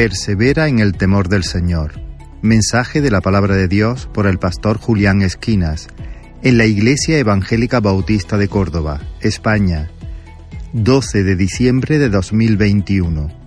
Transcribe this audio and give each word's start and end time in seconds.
Persevera 0.00 0.66
en 0.66 0.78
el 0.78 0.94
temor 0.94 1.28
del 1.28 1.44
Señor. 1.44 2.00
Mensaje 2.40 3.02
de 3.02 3.10
la 3.10 3.20
palabra 3.20 3.54
de 3.54 3.68
Dios 3.68 4.08
por 4.14 4.26
el 4.26 4.38
pastor 4.38 4.78
Julián 4.78 5.20
Esquinas 5.20 5.88
en 6.40 6.56
la 6.56 6.64
Iglesia 6.64 7.18
Evangélica 7.18 7.80
Bautista 7.80 8.38
de 8.38 8.48
Córdoba, 8.48 9.02
España, 9.20 9.90
12 10.72 11.22
de 11.22 11.36
diciembre 11.36 11.98
de 11.98 12.08
2021. 12.08 13.39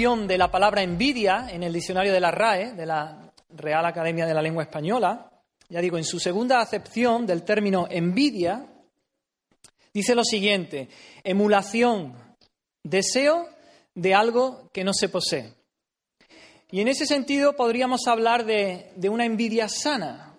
De 0.00 0.38
la 0.38 0.50
palabra 0.50 0.82
envidia 0.82 1.48
en 1.50 1.62
el 1.62 1.74
diccionario 1.74 2.10
de 2.10 2.20
la 2.20 2.30
RAE, 2.30 2.72
de 2.72 2.86
la 2.86 3.30
Real 3.50 3.84
Academia 3.84 4.24
de 4.24 4.32
la 4.32 4.40
Lengua 4.40 4.62
Española, 4.62 5.30
ya 5.68 5.82
digo, 5.82 5.98
en 5.98 6.04
su 6.04 6.18
segunda 6.18 6.62
acepción 6.62 7.26
del 7.26 7.42
término 7.42 7.86
envidia, 7.90 8.66
dice 9.92 10.14
lo 10.14 10.24
siguiente, 10.24 10.88
emulación, 11.22 12.14
deseo 12.82 13.46
de 13.94 14.14
algo 14.14 14.70
que 14.72 14.84
no 14.84 14.94
se 14.94 15.10
posee. 15.10 15.52
Y 16.70 16.80
en 16.80 16.88
ese 16.88 17.04
sentido 17.04 17.54
podríamos 17.54 18.06
hablar 18.06 18.46
de 18.46 19.08
una 19.10 19.26
envidia 19.26 19.68
sana, 19.68 20.34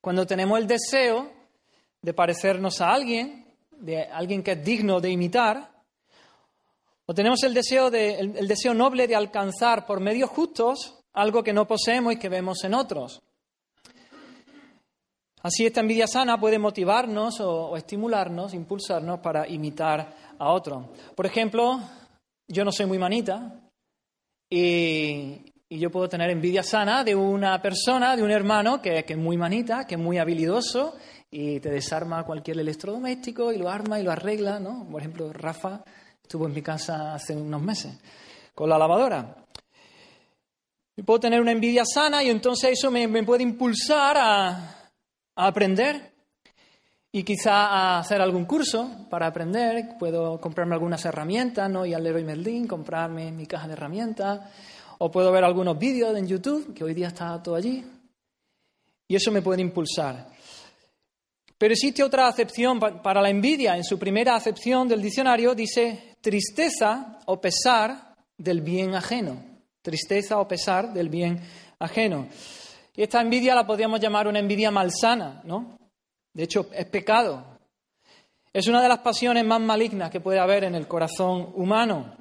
cuando 0.00 0.26
tenemos 0.26 0.58
el 0.58 0.66
deseo 0.66 1.30
de 2.00 2.14
parecernos 2.14 2.80
a 2.80 2.94
alguien, 2.94 3.44
de 3.72 4.04
alguien 4.04 4.42
que 4.42 4.52
es 4.52 4.64
digno 4.64 5.00
de 5.00 5.10
imitar, 5.10 5.71
o 7.06 7.14
tenemos 7.14 7.42
el 7.42 7.54
deseo, 7.54 7.90
de, 7.90 8.20
el, 8.20 8.48
deseo 8.48 8.74
noble 8.74 9.06
de 9.06 9.16
alcanzar 9.16 9.86
por 9.86 10.00
medios 10.00 10.30
justos 10.30 11.00
algo 11.12 11.42
que 11.42 11.52
no 11.52 11.66
poseemos 11.66 12.14
y 12.14 12.16
que 12.16 12.28
vemos 12.28 12.62
en 12.64 12.74
otros. 12.74 13.20
Así 15.42 15.66
esta 15.66 15.80
envidia 15.80 16.06
sana 16.06 16.38
puede 16.38 16.58
motivarnos 16.58 17.40
o, 17.40 17.76
estimularnos, 17.76 18.54
impulsarnos 18.54 19.18
para 19.18 19.48
imitar 19.48 20.14
a 20.38 20.52
otros. 20.52 20.86
Por 21.16 21.26
ejemplo, 21.26 21.80
yo 22.46 22.64
no 22.64 22.70
soy 22.70 22.86
muy 22.86 22.98
manita 22.98 23.60
y, 24.48 25.46
yo 25.68 25.90
puedo 25.90 26.06
tener 26.06 26.28
envidia 26.28 26.62
sana 26.62 27.02
de 27.02 27.14
una 27.14 27.60
persona, 27.62 28.14
de 28.14 28.22
un 28.22 28.30
hermano 28.30 28.82
que, 28.82 29.04
que, 29.04 29.14
es 29.14 29.18
muy 29.18 29.38
manita, 29.38 29.86
que 29.86 29.94
es 29.94 30.00
muy 30.00 30.18
habilidoso 30.18 30.94
y 31.30 31.60
te 31.60 31.70
desarma 31.70 32.24
cualquier 32.24 32.60
electrodoméstico 32.60 33.50
y 33.52 33.56
lo 33.56 33.70
arma 33.70 33.98
y 33.98 34.02
lo 34.02 34.12
arregla, 34.12 34.60
¿no? 34.60 34.86
Por 34.90 35.00
ejemplo, 35.00 35.32
Rafa 35.32 35.82
Estuvo 36.32 36.46
en 36.46 36.54
mi 36.54 36.62
casa 36.62 37.12
hace 37.12 37.36
unos 37.36 37.60
meses 37.60 37.92
con 38.54 38.66
la 38.66 38.78
lavadora. 38.78 39.36
Y 40.96 41.02
puedo 41.02 41.20
tener 41.20 41.42
una 41.42 41.52
envidia 41.52 41.84
sana 41.84 42.22
y 42.22 42.30
entonces 42.30 42.70
eso 42.72 42.90
me, 42.90 43.06
puede 43.22 43.42
impulsar 43.42 44.16
a, 44.16 44.90
aprender 45.36 46.14
y 47.12 47.22
quizá 47.22 47.66
a 47.66 47.98
hacer 47.98 48.22
algún 48.22 48.46
curso 48.46 49.06
para 49.10 49.26
aprender. 49.26 49.98
Puedo 49.98 50.40
comprarme 50.40 50.74
algunas 50.74 51.04
herramientas, 51.04 51.68
¿no? 51.68 51.84
Y 51.84 51.92
al 51.92 52.02
Leroy 52.02 52.24
Merlin, 52.24 52.66
comprarme 52.66 53.30
mi 53.30 53.44
caja 53.44 53.66
de 53.66 53.74
herramientas. 53.74 54.40
O 55.00 55.10
puedo 55.10 55.30
ver 55.32 55.44
algunos 55.44 55.78
vídeos 55.78 56.16
en 56.16 56.26
YouTube, 56.26 56.72
que 56.72 56.82
hoy 56.82 56.94
día 56.94 57.08
está 57.08 57.42
todo 57.42 57.56
allí. 57.56 57.84
Y 59.06 59.16
eso 59.16 59.30
me 59.30 59.42
puede 59.42 59.60
impulsar. 59.60 60.28
Pero 61.62 61.74
existe 61.74 62.02
otra 62.02 62.26
acepción 62.26 62.80
para 62.80 63.22
la 63.22 63.30
envidia. 63.30 63.76
En 63.76 63.84
su 63.84 63.96
primera 63.96 64.34
acepción 64.34 64.88
del 64.88 65.00
diccionario 65.00 65.54
dice 65.54 66.16
tristeza 66.20 67.20
o 67.26 67.40
pesar 67.40 68.16
del 68.36 68.62
bien 68.62 68.96
ajeno. 68.96 69.36
Tristeza 69.80 70.40
o 70.40 70.48
pesar 70.48 70.92
del 70.92 71.08
bien 71.08 71.40
ajeno. 71.78 72.26
Y 72.96 73.04
esta 73.04 73.20
envidia 73.20 73.54
la 73.54 73.64
podríamos 73.64 74.00
llamar 74.00 74.26
una 74.26 74.40
envidia 74.40 74.72
malsana, 74.72 75.40
¿no? 75.44 75.78
De 76.34 76.42
hecho, 76.42 76.66
es 76.72 76.86
pecado. 76.86 77.60
Es 78.52 78.66
una 78.66 78.82
de 78.82 78.88
las 78.88 78.98
pasiones 78.98 79.44
más 79.44 79.60
malignas 79.60 80.10
que 80.10 80.18
puede 80.18 80.40
haber 80.40 80.64
en 80.64 80.74
el 80.74 80.88
corazón 80.88 81.52
humano. 81.54 82.12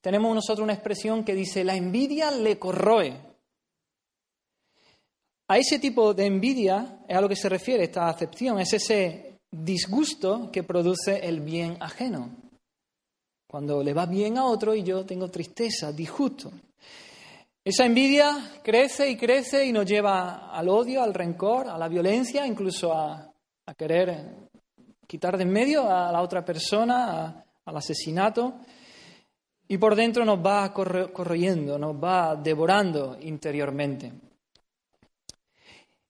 Tenemos 0.00 0.34
nosotros 0.34 0.64
una 0.64 0.74
expresión 0.74 1.22
que 1.22 1.36
dice, 1.36 1.62
la 1.62 1.76
envidia 1.76 2.32
le 2.32 2.58
corroe. 2.58 3.27
A 5.50 5.56
ese 5.56 5.78
tipo 5.78 6.12
de 6.12 6.26
envidia 6.26 7.00
es 7.08 7.16
a 7.16 7.20
lo 7.22 7.28
que 7.28 7.36
se 7.36 7.48
refiere 7.48 7.84
esta 7.84 8.06
acepción, 8.06 8.60
es 8.60 8.70
ese 8.74 9.38
disgusto 9.50 10.50
que 10.52 10.62
produce 10.62 11.26
el 11.26 11.40
bien 11.40 11.78
ajeno. 11.80 12.28
Cuando 13.46 13.82
le 13.82 13.94
va 13.94 14.04
bien 14.04 14.36
a 14.36 14.44
otro 14.44 14.74
y 14.74 14.82
yo 14.82 15.06
tengo 15.06 15.30
tristeza, 15.30 15.90
disgusto. 15.90 16.52
Esa 17.64 17.86
envidia 17.86 18.60
crece 18.62 19.08
y 19.08 19.16
crece 19.16 19.64
y 19.64 19.72
nos 19.72 19.86
lleva 19.86 20.50
al 20.50 20.68
odio, 20.68 21.02
al 21.02 21.14
rencor, 21.14 21.66
a 21.68 21.78
la 21.78 21.88
violencia, 21.88 22.46
incluso 22.46 22.92
a, 22.92 23.32
querer 23.76 24.48
quitar 25.06 25.38
de 25.38 25.44
en 25.44 25.50
medio 25.50 25.90
a 25.90 26.12
la 26.12 26.20
otra 26.20 26.44
persona, 26.44 27.42
al 27.64 27.76
asesinato. 27.76 28.54
Y 29.66 29.78
por 29.78 29.94
dentro 29.94 30.26
nos 30.26 30.44
va 30.44 30.72
corroyendo, 30.74 31.78
nos 31.78 31.96
va 31.96 32.36
devorando 32.36 33.16
interiormente. 33.20 34.27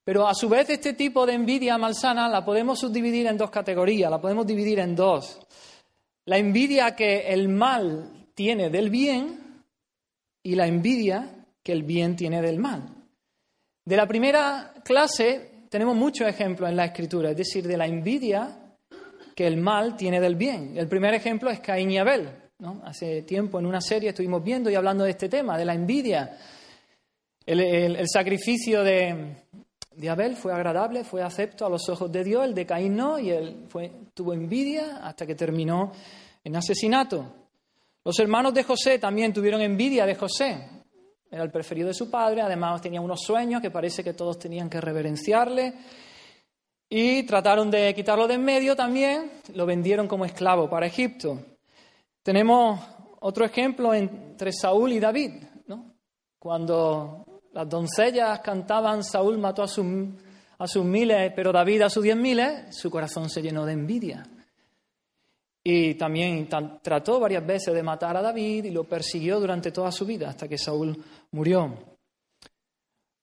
Pero 0.09 0.27
a 0.27 0.33
su 0.33 0.49
vez 0.49 0.71
este 0.71 0.95
tipo 0.95 1.27
de 1.27 1.35
envidia 1.35 1.77
malsana 1.77 2.31
la 2.31 2.43
podemos 2.43 2.79
subdividir 2.79 3.27
en 3.27 3.37
dos 3.37 3.51
categorías, 3.51 4.11
la 4.11 4.19
podemos 4.19 4.47
dividir 4.47 4.79
en 4.79 4.97
dos 4.97 5.39
la 6.25 6.39
envidia 6.39 6.97
que 6.97 7.29
el 7.29 7.51
mal 7.51 8.27
tiene 8.33 8.71
del 8.71 8.89
bien 8.89 9.63
y 10.43 10.55
la 10.55 10.67
envidia 10.67 11.45
que 11.63 11.73
el 11.73 11.83
bien 11.83 12.17
tiene 12.17 12.41
del 12.41 12.59
mal. 12.59 12.89
De 13.85 13.97
la 13.99 14.07
primera 14.07 14.73
clase 14.83 15.67
tenemos 15.69 15.95
muchos 15.95 16.27
ejemplos 16.27 16.71
en 16.71 16.77
la 16.77 16.87
escritura, 16.87 17.33
es 17.33 17.37
decir, 17.37 17.69
de 17.69 17.77
la 17.77 17.85
envidia 17.85 18.77
que 19.37 19.47
el 19.47 19.59
mal 19.59 19.95
tiene 19.95 20.23
del 20.23 20.37
bien. 20.37 20.73
El 20.79 20.89
primer 20.89 21.13
ejemplo 21.13 21.51
es 21.51 21.61
Caín 21.61 21.91
y 21.91 21.99
Abel. 21.99 22.31
Hace 22.83 23.25
tiempo 23.25 23.59
en 23.59 23.67
una 23.67 23.83
serie 23.83 24.09
estuvimos 24.09 24.43
viendo 24.43 24.71
y 24.71 24.75
hablando 24.75 25.05
de 25.05 25.11
este 25.11 25.29
tema, 25.29 25.59
de 25.59 25.67
la 25.67 25.75
envidia. 25.75 26.35
El, 27.45 28.07
sacrificio 28.07 28.83
de, 28.83 29.37
de, 29.99 30.11
Abel 30.11 30.37
fue 30.37 30.53
agradable, 30.53 31.05
fue 31.05 31.23
acepto 31.23 31.67
a 31.67 31.69
los 31.69 31.89
ojos 31.89 32.11
de 32.11 32.25
Dios, 32.25 32.45
el 32.45 32.55
de 32.55 32.67
Caín 32.67 32.97
no, 32.97 33.19
y 33.19 33.31
él 33.31 33.67
tuvo 34.15 34.33
envidia 34.33 35.01
hasta 35.03 35.27
que 35.27 35.35
terminó 35.35 35.93
en 36.45 36.57
asesinato. 36.57 37.25
Los 38.05 38.19
hermanos 38.19 38.55
de 38.55 38.63
José 38.63 38.99
también 38.99 39.33
tuvieron 39.33 39.61
envidia 39.61 40.07
de 40.07 40.15
José. 40.15 40.69
Era 41.31 41.43
el 41.43 41.51
preferido 41.51 41.89
de 41.89 41.95
su 41.95 42.11
padre, 42.11 42.41
además 42.41 42.81
tenía 42.81 43.01
unos 43.01 43.21
sueños 43.21 43.61
que 43.61 43.71
parece 43.71 44.03
que 44.03 44.15
todos 44.15 44.39
tenían 44.39 44.71
que 44.71 44.81
reverenciarle. 44.81 45.75
Y 46.89 47.25
trataron 47.25 47.71
de 47.71 47.95
quitarlo 47.95 48.27
de 48.27 48.35
en 48.35 48.45
medio 48.45 48.75
también, 48.75 49.31
lo 49.55 49.67
vendieron 49.67 50.09
como 50.09 50.25
esclavo 50.25 50.71
para 50.71 50.87
Egipto. 50.87 51.39
Tenemos 52.23 52.81
otro 53.21 53.45
ejemplo 53.45 53.93
entre 53.93 54.53
Saúl 54.53 54.93
y 54.93 55.01
David, 55.01 55.33
Cuando 56.39 57.28
las 57.53 57.69
doncellas 57.69 58.41
cantaban 58.41 59.03
Saúl 59.03 59.39
mató 59.39 59.63
a 59.63 59.69
sus, 59.69 59.87
a 60.59 60.67
sus 60.67 60.85
miles, 60.85 61.33
pero 61.35 61.53
David 61.53 61.83
a 61.83 61.91
sus 61.91 62.03
diez 62.03 62.17
miles, 62.17 62.77
su 62.77 62.91
corazón 62.91 63.29
se 63.31 63.43
llenó 63.43 63.65
de 63.65 63.73
envidia. 63.73 64.27
Y 65.63 65.95
también 65.95 66.49
trató 66.83 67.21
varias 67.21 67.47
veces 67.47 67.75
de 67.75 67.83
matar 67.83 68.17
a 68.17 68.23
David 68.23 68.65
y 68.65 68.71
lo 68.71 68.85
persiguió 68.85 69.39
durante 69.41 69.71
toda 69.71 69.93
su 69.93 70.07
vida 70.07 70.31
hasta 70.31 70.49
que 70.49 70.57
Saúl 70.57 70.97
murió. 71.33 71.75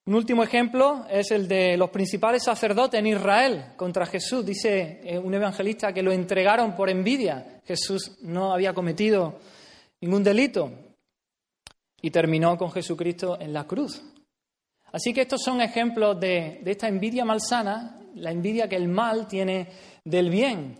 Un 0.07 0.13
último 0.13 0.43
ejemplo 0.43 1.07
es 1.09 1.31
el 1.31 1.47
de 1.47 1.75
los 1.77 1.89
principales 1.89 2.43
sacerdotes 2.43 2.99
en 2.99 3.07
Israel 3.07 3.73
contra 3.75 4.05
Jesús. 4.05 4.45
Dice 4.45 5.01
eh, 5.03 5.17
un 5.17 5.33
evangelista 5.33 5.91
que 5.91 6.03
lo 6.03 6.11
entregaron 6.11 6.75
por 6.75 6.91
envidia. 6.91 7.61
Jesús 7.65 8.19
no 8.21 8.53
había 8.53 8.73
cometido 8.73 9.39
ningún 10.01 10.23
delito 10.23 10.71
y 11.99 12.11
terminó 12.11 12.55
con 12.55 12.71
Jesucristo 12.71 13.39
en 13.41 13.51
la 13.51 13.65
cruz. 13.65 14.03
Así 14.95 15.13
que 15.13 15.23
estos 15.23 15.41
son 15.41 15.59
ejemplos 15.59 16.17
de, 16.21 16.61
esta 16.65 16.87
envidia 16.87 17.25
malsana, 17.25 17.99
la 18.13 18.31
envidia 18.31 18.69
que 18.69 18.77
el 18.77 18.87
mal 18.87 19.27
tiene 19.27 19.67
del 20.05 20.29
bien. 20.29 20.79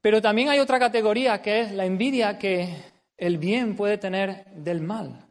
Pero 0.00 0.20
también 0.20 0.48
hay 0.48 0.58
otra 0.58 0.80
categoría 0.80 1.40
que 1.40 1.60
es 1.60 1.70
la 1.70 1.84
envidia 1.84 2.36
que 2.36 2.68
el 3.16 3.38
bien 3.38 3.76
puede 3.76 3.96
tener 3.96 4.46
del 4.56 4.80
mal. 4.80 5.24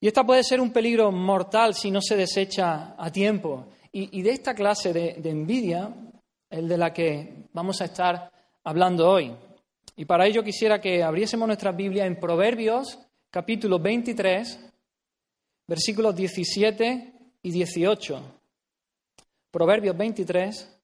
Y 0.00 0.08
esta 0.08 0.26
puede 0.26 0.42
ser 0.42 0.60
un 0.60 0.72
peligro 0.72 1.12
mortal 1.12 1.76
si 1.76 1.92
no 1.92 2.00
se 2.02 2.16
desecha 2.16 2.96
a 2.98 3.12
tiempo. 3.12 3.66
Y, 3.92 4.20
de 4.20 4.30
esta 4.30 4.54
clase 4.54 4.92
de, 4.92 5.14
de 5.20 5.30
envidia 5.30 5.94
es 6.50 6.68
de 6.68 6.76
la 6.76 6.92
que 6.92 7.44
vamos 7.52 7.80
a 7.80 7.84
estar 7.84 8.32
hablando 8.64 9.08
hoy. 9.08 9.32
Y 9.94 10.06
para 10.06 10.26
ello 10.26 10.42
quisiera 10.42 10.80
que 10.80 11.04
abriésemos 11.04 11.46
nuestra 11.46 11.70
Biblia 11.70 12.04
en 12.04 12.18
Proverbios 12.18 12.98
capítulo 13.30 13.78
23, 13.78 14.67
versículos 15.68 16.16
17 16.16 17.12
y 17.42 17.50
18. 17.50 18.40
Proverbios 19.50 19.96
23, 19.96 20.78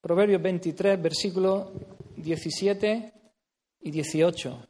Proverbios 0.00 0.42
23, 0.42 1.00
versículos 1.00 1.68
17 2.16 3.12
y 3.82 3.90
18. 3.90 4.66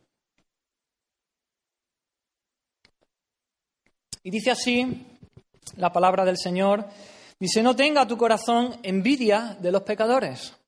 Y 4.22 4.30
dice 4.30 4.50
así 4.50 5.06
la 5.76 5.92
palabra 5.92 6.26
del 6.26 6.36
Señor, 6.36 6.84
dice, 7.38 7.62
no 7.62 7.74
tenga 7.74 8.06
tu 8.06 8.18
corazón 8.18 8.78
envidia 8.82 9.56
de 9.60 9.72
los 9.72 9.82
pecadores, 9.82 10.59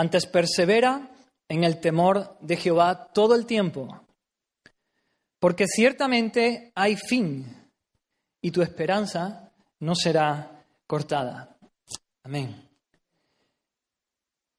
antes 0.00 0.24
persevera 0.24 1.10
en 1.46 1.62
el 1.62 1.78
temor 1.78 2.38
de 2.40 2.56
Jehová 2.56 3.12
todo 3.12 3.34
el 3.34 3.44
tiempo, 3.44 4.00
porque 5.38 5.66
ciertamente 5.66 6.72
hay 6.74 6.96
fin 6.96 7.70
y 8.40 8.50
tu 8.50 8.62
esperanza 8.62 9.52
no 9.80 9.94
será 9.94 10.64
cortada. 10.86 11.54
Amén. 12.22 12.66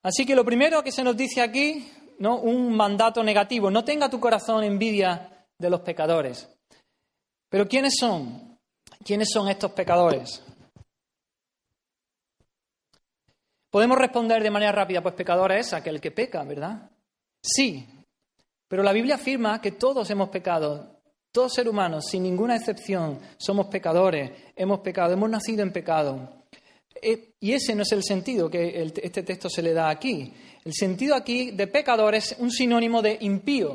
Así 0.04 0.28
que 0.28 0.36
lo 0.36 0.46
primero 0.46 0.84
que 0.84 0.92
se 0.92 1.04
nos 1.04 1.18
dice 1.18 1.42
aquí, 1.42 1.92
¿no? 2.20 2.38
un 2.38 2.76
mandato 2.76 3.24
negativo, 3.24 3.72
no 3.72 3.84
tenga 3.84 4.12
tu 4.12 4.20
corazón 4.20 4.64
envidia 4.64 5.48
de 5.58 5.70
los 5.72 5.82
pecadores. 5.82 6.48
Pero 7.50 7.68
¿quiénes 7.68 7.96
son? 8.00 8.60
¿Quiénes 9.04 9.30
son 9.34 9.50
estos 9.50 9.72
pecadores? 9.72 10.44
Podemos 13.72 13.98
responder 13.98 14.44
de 14.44 14.52
manera 14.52 14.74
rápida, 14.74 15.02
pues 15.02 15.16
pecador 15.16 15.54
es 15.54 15.72
aquel 15.72 16.02
que 16.02 16.12
peca, 16.12 16.44
¿verdad? 16.44 16.92
Sí, 17.42 17.88
pero 18.68 18.84
la 18.84 18.92
Biblia 18.92 19.16
afirma 19.16 19.62
que 19.62 19.72
todos 19.72 20.10
hemos 20.10 20.30
pecado, 20.30 21.02
todos 21.32 21.54
seres 21.54 21.72
humanos, 21.72 22.06
sin 22.10 22.24
ninguna 22.24 22.58
excepción, 22.58 23.20
somos 23.38 23.68
pecadores, 23.68 24.30
hemos 24.56 24.82
pecado, 24.82 25.14
hemos 25.14 25.30
nacido 25.30 25.64
en 25.64 25.72
pecado. 25.72 26.44
Eh, 27.02 27.36
y 27.40 27.54
ese 27.54 27.74
no 27.74 27.84
es 27.84 27.92
el 27.94 28.04
sentido 28.04 28.50
que 28.50 28.94
este 29.02 29.24
texto 29.24 29.50
se 29.50 29.62
le 29.62 29.74
da 29.74 29.90
aquí. 29.90 30.34
El 30.66 30.74
sentido 30.74 31.16
aquí 31.16 31.52
de 31.52 31.68
pecador 31.68 32.14
es 32.14 32.36
un 32.40 32.52
sinónimo 32.52 33.02
de 33.02 33.18
impío, 33.22 33.72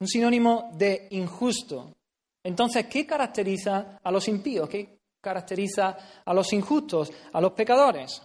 un 0.00 0.08
sinónimo 0.08 0.70
de 0.74 1.08
injusto. 1.10 1.94
Entonces, 2.42 2.86
¿qué 2.86 3.06
caracteriza 3.06 4.00
a 4.02 4.10
los 4.10 4.26
impíos? 4.28 4.68
¿Qué 4.68 4.98
caracteriza 5.20 6.22
a 6.24 6.32
los 6.32 6.52
injustos, 6.54 7.12
a 7.32 7.40
los 7.40 7.52
pecadores? 7.52 8.22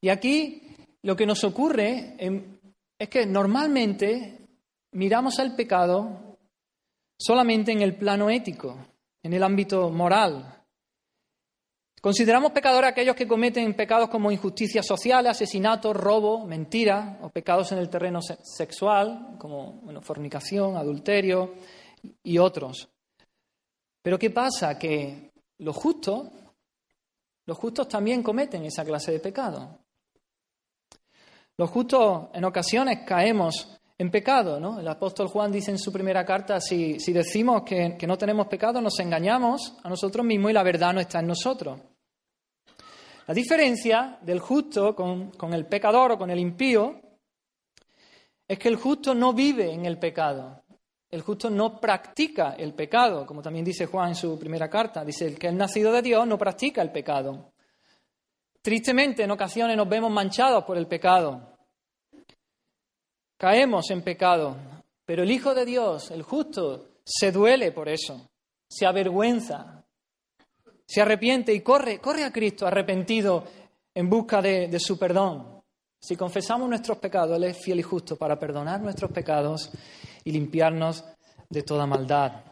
Y 0.00 0.08
aquí 0.08 0.62
lo 1.02 1.16
que 1.16 1.26
nos 1.26 1.44
ocurre 1.44 2.16
es 2.98 3.08
que 3.08 3.26
normalmente 3.26 4.48
miramos 4.92 5.38
al 5.38 5.54
pecado 5.54 6.38
solamente 7.18 7.72
en 7.72 7.82
el 7.82 7.96
plano 7.96 8.30
ético, 8.30 8.76
en 9.22 9.32
el 9.32 9.42
ámbito 9.42 9.90
moral. 9.90 10.52
Consideramos 12.00 12.52
pecadores 12.52 12.90
aquellos 12.90 13.16
que 13.16 13.26
cometen 13.26 13.74
pecados 13.74 14.08
como 14.08 14.30
injusticia 14.30 14.82
social, 14.82 15.26
asesinato, 15.26 15.92
robo, 15.92 16.46
mentira, 16.46 17.18
o 17.22 17.30
pecados 17.30 17.72
en 17.72 17.78
el 17.78 17.88
terreno 17.88 18.20
sexual, 18.22 19.36
como 19.38 19.82
fornicación, 20.02 20.76
adulterio, 20.76 21.54
y 22.22 22.38
otros. 22.38 22.88
Pero 24.02 24.18
¿qué 24.18 24.30
pasa? 24.30 24.78
Que 24.78 25.32
los 25.58 25.74
justos, 25.74 26.28
los 27.46 27.58
justos 27.58 27.88
también 27.88 28.22
cometen 28.22 28.64
esa 28.64 28.84
clase 28.84 29.12
de 29.12 29.20
pecado. 29.20 29.80
Los 31.58 31.70
justos 31.70 32.28
en 32.34 32.44
ocasiones 32.44 33.00
caemos 33.06 33.78
en 33.98 34.10
pecado, 34.10 34.60
¿no? 34.60 34.78
El 34.78 34.88
apóstol 34.88 35.28
Juan 35.28 35.50
dice 35.50 35.70
en 35.70 35.78
su 35.78 35.90
primera 35.90 36.24
carta, 36.24 36.60
si, 36.60 37.00
si 37.00 37.12
decimos 37.12 37.62
que, 37.62 37.96
no 38.06 38.18
tenemos 38.18 38.46
pecado, 38.46 38.80
nos 38.80 38.98
engañamos 39.00 39.74
a 39.82 39.88
nosotros 39.88 40.24
mismos 40.24 40.50
y 40.50 40.54
la 40.54 40.62
verdad 40.62 40.92
no 40.92 41.00
está 41.00 41.20
en 41.20 41.28
nosotros. 41.28 41.80
La 43.26 43.34
diferencia 43.34 44.18
del 44.20 44.38
justo 44.38 44.94
con, 44.94 45.30
con 45.30 45.54
el 45.54 45.66
pecador 45.66 46.12
o 46.12 46.18
con 46.18 46.30
el 46.30 46.38
impío 46.38 47.00
es 48.46 48.58
que 48.58 48.68
el 48.68 48.76
justo 48.76 49.14
no 49.14 49.32
vive 49.32 49.72
en 49.72 49.86
el 49.86 49.98
pecado. 49.98 50.62
El 51.10 51.22
justo 51.22 51.48
no 51.48 51.80
practica 51.80 52.54
el 52.58 52.74
pecado, 52.74 53.24
como 53.24 53.40
también 53.40 53.64
dice 53.64 53.86
Juan 53.86 54.10
en 54.10 54.14
su 54.14 54.38
primera 54.38 54.68
carta. 54.68 55.04
Dice, 55.04 55.26
el 55.26 55.38
que 55.38 55.48
es 55.48 55.54
nacido 55.54 55.90
de 55.90 56.02
Dios 56.02 56.26
no 56.26 56.36
practica 56.36 56.82
el 56.82 56.92
pecado. 56.92 57.52
Tristemente, 58.66 59.22
en 59.22 59.30
ocasiones 59.30 59.76
nos 59.76 59.88
vemos 59.88 60.10
manchados 60.10 60.64
por 60.64 60.76
el 60.76 60.88
pecado. 60.88 61.56
Caemos 63.36 63.88
en 63.92 64.02
pecado, 64.02 64.56
pero 65.04 65.22
el 65.22 65.30
Hijo 65.30 65.54
de 65.54 65.64
Dios, 65.64 66.10
el 66.10 66.24
justo, 66.24 66.88
se 67.04 67.30
duele 67.30 67.70
por 67.70 67.88
eso, 67.88 68.28
se 68.68 68.84
avergüenza, 68.84 69.84
se 70.84 71.00
arrepiente 71.00 71.54
y 71.54 71.60
corre, 71.60 72.00
corre 72.00 72.24
a 72.24 72.32
Cristo 72.32 72.66
arrepentido 72.66 73.44
en 73.94 74.10
busca 74.10 74.42
de, 74.42 74.80
su 74.80 74.98
perdón. 74.98 75.62
Si 76.00 76.16
confesamos 76.16 76.68
nuestros 76.68 76.98
pecados, 76.98 77.36
Él 77.36 77.44
es 77.44 77.62
fiel 77.62 77.78
y 77.78 77.84
justo 77.84 78.16
para 78.16 78.36
perdonar 78.36 78.80
nuestros 78.80 79.12
pecados 79.12 79.70
y 80.24 80.32
limpiarnos 80.32 81.04
de 81.48 81.62
toda 81.62 81.86
maldad. 81.86 82.42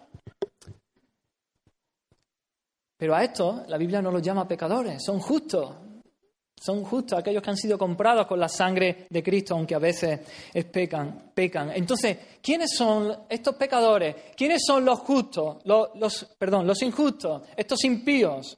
Pero 2.96 3.16
a 3.16 3.24
esto 3.24 3.64
la 3.66 3.76
Biblia 3.76 4.00
no 4.00 4.12
los 4.12 4.22
llama 4.22 4.46
pecadores, 4.46 5.02
son 5.04 5.18
justos. 5.18 5.78
Son 6.64 6.82
justos 6.82 7.18
aquellos 7.18 7.42
que 7.42 7.50
han 7.50 7.58
sido 7.58 7.76
comprados 7.76 8.26
con 8.26 8.40
la 8.40 8.48
sangre 8.48 9.06
de 9.10 9.22
Cristo, 9.22 9.54
aunque 9.54 9.74
a 9.74 9.78
veces 9.78 10.20
pecan, 10.72 11.30
pecan. 11.34 11.70
Entonces, 11.74 12.16
¿quiénes 12.40 12.70
son 12.74 13.14
estos 13.28 13.54
pecadores? 13.56 14.16
¿Quiénes 14.34 14.62
son 14.66 14.82
los 14.82 15.00
justos? 15.00 15.58
Los, 15.64 16.24
perdón, 16.38 16.66
los 16.66 16.80
injustos, 16.80 17.42
estos 17.54 17.84
impíos. 17.84 18.56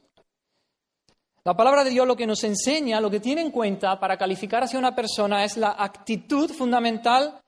La 1.43 1.57
palabra 1.57 1.83
de 1.83 1.91
Dios 1.91 2.07
lo 2.07 2.15
que 2.15 2.29
nos 2.29 2.45
enseña, 2.45 3.01
lo 3.01 3.11
que 3.11 3.19
tiene 3.19 3.41
en 3.41 3.51
cuenta 3.51 3.99
para 3.99 4.17
calificar 4.17 4.63
hacia 4.63 4.79
una 4.79 4.95
persona 4.95 5.45
es 5.45 5.57
la 5.57 5.75
actitud 5.77 6.53
fundamental 6.53 7.41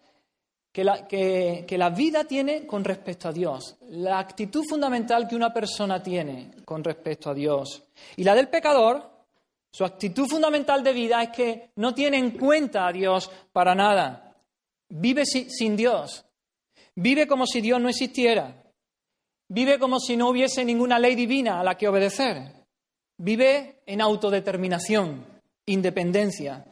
que 0.72 0.82
la, 0.82 1.06
que, 1.06 1.66
la 1.78 1.90
vida 1.90 2.25
tiene 2.25 2.66
con 2.66 2.82
respecto 2.82 3.28
a 3.28 3.32
Dios, 3.32 3.76
la 3.90 4.19
actitud 4.19 4.64
fundamental 4.69 5.28
que 5.28 5.37
una 5.37 5.54
persona 5.54 6.02
tiene 6.02 6.50
con 6.64 6.82
respecto 6.82 7.31
a 7.31 7.34
Dios. 7.34 7.84
Y 8.16 8.25
la 8.25 8.34
del 8.34 8.49
pecador, 8.49 9.18
su 9.78 9.84
actitud 9.84 10.26
fundamental 10.26 10.82
de 10.82 10.92
vida 10.92 11.22
es 11.22 11.28
que 11.28 11.70
no 11.76 11.94
tiene 11.94 12.19
en 12.19 12.32
cuenta 12.32 12.88
a 12.88 12.92
Dios 12.92 13.30
para 13.52 13.76
nada. 13.76 14.34
Vive 14.88 15.25
sin 15.25 15.76
Dios. 15.76 16.25
Vive 16.96 17.28
como 17.28 17.46
si 17.46 17.60
Dios 17.60 17.80
no 17.80 17.88
existiera. 17.88 18.60
Vive 19.47 19.78
como 19.78 20.00
si 20.00 20.16
no 20.16 20.30
hubiese 20.30 20.64
ninguna 20.64 20.99
ley 20.99 21.14
divina 21.14 21.61
a 21.61 21.62
la 21.62 21.76
que 21.76 21.87
obedecer. 21.87 22.66
Vive 23.18 23.82
en 23.87 24.00
autodeterminación, 24.00 25.25
independencia. 25.66 26.64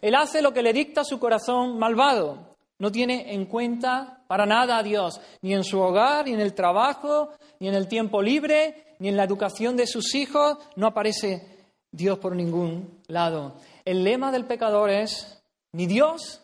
Él 0.00 0.14
hace 0.14 0.40
lo 0.40 0.52
que 0.52 0.62
le 0.62 0.72
dicta 0.72 1.02
su 1.02 1.18
corazón 1.18 1.80
malvado. 1.80 2.54
No 2.78 2.92
tiene 2.92 3.34
en 3.34 3.46
cuenta 3.46 4.22
para 4.28 4.46
nada 4.46 4.78
a 4.78 4.82
Dios, 4.84 5.20
ni 5.40 5.52
en 5.52 5.64
su 5.64 5.80
hogar, 5.80 6.26
ni 6.26 6.34
en 6.34 6.40
el 6.40 6.54
trabajo, 6.54 7.30
ni 7.58 7.66
en 7.66 7.74
el 7.74 7.88
tiempo 7.88 8.22
libre, 8.22 8.94
ni 9.00 9.08
en 9.08 9.16
la 9.16 9.24
educación 9.24 9.76
de 9.76 9.88
sus 9.88 10.14
hijos. 10.14 10.58
No 10.76 10.86
aparece 10.86 11.51
Dios 11.92 12.18
por 12.18 12.34
ningún 12.34 13.02
lado. 13.06 13.54
El 13.84 14.02
lema 14.02 14.32
del 14.32 14.46
pecador 14.46 14.90
es 14.90 15.42
ni 15.72 15.86
Dios 15.86 16.42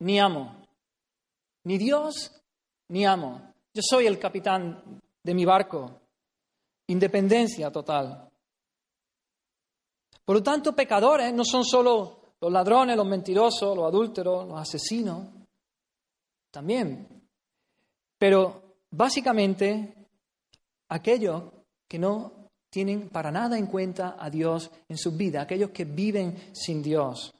ni 0.00 0.18
amo. 0.18 0.66
Ni 1.64 1.78
Dios 1.78 2.32
ni 2.88 3.06
amo. 3.06 3.54
Yo 3.72 3.82
soy 3.88 4.06
el 4.06 4.18
capitán 4.18 5.00
de 5.22 5.34
mi 5.34 5.44
barco. 5.44 6.00
Independencia 6.88 7.70
total. 7.70 8.28
Por 10.24 10.36
lo 10.36 10.42
tanto, 10.42 10.74
pecadores 10.74 11.32
no 11.32 11.44
son 11.44 11.64
solo 11.64 12.34
los 12.40 12.52
ladrones, 12.52 12.96
los 12.96 13.06
mentirosos, 13.06 13.76
los 13.76 13.86
adúlteros, 13.86 14.48
los 14.48 14.60
asesinos 14.60 15.28
también. 16.50 17.22
Pero 18.18 18.76
básicamente 18.90 19.94
aquellos 20.88 21.44
que 21.88 21.98
no 21.98 22.41
tienen 22.72 23.10
para 23.10 23.30
nada 23.30 23.58
en 23.58 23.66
cuenta 23.66 24.16
a 24.18 24.30
Dios 24.30 24.70
en 24.88 24.96
su 24.96 25.12
vida, 25.12 25.42
aquellos 25.42 25.70
que 25.72 25.84
viven 25.84 26.34
sin 26.54 26.82
Dios. 26.82 27.34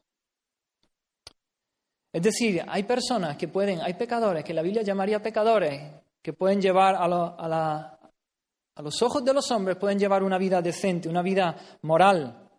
Es 2.12 2.22
decir, 2.22 2.62
hay 2.68 2.82
personas 2.82 3.38
que 3.38 3.48
pueden, 3.48 3.80
hay 3.80 3.94
pecadores 3.94 4.44
que 4.44 4.52
la 4.52 4.60
Biblia 4.60 4.82
llamaría 4.82 5.22
pecadores, 5.22 5.90
que 6.20 6.34
pueden 6.34 6.60
llevar 6.60 6.96
a, 6.96 7.04
a, 7.06 8.82
los 8.82 9.00
ojos 9.00 9.24
de 9.24 9.32
los 9.32 9.50
hombres, 9.50 9.78
pueden 9.78 9.98
llevar 9.98 10.22
una 10.22 10.36
vida 10.36 10.60
decente, 10.60 11.08
una 11.08 11.22
vida 11.22 11.56
moral, 11.80 12.50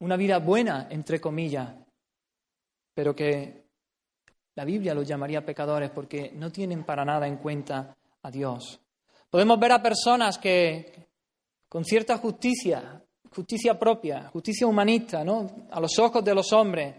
una 0.00 0.16
vida 0.18 0.38
buena, 0.40 0.88
entre 0.90 1.22
comillas, 1.22 1.74
pero 2.92 3.16
que 3.16 3.64
la 4.56 4.66
Biblia 4.66 4.92
los 4.92 5.08
llamaría 5.08 5.42
pecadores 5.42 5.88
porque 5.88 6.32
no 6.34 6.52
tienen 6.52 6.84
para 6.84 7.02
nada 7.02 7.26
en 7.26 7.38
cuenta 7.38 7.96
a 8.22 8.30
Dios. 8.30 8.78
Podemos 9.30 9.58
ver 9.58 9.72
a 9.72 9.82
personas 9.82 10.36
que 10.36 11.03
con 11.74 11.84
cierta 11.84 12.18
justicia, 12.18 13.02
justicia 13.34 13.76
propia, 13.76 14.28
justicia 14.28 14.64
humanista, 14.64 15.24
¿no? 15.24 15.66
a 15.72 15.80
los 15.80 15.98
ojos 15.98 16.24
de 16.24 16.32
los 16.32 16.52
hombres, 16.52 16.94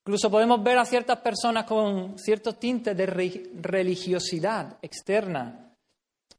incluso 0.00 0.30
podemos 0.30 0.62
ver 0.62 0.76
a 0.76 0.84
ciertas 0.84 1.18
personas 1.20 1.64
con 1.64 2.18
ciertos 2.18 2.60
tintes 2.60 2.94
de 2.94 3.06
religiosidad 3.06 4.76
externa, 4.82 5.74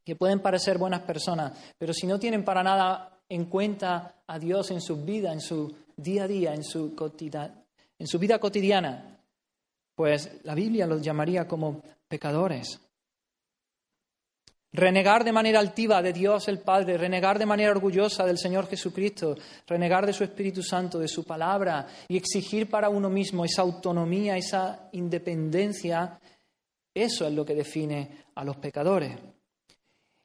que 0.04 0.14
pueden 0.14 0.38
parecer 0.38 0.78
buenas 0.78 1.00
personas, 1.00 1.74
pero 1.76 1.92
si 1.92 2.06
no 2.06 2.16
tienen 2.16 2.44
para 2.44 2.62
nada 2.62 3.18
en 3.28 3.46
cuenta 3.46 4.22
a 4.24 4.38
Dios 4.38 4.70
en 4.70 4.80
su 4.80 5.04
vida, 5.04 5.32
en 5.32 5.40
su, 5.40 5.74
día 5.96 6.24
a 6.24 6.28
día 6.28 6.54
en 6.54 6.62
su, 6.62 6.94
en 7.98 8.06
su 8.06 8.18
vida 8.20 8.38
cotidiana, 8.38 9.18
pues 9.96 10.30
la 10.44 10.54
Biblia 10.54 10.86
los 10.86 11.02
llamaría 11.02 11.48
como 11.48 11.82
pecadores. 12.06 12.83
Renegar 14.76 15.22
de 15.22 15.30
manera 15.30 15.60
altiva 15.60 16.02
de 16.02 16.12
Dios 16.12 16.48
el 16.48 16.58
Padre, 16.58 16.98
renegar 16.98 17.38
de 17.38 17.46
manera 17.46 17.70
orgullosa 17.70 18.26
del 18.26 18.38
Señor 18.38 18.66
Jesucristo, 18.66 19.36
renegar 19.68 20.04
de 20.04 20.12
su 20.12 20.24
Espíritu 20.24 20.64
Santo, 20.64 20.98
de 20.98 21.06
su 21.06 21.22
palabra 21.22 21.86
y 22.08 22.16
exigir 22.16 22.68
para 22.68 22.88
uno 22.88 23.08
mismo 23.08 23.44
esa 23.44 23.62
autonomía, 23.62 24.36
esa 24.36 24.88
independencia, 24.90 26.18
eso 26.92 27.24
es 27.24 27.32
lo 27.32 27.44
que 27.44 27.54
define 27.54 28.24
a 28.34 28.42
los 28.42 28.56
pecadores. 28.56 29.16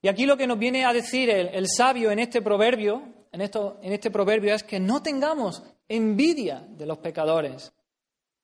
Y 0.02 0.08
aquí 0.08 0.26
lo 0.26 0.36
que 0.36 0.48
nos 0.48 0.58
viene 0.58 0.84
a 0.84 0.94
decir 0.94 1.30
el, 1.30 1.68
sabio 1.68 2.10
en 2.10 2.18
este 2.18 2.42
proverbio, 2.42 3.04
en, 3.32 3.42
esto, 3.42 3.78
en 3.84 3.94
este 3.94 4.10
proverbio 4.10 4.56
es 4.56 4.64
que 4.64 4.80
no 4.80 5.04
tengamos 5.04 5.62
envidia 5.88 6.66
de 6.68 6.88
los 6.88 6.98
pecadores. 6.98 7.72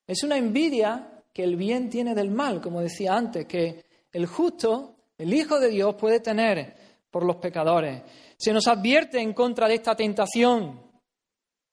Es 0.05 0.21
una 0.21 0.37
envidia 0.37 1.23
que 1.33 1.43
el 1.43 1.55
bien 1.55 1.89
tiene 1.89 2.13
del 2.13 2.29
mal, 2.29 2.61
como 2.61 2.81
decía 2.81 3.15
antes, 3.15 3.47
que 3.47 3.85
el 4.11 4.27
justo 4.27 4.94
el 5.17 5.33
Hijo 5.33 5.59
de 5.59 5.69
Dios 5.69 5.95
puede 5.95 6.19
tener 6.19 6.75
por 7.09 7.25
los 7.25 7.37
pecadores. 7.37 8.01
Se 8.37 8.51
nos 8.51 8.67
advierte 8.67 9.19
en 9.19 9.33
contra 9.33 9.67
de 9.67 9.75
esta 9.75 9.95
tentación. 9.95 10.81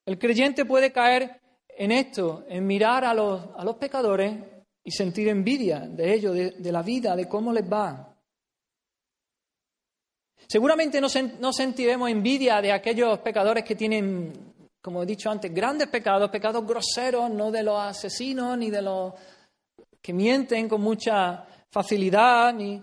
El 0.07 0.19
creyente 0.19 0.65
puede 0.65 0.93
caer 0.93 1.41
en 1.69 1.91
esto, 1.91 2.45
en 2.49 2.67
mirar 2.67 3.05
a 3.05 3.15
los, 3.15 3.49
a 3.57 3.65
los 3.65 3.77
pecadores 3.77 4.35
y 4.85 4.91
sentir 4.91 5.29
envidia 5.29 5.81
de 5.81 6.15
ellos, 6.15 6.35
de, 6.35 6.73
la 6.73 6.83
vida, 6.83 7.17
de 7.17 7.29
cómo 7.29 7.53
les 7.53 7.65
va. 7.71 8.15
Seguramente 10.47 11.01
no, 11.01 11.09
no 11.41 11.53
sentiremos 11.53 12.11
envidia 12.11 12.61
de 12.61 12.73
aquellos 12.73 13.19
pecadores 13.21 13.65
que 13.65 13.75
tienen, 13.75 14.33
como 14.81 15.03
he 15.03 15.07
dicho 15.07 15.31
antes, 15.31 15.53
grandes 15.53 15.89
pecados, 15.89 16.31
pecados 16.31 16.67
groseros, 16.67 17.31
no 17.31 17.51
de 17.51 17.63
los 17.63 17.81
asesinos 17.81 18.59
ni 18.59 18.71
de 18.71 18.83
los 18.83 19.15
que 20.01 20.13
mienten 20.13 20.69
con 20.69 20.81
mucha 20.81 21.47
facilidad, 21.71 22.53
ni, 22.53 22.83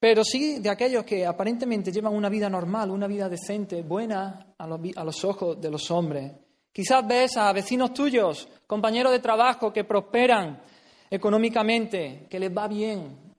pero 0.00 0.24
sí 0.24 0.60
de 0.60 0.70
aquellos 0.70 1.04
que 1.04 1.26
aparentemente 1.26 1.92
llevan 1.92 2.14
una 2.14 2.30
vida 2.30 2.48
normal, 2.48 2.90
una 2.90 3.06
vida 3.06 3.28
decente, 3.28 3.82
buena 3.82 4.54
a 4.56 4.66
los, 4.66 5.24
ojos 5.24 5.60
de 5.60 5.70
los 5.70 5.90
hombres. 5.90 6.32
Quizás 6.72 7.06
ves 7.06 7.36
a 7.36 7.52
vecinos 7.52 7.92
tuyos, 7.92 8.48
compañeros 8.66 9.12
de 9.12 9.18
trabajo 9.18 9.70
que 9.70 9.84
prosperan 9.84 10.62
económicamente, 11.10 12.26
que 12.30 12.40
les 12.40 12.50
va 12.50 12.66
bien, 12.66 13.34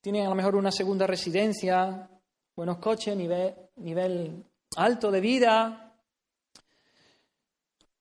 tienen 0.00 0.26
a 0.26 0.28
lo 0.28 0.36
mejor 0.36 0.54
una 0.54 0.70
segunda 0.70 1.04
residencia, 1.04 2.08
buenos 2.54 2.78
coches, 2.78 3.16
nivel, 3.16 3.56
nivel 3.76 4.44
alto 4.76 5.10
de 5.10 5.20
vida, 5.20 5.96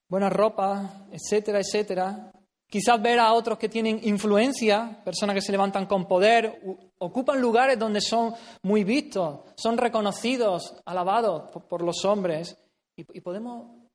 buena 0.08 0.30
ropa, 0.30 1.08
etcétera, 1.12 1.62
etcétera. 1.62 2.32
Quizás 2.70 3.02
ver 3.02 3.18
a 3.20 3.32
otros 3.32 3.58
que 3.58 3.70
tienen 3.70 4.02
influencia, 4.04 5.02
personas 5.06 5.34
que 5.36 5.42
se 5.42 5.54
levantan 5.54 5.86
con 5.86 6.06
poder, 6.06 6.62
ocupan 7.00 7.40
lugares 7.40 7.80
donde 7.80 8.02
son 8.02 8.34
muy 8.64 8.84
vistos, 8.84 9.40
son 9.56 9.78
reconocidos, 9.78 10.76
alabados 10.84 11.50
por, 11.70 11.82
los 11.82 12.04
hombres, 12.04 12.58
y, 12.98 13.22
podemos 13.22 13.88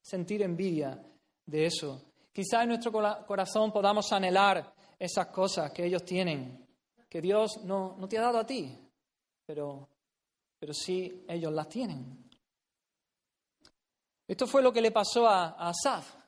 sentir 0.00 0.42
envidia 0.42 1.02
de 1.44 1.66
eso. 1.66 2.02
Quizás 2.32 2.62
en 2.62 2.68
nuestro 2.68 2.92
corazón 3.26 3.72
podamos 3.72 4.12
anhelar 4.12 4.74
esas 4.96 5.26
cosas 5.26 5.72
que 5.72 5.84
ellos 5.84 6.04
tienen, 6.04 6.64
que 7.08 7.20
Dios 7.20 7.64
no, 7.64 7.96
te 8.08 8.16
ha 8.16 8.22
dado 8.22 8.38
a 8.38 8.46
ti, 8.46 8.78
pero, 9.44 9.88
pero 10.56 10.72
sí 10.72 11.24
ellos 11.26 11.52
las 11.52 11.68
tienen. 11.68 12.30
Esto 14.28 14.46
fue 14.46 14.62
lo 14.62 14.72
que 14.72 14.80
le 14.80 14.92
pasó 14.92 15.26
a, 15.26 15.56
a 15.58 15.70
Asaf. 15.70 16.19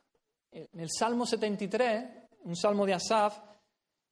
En 0.53 0.79
el 0.79 0.89
Salmo 0.89 1.25
73, 1.25 2.05
un 2.43 2.55
salmo 2.55 2.85
de 2.85 2.93
Asaf, 2.93 3.39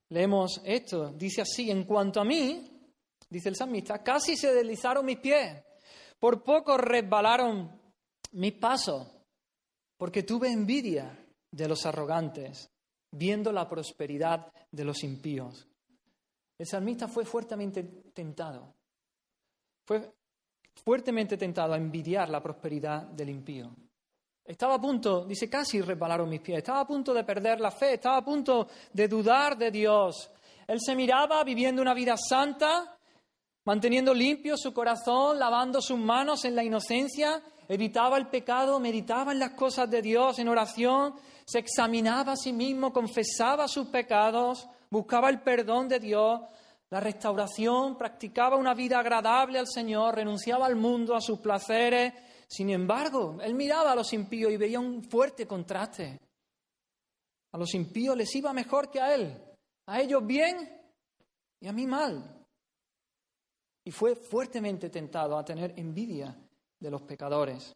leemos 0.09 0.59
esto. 0.65 1.11
Dice 1.13 1.41
así, 1.41 1.69
en 1.69 1.83
cuanto 1.83 2.19
a 2.19 2.25
mí, 2.25 2.67
dice 3.29 3.49
el 3.49 3.55
salmista, 3.55 4.01
casi 4.01 4.35
se 4.35 4.51
deslizaron 4.51 5.05
mis 5.05 5.19
pies, 5.19 5.63
por 6.19 6.43
poco 6.43 6.77
resbalaron 6.77 7.79
mis 8.31 8.53
pasos, 8.53 9.07
porque 9.97 10.23
tuve 10.23 10.51
envidia 10.51 11.15
de 11.51 11.67
los 11.67 11.85
arrogantes, 11.85 12.71
viendo 13.11 13.51
la 13.51 13.69
prosperidad 13.69 14.51
de 14.71 14.83
los 14.83 15.03
impíos. 15.03 15.67
El 16.57 16.65
salmista 16.65 17.07
fue 17.07 17.23
fuertemente 17.23 17.83
tentado, 18.13 18.73
fue 19.85 20.11
fuertemente 20.83 21.37
tentado 21.37 21.73
a 21.73 21.77
envidiar 21.77 22.29
la 22.29 22.41
prosperidad 22.41 23.03
del 23.03 23.29
impío. 23.29 23.75
Estaba 24.51 24.75
a 24.75 24.81
punto, 24.81 25.23
dice, 25.23 25.49
casi 25.49 25.79
resbalaron 25.79 26.27
mis 26.27 26.41
pies, 26.41 26.57
estaba 26.57 26.81
a 26.81 26.85
punto 26.85 27.13
de 27.13 27.23
perder 27.23 27.61
la 27.61 27.71
fe, 27.71 27.93
estaba 27.93 28.17
a 28.17 28.25
punto 28.25 28.67
de 28.91 29.07
dudar 29.07 29.57
de 29.57 29.71
Dios. 29.71 30.29
Él 30.67 30.77
se 30.81 30.93
miraba 30.93 31.41
viviendo 31.45 31.81
una 31.81 31.93
vida 31.93 32.17
santa, 32.17 32.97
manteniendo 33.63 34.13
limpio 34.13 34.57
su 34.57 34.73
corazón, 34.73 35.39
lavando 35.39 35.81
sus 35.81 35.97
manos 35.97 36.43
en 36.43 36.57
la 36.57 36.65
inocencia, 36.65 37.41
evitaba 37.69 38.17
el 38.17 38.27
pecado, 38.27 38.77
meditaba 38.81 39.31
en 39.31 39.39
las 39.39 39.51
cosas 39.51 39.89
de 39.89 40.01
Dios 40.01 40.37
en 40.37 40.49
oración, 40.49 41.15
se 41.45 41.59
examinaba 41.59 42.33
a 42.33 42.37
sí 42.37 42.51
mismo, 42.51 42.91
confesaba 42.91 43.69
sus 43.69 43.87
pecados, 43.87 44.67
buscaba 44.89 45.29
el 45.29 45.39
perdón 45.39 45.87
de 45.87 46.01
Dios, 46.01 46.41
la 46.89 46.99
restauración, 46.99 47.97
practicaba 47.97 48.57
una 48.57 48.73
vida 48.73 48.99
agradable 48.99 49.59
al 49.59 49.67
Señor, 49.67 50.15
renunciaba 50.15 50.65
al 50.65 50.75
mundo, 50.75 51.15
a 51.15 51.21
sus 51.21 51.39
placeres, 51.39 52.13
sin 52.51 52.69
embargo, 52.69 53.37
él 53.41 53.55
miraba 53.55 53.93
a 53.93 53.95
los 53.95 54.11
impíos 54.11 54.51
y 54.51 54.57
veía 54.57 54.77
un 54.77 55.01
fuerte 55.05 55.47
contraste. 55.47 56.19
A 57.53 57.57
los 57.57 57.73
impíos 57.73 58.17
les 58.17 58.35
iba 58.35 58.51
mejor 58.51 58.91
que 58.91 58.99
a 58.99 59.15
él. 59.15 59.41
A 59.85 60.01
ellos 60.01 60.21
bien 60.27 60.57
y 61.61 61.67
a 61.69 61.71
mí 61.71 61.87
mal. 61.87 62.45
Y 63.85 63.91
fue 63.91 64.17
fuertemente 64.17 64.89
tentado 64.89 65.37
a 65.37 65.45
tener 65.45 65.79
envidia 65.79 66.37
de 66.77 66.91
los 66.91 67.03
pecadores. 67.03 67.73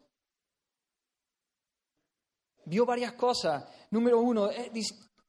Vio 2.65 2.85
varias 2.85 3.13
cosas. 3.13 3.65
Número 3.91 4.19
uno, 4.19 4.51
eh, 4.51 4.73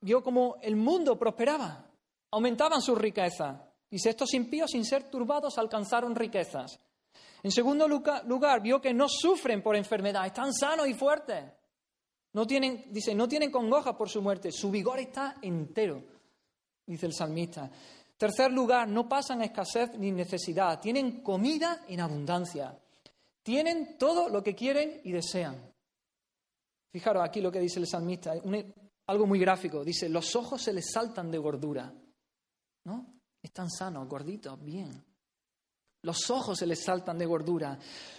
vio 0.01 0.25
cómo 0.25 0.57
el 0.61 0.75
mundo 0.75 1.17
prosperaba. 1.17 1.89
Aumentaban 2.33 2.83
sus 2.83 2.99
riquezas. 2.99 3.61
Dice, 3.89 4.11
estos 4.11 4.35
impíos 4.35 4.73
sin 4.73 4.85
ser 4.85 5.09
turbados 5.09 5.57
alcanzaron 5.57 6.17
riquezas. 6.17 6.81
En 7.47 7.53
segundo 7.53 7.87
lugar, 7.87 8.61
vio 8.61 8.81
que 8.81 8.93
no 8.93 9.07
sufren 9.09 9.63
por 9.63 9.77
enfermedad, 9.77 10.27
están 10.27 10.53
sanos 10.53 10.89
y 10.89 10.95
fuertes. 10.95 11.45
No 12.33 12.45
tienen, 12.45 12.87
dice, 12.91 13.15
no 13.15 13.29
tienen 13.29 13.53
congoja 13.53 13.97
por 13.97 14.09
su 14.09 14.21
muerte, 14.21 14.51
su 14.51 14.69
vigor 14.69 14.99
está 14.99 15.37
entero, 15.41 16.03
dice 16.85 17.07
el 17.07 17.15
salmista. 17.15 17.71
Tercer 18.17 18.51
lugar, 18.51 18.89
no 18.89 19.09
pasan 19.09 19.43
escasez 19.43 19.97
ni 19.97 20.11
necesidad, 20.11 20.81
tienen 20.81 21.23
comida 21.23 21.85
en 21.87 22.01
abundancia, 22.01 22.77
tienen 23.45 23.97
todo 23.97 24.29
lo 24.29 24.43
que 24.43 24.57
quieren 24.57 25.03
y 25.05 25.13
desean. 25.13 25.73
Fijaros 26.91 27.23
aquí 27.25 27.41
lo 27.41 27.53
que 27.53 27.61
dice 27.61 27.79
el 27.79 27.87
salmista, 27.87 28.33
algo 29.07 29.25
muy 29.25 29.39
gráfico, 29.39 29.85
dice, 29.85 30.09
los 30.09 30.35
ojos 30.35 30.61
se 30.61 30.73
les 30.73 30.91
saltan 30.91 31.31
de 31.31 31.39
gordura, 31.39 31.95
¿no? 32.87 33.21
Están 33.41 33.71
sanos, 33.71 34.09
gorditos, 34.09 34.61
bien. 34.61 35.16
Los 36.07 36.31
ojos 36.31 36.57
se 36.57 36.67
les 36.67 36.85
saltan 36.85 37.19
de 37.19 37.27
gordura. 37.27 37.77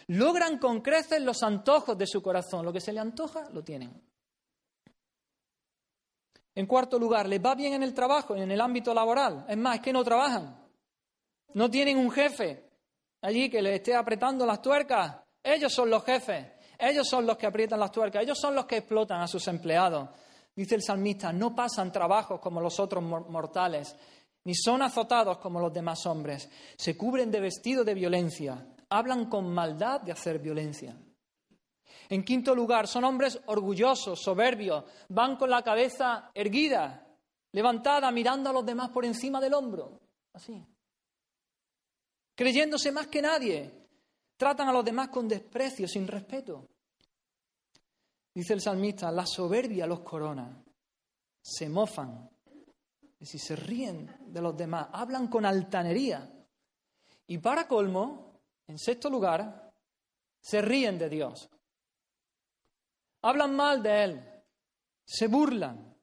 Logran 0.07 0.57
con 0.57 0.81
creces 0.81 1.21
los 1.21 1.41
antojos 1.41 1.97
de 1.97 2.05
su 2.05 2.21
corazón. 2.21 2.65
Lo 2.65 2.73
que 2.73 2.81
se 2.81 2.91
le 2.91 2.99
antoja, 2.99 3.49
lo 3.53 3.63
tienen. 3.63 4.03
En 6.53 6.65
cuarto 6.65 6.99
lugar, 6.99 7.29
les 7.29 7.39
va 7.39 7.55
bien 7.55 7.75
en 7.75 7.83
el 7.83 7.93
trabajo, 7.93 8.35
en 8.35 8.51
el 8.51 8.59
ámbito 8.59 8.93
laboral. 8.93 9.45
Es 9.47 9.55
más, 9.55 9.75
es 9.75 9.81
que 9.81 9.93
no 9.93 10.03
trabajan. 10.03 10.53
No 11.53 11.71
tienen 11.71 11.97
un 11.97 12.11
jefe 12.11 12.69
allí 13.21 13.49
que 13.49 13.61
les 13.61 13.75
esté 13.75 13.95
apretando 13.95 14.45
las 14.45 14.61
tuercas. 14.61 15.21
Ellos 15.41 15.73
son 15.73 15.89
los 15.89 16.03
jefes. 16.03 16.45
Ellos 16.77 17.07
son 17.07 17.25
los 17.25 17.37
que 17.37 17.47
aprietan 17.47 17.79
las 17.79 17.91
tuercas. 17.91 18.21
Ellos 18.21 18.37
son 18.37 18.53
los 18.53 18.65
que 18.65 18.77
explotan 18.79 19.21
a 19.21 19.29
sus 19.29 19.47
empleados. 19.47 20.09
Dice 20.53 20.75
el 20.75 20.83
salmista, 20.83 21.31
no 21.31 21.55
pasan 21.55 21.89
trabajos 21.89 22.41
como 22.41 22.59
los 22.59 22.77
otros 22.81 23.01
mortales 23.01 23.95
ni 24.47 24.55
son 24.55 24.81
azotados 24.81 25.39
como 25.39 25.59
los 25.59 25.73
demás 25.73 26.05
hombres. 26.05 26.49
Se 26.77 26.95
cubren 26.95 27.29
de 27.29 27.41
vestido 27.41 27.83
de 27.83 27.93
violencia, 27.93 28.65
hablan 28.87 29.29
con 29.29 29.53
maldad 29.53 29.99
de 29.99 30.13
hacer 30.13 30.39
violencia. 30.39 30.97
En 32.07 32.23
quinto 32.23 32.55
lugar, 32.55 32.87
son 32.87 33.03
hombres 33.03 33.41
orgullosos, 33.47 34.21
soberbios, 34.21 34.85
van 35.09 35.35
con 35.35 35.49
la 35.49 35.61
cabeza 35.63 36.31
erguida, 36.33 37.05
levantada, 37.51 38.09
mirando 38.09 38.49
a 38.49 38.53
los 38.53 38.65
demás 38.65 38.89
por 38.91 39.03
encima 39.03 39.41
del 39.41 39.53
hombro, 39.53 39.99
así. 40.31 40.65
Creyéndose 42.33 42.93
más 42.93 43.07
que 43.07 43.21
nadie, 43.21 43.69
tratan 44.37 44.69
a 44.69 44.71
los 44.71 44.85
demás 44.85 45.09
con 45.09 45.27
desprecio, 45.27 45.89
sin 45.89 46.07
respeto. 46.07 46.69
Dice 48.33 48.53
el 48.53 48.61
salmista, 48.61 49.11
la 49.11 49.25
soberbia 49.25 49.85
los 49.85 49.99
corona, 49.99 50.63
se 51.41 51.67
mofan 51.67 52.29
es 53.19 53.31
decir, 53.31 53.41
se 53.41 53.55
ríen 53.55 54.15
de 54.27 54.41
los 54.41 54.55
demás, 54.55 54.89
hablan 54.91 55.27
con 55.27 55.45
altanería. 55.45 56.31
Y 57.25 57.39
para 57.39 57.67
colmo, 57.67 58.41
en 58.67 58.77
sexto 58.77 59.09
lugar, 59.09 59.73
se 60.39 60.61
ríen 60.61 60.97
de 60.99 61.09
Dios. 61.09 61.49
hablan 63.23 63.55
mal 63.55 63.81
de 63.81 64.03
Él, 64.03 64.43
se 65.03 65.27
burlan. 65.27 65.95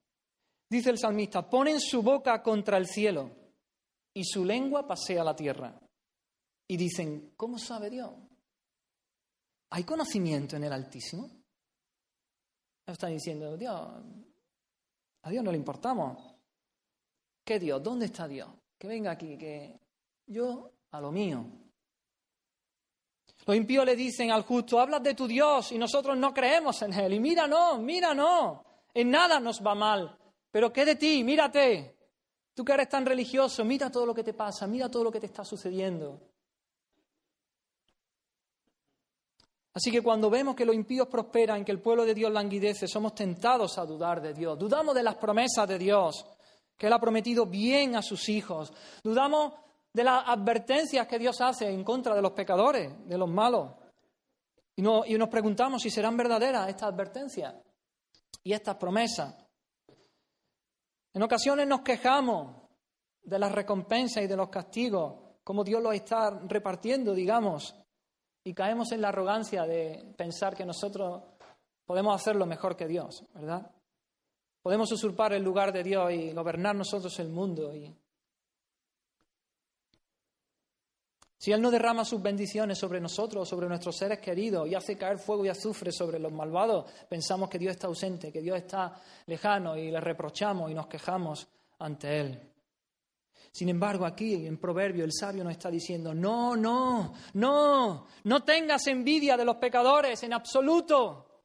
Dice 0.68 0.90
el 0.90 0.99
salmista, 0.99 1.49
ponen 1.49 1.80
su 1.80 2.02
boca 2.02 2.42
contra 2.42 2.76
el 2.76 2.87
cielo 2.87 3.30
y 4.12 4.25
su 4.25 4.44
lengua 4.44 4.87
pasea 4.87 5.23
la 5.23 5.37
tierra. 5.37 5.80
Y 6.66 6.76
dicen, 6.76 7.33
¿cómo 7.37 7.59
sabe 7.59 7.90
Dios? 7.90 8.12
¿Hay 9.71 9.85
conocimiento 9.85 10.56
en 10.56 10.64
el 10.64 10.73
Altísimo? 10.73 11.30
Están 12.87 13.12
diciendo, 13.12 13.56
Dios, 13.56 13.75
a 15.23 15.30
Dios 15.30 15.44
no 15.44 15.50
le 15.50 15.59
importamos. 15.59 16.33
¿Qué 17.44 17.58
Dios? 17.58 17.82
¿Dónde 17.82 18.06
está 18.06 18.26
Dios? 18.26 18.48
Que 18.78 18.88
venga 18.88 19.10
aquí, 19.10 19.36
que 19.36 19.78
yo 20.26 20.70
a 20.90 21.00
lo 21.00 21.12
mío. 21.12 21.44
Los 23.46 23.56
impíos 23.56 23.84
le 23.84 23.94
dicen 23.94 24.30
al 24.30 24.42
justo, 24.42 24.80
hablas 24.80 25.02
de 25.02 25.14
tu 25.14 25.26
Dios 25.26 25.72
y 25.72 25.78
nosotros 25.78 26.16
no 26.16 26.32
creemos 26.32 26.80
en 26.82 26.94
Él. 26.94 27.12
Y 27.14 27.20
mira, 27.20 27.46
no, 27.46 27.78
mira, 27.78 28.14
no, 28.14 28.64
en 28.94 29.10
nada 29.10 29.38
nos 29.38 29.60
va 29.60 29.74
mal. 29.74 30.16
Pero 30.50 30.72
¿qué 30.72 30.84
de 30.84 30.96
ti? 30.96 31.22
Mírate. 31.22 31.94
Tú 32.54 32.64
que 32.64 32.72
eres 32.72 32.88
tan 32.88 33.04
religioso, 33.04 33.64
mira 33.64 33.90
todo 33.90 34.06
lo 34.06 34.14
que 34.14 34.22
te 34.22 34.32
pasa, 34.32 34.66
mira 34.66 34.88
todo 34.88 35.04
lo 35.04 35.10
que 35.10 35.18
te 35.18 35.26
está 35.26 35.44
sucediendo. 35.44 36.20
Así 39.74 39.90
que 39.90 40.02
cuando 40.02 40.30
vemos 40.30 40.54
que 40.54 40.64
los 40.64 40.74
impíos 40.74 41.08
prosperan, 41.08 41.64
que 41.64 41.72
el 41.72 41.80
pueblo 41.80 42.04
de 42.04 42.14
Dios 42.14 42.32
languidece, 42.32 42.86
somos 42.86 43.12
tentados 43.12 43.76
a 43.76 43.84
dudar 43.84 44.22
de 44.22 44.32
Dios. 44.32 44.56
Dudamos 44.56 44.94
de 44.94 45.02
las 45.02 45.16
promesas 45.16 45.66
de 45.66 45.78
Dios, 45.78 46.24
que 46.76 46.86
Él 46.86 46.92
ha 46.92 46.98
prometido 46.98 47.46
bien 47.46 47.96
a 47.96 48.02
sus 48.02 48.28
hijos. 48.28 48.72
Dudamos 49.02 49.54
de 49.92 50.04
las 50.04 50.24
advertencias 50.26 51.06
que 51.06 51.18
Dios 51.18 51.40
hace 51.40 51.70
en 51.70 51.84
contra 51.84 52.14
de 52.14 52.22
los 52.22 52.32
pecadores, 52.32 52.92
de 53.06 53.16
los 53.16 53.28
malos. 53.28 53.70
Y, 54.76 54.82
nos 54.82 55.28
preguntamos 55.28 55.82
si 55.82 55.90
serán 55.90 56.16
verdaderas 56.16 56.68
estas 56.68 56.92
advertencias 56.92 57.54
y 58.42 58.52
estas 58.52 58.74
promesas. 58.76 59.36
En 61.12 61.22
ocasiones 61.22 61.68
nos 61.68 61.82
quejamos 61.82 62.56
de 63.22 63.38
las 63.38 63.52
recompensas 63.52 64.24
y 64.24 64.26
de 64.26 64.36
los 64.36 64.48
castigos, 64.48 65.14
como 65.44 65.62
Dios 65.62 65.80
los 65.80 65.94
está 65.94 66.40
repartiendo, 66.48 67.14
digamos, 67.14 67.76
y 68.42 68.52
caemos 68.52 68.90
en 68.90 69.00
la 69.00 69.08
arrogancia 69.08 69.62
de 69.62 70.12
pensar 70.18 70.56
que 70.56 70.66
nosotros 70.66 71.22
podemos 71.86 72.14
hacerlo 72.14 72.44
mejor 72.44 72.76
que 72.76 72.88
Dios, 72.88 73.24
¿verdad? 73.32 73.70
Podemos 74.64 74.90
usurpar 74.90 75.35
el 75.35 75.42
lugar 75.42 75.75
de 75.75 75.83
Dios 75.83 76.11
y 76.11 76.33
gobernar 76.33 76.75
nosotros 76.75 77.18
el 77.18 77.28
mundo 77.28 77.71
Si 81.37 81.52
Él 81.52 81.61
no 81.61 81.71
derrama 81.71 82.02
sus 82.02 82.23
bendiciones 82.23 82.78
sobre 82.78 82.99
nosotros, 82.99 83.47
sobre 83.47 83.68
nuestros 83.68 83.94
seres 83.94 84.21
queridos, 84.21 84.66
y 84.66 84.75
hace 84.75 84.97
caer 84.97 85.18
fuego 85.18 85.44
y 85.44 85.50
azufre 85.50 85.92
sobre 85.92 86.18
los 86.18 86.33
malvados, 86.33 86.90
pensamos 87.11 87.50
que 87.50 87.59
Dios 87.59 87.73
está 87.73 87.88
ausente, 87.88 88.33
que 88.33 88.40
Dios 88.40 88.56
está 88.56 88.99
lejano 89.26 89.76
y 89.76 89.90
le 89.90 90.00
reprochamos 90.00 90.71
y 90.71 90.75
nos 90.75 90.87
quejamos 90.87 91.47
ante 91.80 92.21
Él. 92.21 92.52
Sin 93.52 93.68
embargo, 93.68 94.06
aquí 94.06 94.47
en 94.47 94.56
Proverbio 94.56 95.04
el 95.04 95.12
sabio 95.12 95.44
nos 95.44 95.52
está 95.52 95.71
diciendo, 95.71 96.14
no, 96.14 96.56
no, 96.56 97.12
no, 97.35 98.06
no 98.23 98.42
tengas 98.44 98.87
envidia 98.87 99.37
de 99.37 99.44
los 99.44 99.56
pecadores 99.56 100.23
en 100.23 100.33
absoluto. 100.33 101.42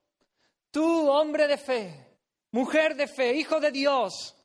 Tú, 0.71 1.09
hombre 1.09 1.49
de 1.49 1.57
fe, 1.57 2.08
mujer 2.51 2.95
de 2.95 3.07
fe, 3.07 3.35
hijo 3.35 3.59
de 3.59 3.71
Dios, 3.71 4.35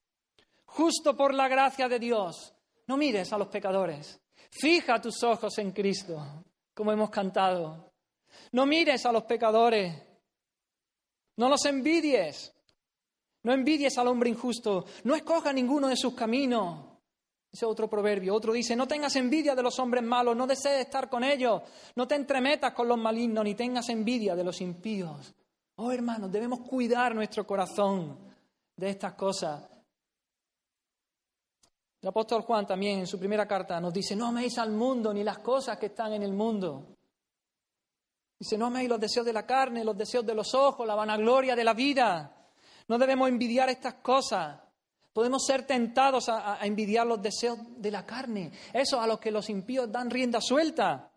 justo 0.65 1.17
por 1.17 1.35
la 1.35 1.49
gracia 1.49 1.89
de 1.89 1.99
Dios, 1.99 2.55
no 2.87 2.97
mires 2.97 3.33
a 3.33 3.39
los 3.39 3.49
pecadores. 3.49 4.21
Fija 4.51 5.01
tus 5.01 5.23
ojos 5.23 5.59
en 5.59 5.73
Cristo, 5.73 6.45
como 6.75 6.93
hemos 6.93 7.11
cantado. 7.11 7.93
No 8.53 8.67
mires 8.67 9.05
a 9.07 9.13
los 9.13 9.25
pecadores. 9.25 9.95
No 11.37 11.49
los 11.49 11.65
envidies. 11.65 12.53
No 13.43 13.53
envidies 13.53 13.99
al 13.99 14.09
hombre 14.09 14.31
injusto. 14.31 14.85
No 15.05 15.15
escoja 15.15 15.53
ninguno 15.53 15.89
de 15.89 15.97
sus 15.97 16.15
caminos. 16.15 16.87
Ese 17.53 17.67
otro 17.67 17.89
proverbio. 17.89 18.35
Otro 18.35 18.53
dice, 18.53 18.77
no 18.77 18.87
tengas 18.87 19.17
envidia 19.17 19.55
de 19.55 19.63
los 19.63 19.79
hombres 19.79 20.03
malos, 20.03 20.37
no 20.37 20.47
desees 20.47 20.87
estar 20.87 21.09
con 21.09 21.23
ellos, 21.23 21.63
no 21.95 22.09
te 22.09 22.17
entremetas 22.17 22.73
con 22.73 22.89
los 22.89 22.99
malignos, 22.99 23.45
ni 23.45 23.55
tengas 23.55 23.89
envidia 23.91 24.35
de 24.35 24.43
los 24.43 24.61
impíos. 24.61 25.33
Oh 25.77 25.91
hermanos, 25.91 26.31
debemos 26.31 26.61
cuidar 26.61 27.15
nuestro 27.15 27.47
corazón 27.47 28.17
de 28.77 28.91
estas 28.91 29.15
cosas. 29.15 29.69
El 32.01 32.09
apóstol 32.09 32.43
Juan 32.43 32.67
también 32.67 33.01
en 33.01 33.07
su 33.07 33.19
primera 33.19 33.49
carta 33.49 33.81
nos 33.81 33.93
dice, 33.93 34.15
no 34.15 34.27
améis 34.27 34.59
al 34.59 34.71
mundo 34.71 35.13
ni 35.13 35.25
las 35.25 35.39
cosas 35.39 35.79
que 35.79 35.87
están 35.87 36.13
en 36.13 36.23
el 36.23 36.33
mundo. 36.33 36.97
Dice, 38.39 38.59
no 38.59 38.67
améis 38.67 38.89
los 38.89 39.01
deseos 39.01 39.25
de 39.25 39.33
la 39.33 39.47
carne, 39.47 39.83
los 39.83 39.97
deseos 39.97 40.27
de 40.27 40.35
los 40.35 40.55
ojos, 40.55 40.87
la 40.87 40.95
vanagloria 40.95 41.57
de 41.57 41.65
la 41.65 41.73
vida. 41.73 42.51
No 42.89 42.99
debemos 42.99 43.29
envidiar 43.29 43.71
estas 43.71 43.95
cosas. 43.95 44.61
Podemos 45.15 45.47
ser 45.47 45.67
tentados 45.67 46.29
a, 46.29 46.59
envidiar 46.67 47.07
los 47.07 47.23
deseos 47.23 47.57
de 47.77 47.91
la 47.91 48.05
carne, 48.05 48.51
eso 48.73 49.01
a 49.01 49.07
los 49.07 49.21
que 49.21 49.31
los 49.31 49.49
impíos 49.49 49.91
dan 49.91 50.11
rienda 50.11 50.41
suelta, 50.41 51.11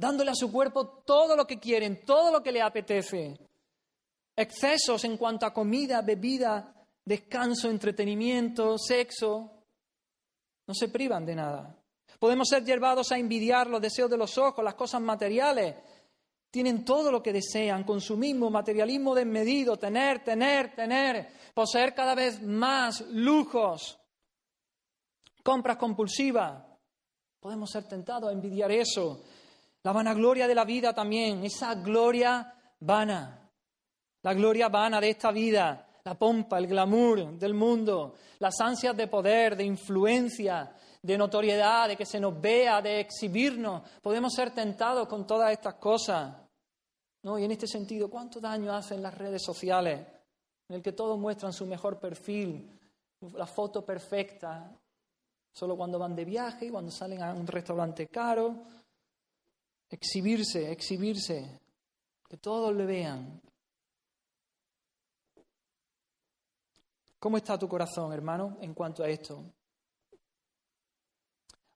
dándole 0.00 0.30
a 0.30 0.34
su 0.34 0.50
cuerpo 0.50 0.86
todo 1.04 1.36
lo 1.36 1.46
que 1.46 1.60
quieren, 1.60 2.02
todo 2.06 2.32
lo 2.32 2.42
que 2.42 2.50
le 2.50 2.62
apetece. 2.62 3.38
Excesos 4.34 5.04
en 5.04 5.18
cuanto 5.18 5.44
a 5.44 5.52
comida, 5.52 6.00
bebida, 6.00 6.74
descanso, 7.04 7.68
entretenimiento, 7.68 8.78
sexo, 8.78 9.50
no 10.66 10.74
se 10.74 10.88
privan 10.88 11.26
de 11.26 11.34
nada. 11.34 11.76
Podemos 12.18 12.48
ser 12.48 12.64
llevados 12.64 13.12
a 13.12 13.18
envidiar 13.18 13.66
los 13.66 13.82
deseos 13.82 14.10
de 14.10 14.16
los 14.16 14.38
ojos, 14.38 14.64
las 14.64 14.74
cosas 14.74 15.02
materiales. 15.02 15.76
Tienen 16.50 16.82
todo 16.82 17.12
lo 17.12 17.22
que 17.22 17.32
desean, 17.32 17.84
consumismo, 17.84 18.50
materialismo 18.50 19.14
desmedido, 19.14 19.76
tener, 19.76 20.24
tener, 20.24 20.74
tener, 20.74 21.28
poseer 21.52 21.94
cada 21.94 22.14
vez 22.14 22.42
más 22.42 23.02
lujos, 23.10 23.98
compras 25.42 25.76
compulsivas. 25.76 26.64
Podemos 27.38 27.70
ser 27.70 27.84
tentados 27.84 28.30
a 28.30 28.32
envidiar 28.32 28.72
eso. 28.72 29.22
La 29.82 29.92
vanagloria 29.92 30.46
de 30.46 30.54
la 30.54 30.64
vida 30.64 30.92
también, 30.92 31.44
esa 31.44 31.74
gloria 31.74 32.54
vana, 32.80 33.50
la 34.22 34.34
gloria 34.34 34.68
vana 34.68 35.00
de 35.00 35.10
esta 35.10 35.30
vida 35.32 35.86
la 36.04 36.14
pompa, 36.18 36.58
el 36.58 36.66
glamour 36.66 37.38
del 37.38 37.54
mundo, 37.54 38.14
las 38.38 38.60
ansias 38.60 38.96
de 38.96 39.06
poder, 39.06 39.56
de 39.56 39.64
influencia, 39.64 40.72
de 41.02 41.18
notoriedad, 41.18 41.88
de 41.88 41.96
que 41.96 42.06
se 42.06 42.20
nos 42.20 42.40
vea, 42.40 42.80
de 42.80 43.00
exhibirnos. 43.00 43.82
Podemos 44.00 44.32
ser 44.34 44.52
tentados 44.52 45.08
con 45.08 45.26
todas 45.26 45.52
estas 45.52 45.74
cosas. 45.74 46.34
¿no? 47.22 47.38
Y 47.38 47.44
en 47.44 47.50
este 47.50 47.66
sentido, 47.66 48.08
¿cuánto 48.08 48.40
daño 48.40 48.72
hacen 48.72 49.02
las 49.02 49.16
redes 49.16 49.42
sociales 49.42 50.06
en 50.68 50.76
el 50.76 50.82
que 50.82 50.92
todos 50.92 51.18
muestran 51.18 51.52
su 51.52 51.66
mejor 51.66 51.98
perfil, 51.98 52.78
la 53.34 53.46
foto 53.46 53.84
perfecta, 53.84 54.72
solo 55.52 55.76
cuando 55.76 55.98
van 55.98 56.14
de 56.14 56.24
viaje 56.24 56.70
cuando 56.70 56.90
salen 56.90 57.22
a 57.22 57.34
un 57.34 57.46
restaurante 57.46 58.06
caro? 58.06 58.54
Exhibirse, 59.90 60.70
exhibirse, 60.70 61.60
que 62.28 62.36
todos 62.36 62.74
le 62.74 62.86
vean. 62.86 63.42
¿Cómo 67.18 67.36
está 67.36 67.58
tu 67.58 67.68
corazón, 67.68 68.12
hermano, 68.12 68.56
en 68.60 68.72
cuanto 68.72 69.02
a 69.02 69.08
esto? 69.08 69.44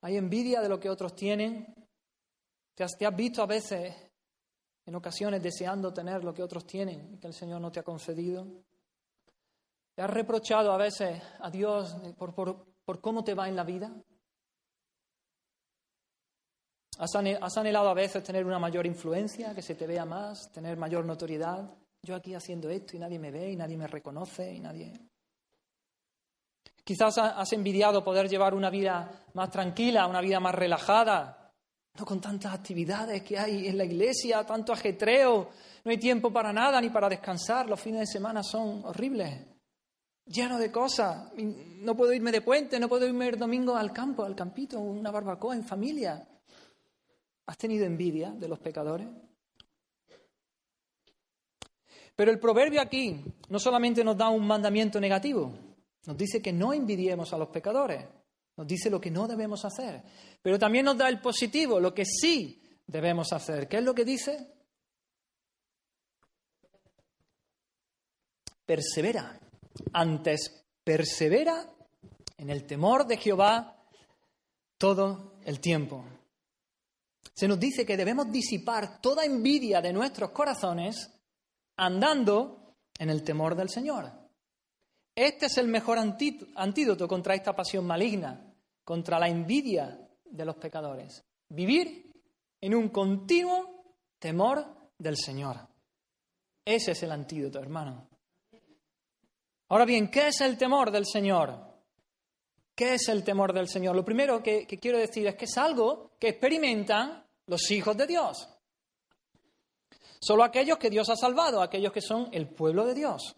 ¿Hay 0.01 0.17
envidia 0.17 0.61
de 0.61 0.69
lo 0.69 0.79
que 0.79 0.89
otros 0.89 1.15
tienen? 1.15 1.75
¿Te 2.75 2.85
has, 2.85 2.97
visto 3.15 3.43
a 3.43 3.47
veces, 3.47 3.95
en 4.87 4.95
ocasiones, 4.95 5.43
deseando 5.43 5.93
tener 5.93 6.23
lo 6.23 6.33
que 6.33 6.43
otros 6.43 6.67
tienen 6.67 7.15
y 7.15 7.19
que 7.19 7.27
el 7.27 7.35
Señor 7.35 7.61
no 7.61 7.73
te 7.73 7.81
ha 7.81 7.85
concedido? 7.85 8.47
¿Te 9.95 10.03
has 10.03 10.11
reprochado 10.11 10.73
a 10.73 10.77
veces 10.77 11.23
a 11.41 11.51
Dios 11.51 11.97
por, 12.17 12.35
por 12.35 13.01
cómo 13.01 13.25
te 13.25 13.35
va 13.35 13.49
en 13.49 13.57
la 13.57 13.65
vida? 13.65 13.95
¿Has 16.99 17.57
anhelado 17.57 17.89
a 17.89 17.95
veces 17.95 18.23
tener 18.23 18.45
una 18.45 18.59
mayor 18.59 18.87
influencia, 18.87 19.55
que 19.55 19.63
se 19.63 19.75
te 19.75 19.87
vea 19.87 20.05
más, 20.05 20.51
tener 20.53 20.77
mayor 20.77 21.05
notoriedad? 21.05 21.69
Yo 22.03 22.15
aquí 22.15 22.35
haciendo 22.35 22.69
esto 22.69 22.97
y 22.97 23.01
nadie 23.01 23.19
me 23.19 23.31
ve 23.31 23.51
y 23.51 23.57
nadie 23.57 23.77
me 23.77 23.87
reconoce 23.87 24.53
y 24.53 24.61
nadie... 24.61 24.93
Quizás 26.85 27.17
has 27.17 27.51
envidiado 27.55 28.05
poder 28.05 28.29
llevar 28.29 28.53
una 28.53 28.69
vida 28.69 29.11
más 29.33 29.51
tranquila, 29.51 30.07
una 30.07 30.21
vida 30.21 30.39
más 30.39 30.55
relajada, 30.55 31.51
no 31.99 32.05
con 32.05 32.21
tantas 32.21 32.53
actividades 32.53 33.23
que 33.23 33.39
hay 33.39 33.69
en 33.69 33.79
la 33.79 33.85
iglesia, 33.85 34.45
tanto 34.45 34.71
ajetreo, 34.71 35.49
no 35.83 35.91
hay 35.91 35.97
tiempo 35.97 36.31
para 36.31 36.53
nada 36.53 36.81
ni 36.83 36.91
para 36.91 37.09
descansar, 37.09 37.71
los 37.71 37.81
fines 37.81 38.01
de 38.01 38.07
semana 38.07 38.43
son 38.43 38.85
horribles, 38.85 39.47
llenos 40.27 40.59
de 40.59 40.71
cosas, 40.71 41.33
no 41.37 41.97
puedo 41.97 42.13
irme 42.13 42.31
de 42.31 42.43
puente, 42.43 42.79
no 42.79 42.89
puedo 42.89 43.07
irme 43.07 43.29
el 43.29 43.39
domingo 43.39 43.77
al 43.77 43.91
campo, 43.91 44.23
al 44.23 44.35
campito, 44.35 44.79
una 44.79 45.11
barbacoa 45.11 45.55
en 45.55 45.65
familia. 45.65 46.29
¿Has 47.47 47.59
tenido 47.59 47.85
envidia 47.85 48.31
de 48.31 48.49
los 48.49 48.59
pecadores? 48.59 49.09
Pero 52.17 52.31
el 52.31 52.39
proverbio 52.39 52.81
aquí 52.81 53.23
no 53.49 53.59
solamente 53.59 54.05
nos 54.05 54.17
da 54.17 54.29
un 54.29 54.47
mandamiento 54.47 55.01
negativo, 55.01 55.53
nos 56.07 56.17
dice 56.17 56.41
que 56.41 56.53
no 56.53 56.73
envidiemos 56.73 57.33
a 57.33 57.39
los 57.39 57.49
pecadores. 57.49 58.07
Nos 58.57 58.69
dice 58.69 58.89
lo 58.89 59.01
que 59.01 59.11
no 59.11 59.27
debemos 59.27 59.65
hacer. 59.65 60.01
Pero 60.41 60.61
también 60.61 60.85
nos 60.85 60.97
da 60.97 61.09
el 61.09 61.21
positivo, 61.21 61.81
lo 61.81 61.93
que 61.93 62.05
sí 62.05 62.63
debemos 62.87 63.33
hacer. 63.33 63.67
¿Qué 63.67 63.79
es 63.79 63.83
lo 63.83 63.95
que 63.95 64.05
dice? 64.05 64.55
persevera. 68.65 69.39
Antes 69.93 70.65
persevera 70.83 71.67
en 72.37 72.51
el 72.51 72.65
temor 72.67 73.07
de 73.07 73.17
Jehová 73.17 73.77
todo 74.79 75.39
el 75.45 75.61
tiempo. 75.61 76.05
Se 77.33 77.49
nos 77.49 77.59
dice 77.59 77.87
que 77.87 77.97
debemos 77.97 78.31
disipar 78.31 79.01
toda 79.01 79.25
envidia 79.25 79.81
de 79.81 79.93
nuestros 79.93 80.31
corazones 80.31 81.11
andando 81.77 82.77
en 82.99 83.11
el 83.11 83.23
temor 83.23 83.57
del 83.57 83.69
Señor. 83.69 84.13
Este 85.15 85.47
es 85.47 85.59
el 85.59 85.69
mejor 85.69 85.99
antídoto 85.99 87.09
contra 87.09 87.35
esta 87.35 87.55
pasión 87.55 87.87
maligna, 87.87 88.53
contra 88.85 89.19
la 89.19 89.29
envidia 89.29 89.99
de 90.25 90.45
los 90.45 90.57
pecadores. 90.57 91.25
Vivir 91.49 92.13
en 92.61 92.75
un 92.75 92.89
continuo 92.89 93.97
temor 94.19 94.91
del 94.99 95.17
Señor. 95.17 95.57
Ese 96.65 96.93
es 96.93 97.03
el 97.03 97.13
antídoto, 97.13 97.59
hermano. 97.59 98.09
Ahora 99.69 99.85
bien, 99.85 100.11
¿qué 100.11 100.29
es 100.29 100.41
el 100.41 100.57
temor 100.57 100.91
del 100.91 101.07
Señor? 101.07 101.74
¿Qué 102.75 102.95
es 102.95 103.09
el 103.09 103.23
temor 103.23 103.53
del 103.53 103.69
Señor? 103.69 103.95
Lo 103.95 104.05
primero 104.05 104.43
que, 104.43 104.67
quiero 104.67 104.99
decir 104.99 105.27
es 105.27 105.37
que 105.37 105.45
es 105.45 105.57
algo 105.57 106.11
que 106.19 106.31
experimentan 106.31 107.25
los 107.47 107.71
hijos 107.71 107.97
de 107.97 108.07
Dios. 108.07 108.49
Solo 110.21 110.43
aquellos 110.43 110.79
que 110.79 110.91
Dios 110.91 111.09
ha 111.09 111.17
salvado, 111.17 111.63
aquellos 111.63 111.93
que 111.93 112.01
son 112.01 112.29
el 112.33 112.49
pueblo 112.49 112.85
de 112.85 112.95
Dios. 112.95 113.37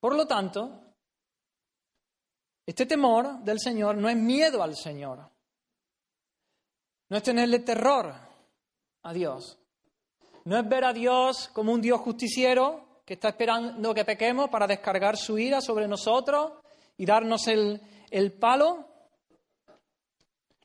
Por 0.00 0.16
lo 0.16 0.26
tanto, 0.26 0.94
este 2.64 2.86
temor 2.86 3.38
del 3.44 3.60
Señor 3.60 3.96
no 3.96 4.08
es 4.08 4.16
miedo 4.16 4.62
al 4.62 4.74
Señor. 4.74 5.30
No 7.08 7.16
es 7.16 7.22
tenerle 7.22 7.60
terror 7.60 8.12
a 9.02 9.12
Dios. 9.12 9.58
No 10.44 10.58
es 10.58 10.68
ver 10.68 10.84
a 10.84 10.92
Dios 10.92 11.50
como 11.52 11.72
un 11.72 11.80
Dios 11.80 12.00
justiciero 12.00 13.02
que 13.04 13.14
está 13.14 13.28
esperando 13.28 13.94
que 13.94 14.04
pequemos 14.04 14.50
para 14.50 14.66
descargar 14.66 15.16
su 15.16 15.38
ira 15.38 15.60
sobre 15.60 15.86
nosotros 15.86 16.54
y 16.96 17.06
darnos 17.06 17.46
el, 17.46 17.80
el 18.10 18.32
palo. 18.32 18.88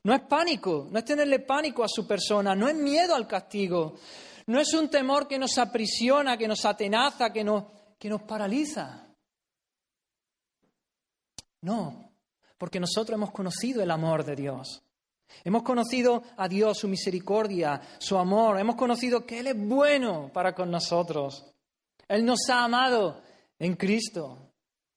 No 0.04 0.13
es 0.15 0.21
pánico, 0.21 0.88
no 0.89 0.97
es 0.97 1.06
tenerle 1.06 1.39
pánico 1.39 1.84
a 1.84 1.88
su 1.88 2.08
persona, 2.08 2.56
no 2.56 2.67
es 2.67 2.75
miedo 2.75 3.13
al 3.13 3.27
castigo, 3.27 3.97
no 4.47 4.60
es 4.60 4.73
un 4.73 4.89
temor 4.89 5.27
que 5.27 5.38
nos 5.38 5.60
aprisiona, 5.60 6.38
que 6.38 6.47
nos 6.47 6.65
atenaza, 6.65 7.32
que 7.32 7.43
nos, 7.43 7.65
que 7.99 8.10
nos 8.10 8.23
paraliza. 8.23 9.06
No, 11.62 12.12
porque 12.58 12.80
nosotros 12.80 13.15
hemos 13.15 13.32
conocido 13.32 13.84
el 13.84 13.91
amor 13.91 14.25
de 14.25 14.36
Dios. 14.36 14.84
Hemos 15.43 15.63
conocido 15.63 16.23
a 16.38 16.47
Dios, 16.47 16.80
su 16.80 16.88
misericordia, 16.88 17.82
su 17.99 18.17
amor. 18.17 18.60
Hemos 18.60 18.75
conocido 18.75 19.25
que 19.25 19.39
Él 19.39 19.47
es 19.47 19.67
bueno 19.67 20.32
para 20.34 20.54
con 20.54 20.69
nosotros. 20.69 21.45
Él 22.08 22.25
nos 22.25 22.49
ha 22.49 22.63
amado 22.63 23.21
en 23.58 23.75
Cristo. 23.75 24.51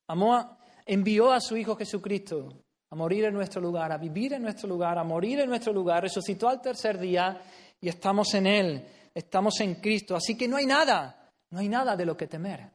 Amó, 0.09 0.59
envió 0.85 1.33
a 1.33 1.41
su 1.41 1.57
Hijo 1.57 1.77
Jesucristo 1.77 2.65
a 2.91 2.97
morir 2.97 3.25
en 3.25 3.35
nuestro 3.35 3.61
lugar, 3.61 3.91
a 3.93 3.99
vivir 3.99 4.35
en 4.35 4.43
nuestro 4.43 4.69
lugar, 4.69 4.99
a 4.99 5.05
morir 5.05 5.41
en 5.41 5.49
nuestro 5.49 5.73
lugar. 5.73 6.03
Resucitó 6.03 6.49
al 6.49 6.61
tercer 6.61 6.99
día 6.99 7.41
y 7.81 7.89
estamos 7.89 8.33
en 8.35 8.47
Él, 8.47 8.87
estamos 9.13 9.61
en 9.61 9.77
Cristo. 9.77 10.15
Así 10.15 10.37
que 10.37 10.47
no 10.47 10.57
hay 10.57 10.67
nada, 10.67 11.33
no 11.51 11.59
hay 11.59 11.69
nada 11.69 11.97
de 11.97 12.07
lo 12.07 12.17
que 12.17 12.27
temer. 12.27 12.71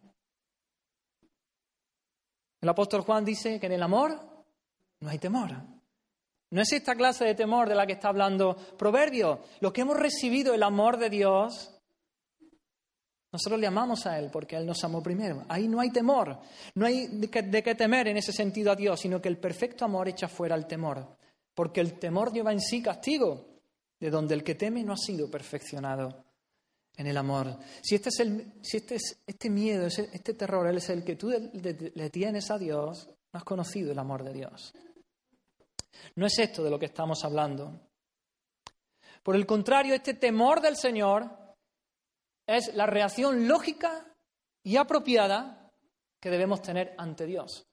El 2.62 2.70
apóstol 2.70 3.02
Juan 3.02 3.24
dice 3.24 3.60
que 3.60 3.68
en 3.68 3.72
el 3.74 3.84
amor 3.84 4.20
no 5.00 5.10
hay 5.10 5.18
temor. 5.18 5.52
No 6.52 6.62
es 6.62 6.74
esta 6.74 6.96
clase 6.96 7.26
de 7.26 7.36
temor 7.36 7.70
de 7.70 7.76
la 7.76 7.86
que 7.86 7.94
está 7.94 8.10
hablando 8.10 8.56
Proverbio. 8.78 9.40
Lo 9.62 9.72
que 9.72 9.82
hemos 9.82 9.98
recibido 9.98 10.54
el 10.54 10.64
amor 10.64 10.98
de 10.98 11.10
Dios, 11.10 11.79
nosotros 13.32 13.60
le 13.60 13.68
amamos 13.68 14.06
a 14.08 14.18
Él 14.18 14.30
porque 14.32 14.56
Él 14.56 14.66
nos 14.66 14.84
amó 14.84 15.04
primero. 15.04 15.46
Ahí 15.50 15.68
no 15.68 15.80
hay 15.80 15.92
temor, 15.92 16.40
no 16.76 16.86
hay 16.86 17.08
de 17.08 17.30
qué, 17.30 17.76
temer 17.76 18.08
en 18.08 18.18
ese 18.18 18.32
sentido 18.32 18.72
a 18.72 18.76
Dios, 18.76 19.00
sino 19.00 19.22
que 19.22 19.30
el 19.30 19.38
perfecto 19.38 19.86
amor 19.86 20.08
echa 20.08 20.28
fuera 20.28 20.56
el 20.56 20.66
temor. 20.66 21.18
Porque 21.54 21.82
el 21.82 22.00
temor 22.00 22.34
lleva 22.34 22.52
en 22.52 22.62
sí 22.62 22.82
castigo, 22.82 23.46
de 24.00 24.10
donde 24.10 24.34
el 24.34 24.44
que 24.44 24.56
teme 24.56 24.84
no 24.84 24.94
ha 24.94 24.98
sido 24.98 25.30
perfeccionado 25.30 26.26
en 26.96 27.06
el 27.06 27.18
amor. 27.18 27.58
Si 27.82 27.96
este, 27.96 28.10
es 28.10 28.20
el, 28.20 28.54
si 28.62 28.78
este, 28.78 28.96
es, 28.96 29.20
este 29.28 29.50
miedo, 29.50 29.88
este 29.88 30.34
terror, 30.34 30.68
Él 30.68 30.78
es 30.78 30.90
el 30.90 31.04
que 31.04 31.16
tú 31.16 31.30
le 31.30 32.10
tienes 32.10 32.50
a 32.50 32.58
Dios, 32.58 33.10
no 33.32 33.38
has 33.38 33.44
conocido 33.44 33.92
el 33.92 34.00
amor 34.00 34.24
de 34.24 34.34
Dios. 34.34 34.74
No 36.16 36.26
es 36.26 36.40
esto 36.40 36.64
de 36.64 36.72
lo 36.72 36.80
que 36.80 36.88
estamos 36.88 37.24
hablando. 37.24 37.80
Por 39.22 39.36
el 39.36 39.46
contrario, 39.46 39.94
este 39.94 40.16
temor 40.16 40.62
del 40.62 40.78
Señor 40.78 41.30
es 42.58 42.74
la 42.74 42.88
reacción 42.88 43.48
lógica 43.48 44.06
y 44.64 44.78
apropiada 44.78 45.72
que 46.20 46.32
debemos 46.32 46.62
tener 46.62 46.96
ante 46.98 47.26
Dios. 47.28 47.68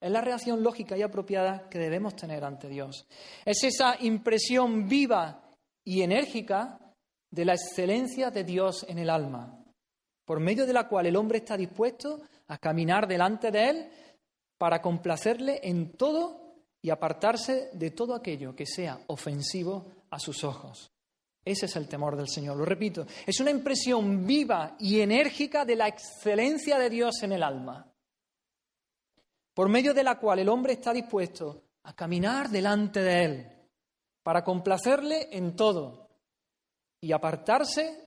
Es 0.00 0.10
la 0.10 0.22
reacción 0.22 0.62
lógica 0.62 0.96
y 0.96 1.02
apropiada 1.02 1.68
que 1.68 1.78
debemos 1.78 2.16
tener 2.16 2.42
ante 2.42 2.68
Dios. 2.68 3.06
Es 3.44 3.62
esa 3.64 3.96
impresión 4.00 4.88
viva 4.88 5.42
y 5.84 6.02
enérgica 6.02 6.78
de 7.30 7.44
la 7.44 7.52
excelencia 7.52 8.30
de 8.30 8.44
Dios 8.44 8.86
en 8.88 8.98
el 8.98 9.10
alma, 9.10 9.62
por 10.24 10.40
medio 10.40 10.66
de 10.66 10.72
la 10.72 10.88
cual 10.88 11.06
el 11.06 11.16
hombre 11.16 11.38
está 11.38 11.56
dispuesto 11.56 12.22
a 12.48 12.56
caminar 12.58 13.06
delante 13.06 13.50
de 13.50 13.68
Él 13.68 13.90
para 14.56 14.80
complacerle 14.80 15.60
en 15.62 15.92
todo 15.96 16.62
y 16.80 16.90
apartarse 16.90 17.70
de 17.74 17.90
todo 17.90 18.14
aquello 18.14 18.54
que 18.54 18.66
sea 18.66 19.00
ofensivo 19.08 19.90
a 20.10 20.18
sus 20.18 20.44
ojos. 20.44 20.93
Ese 21.44 21.66
es 21.66 21.76
el 21.76 21.88
temor 21.88 22.16
del 22.16 22.28
Señor. 22.28 22.56
Lo 22.56 22.64
repito, 22.64 23.06
es 23.26 23.38
una 23.40 23.50
impresión 23.50 24.26
viva 24.26 24.76
y 24.78 25.00
enérgica 25.00 25.64
de 25.64 25.76
la 25.76 25.88
excelencia 25.88 26.78
de 26.78 26.88
Dios 26.88 27.22
en 27.22 27.32
el 27.32 27.42
alma, 27.42 27.86
por 29.52 29.68
medio 29.68 29.92
de 29.92 30.04
la 30.04 30.18
cual 30.18 30.38
el 30.38 30.48
hombre 30.48 30.74
está 30.74 30.92
dispuesto 30.92 31.62
a 31.82 31.94
caminar 31.94 32.48
delante 32.48 33.00
de 33.00 33.24
Él, 33.24 33.46
para 34.22 34.42
complacerle 34.42 35.28
en 35.32 35.54
todo 35.54 36.08
y 37.00 37.12
apartarse 37.12 38.06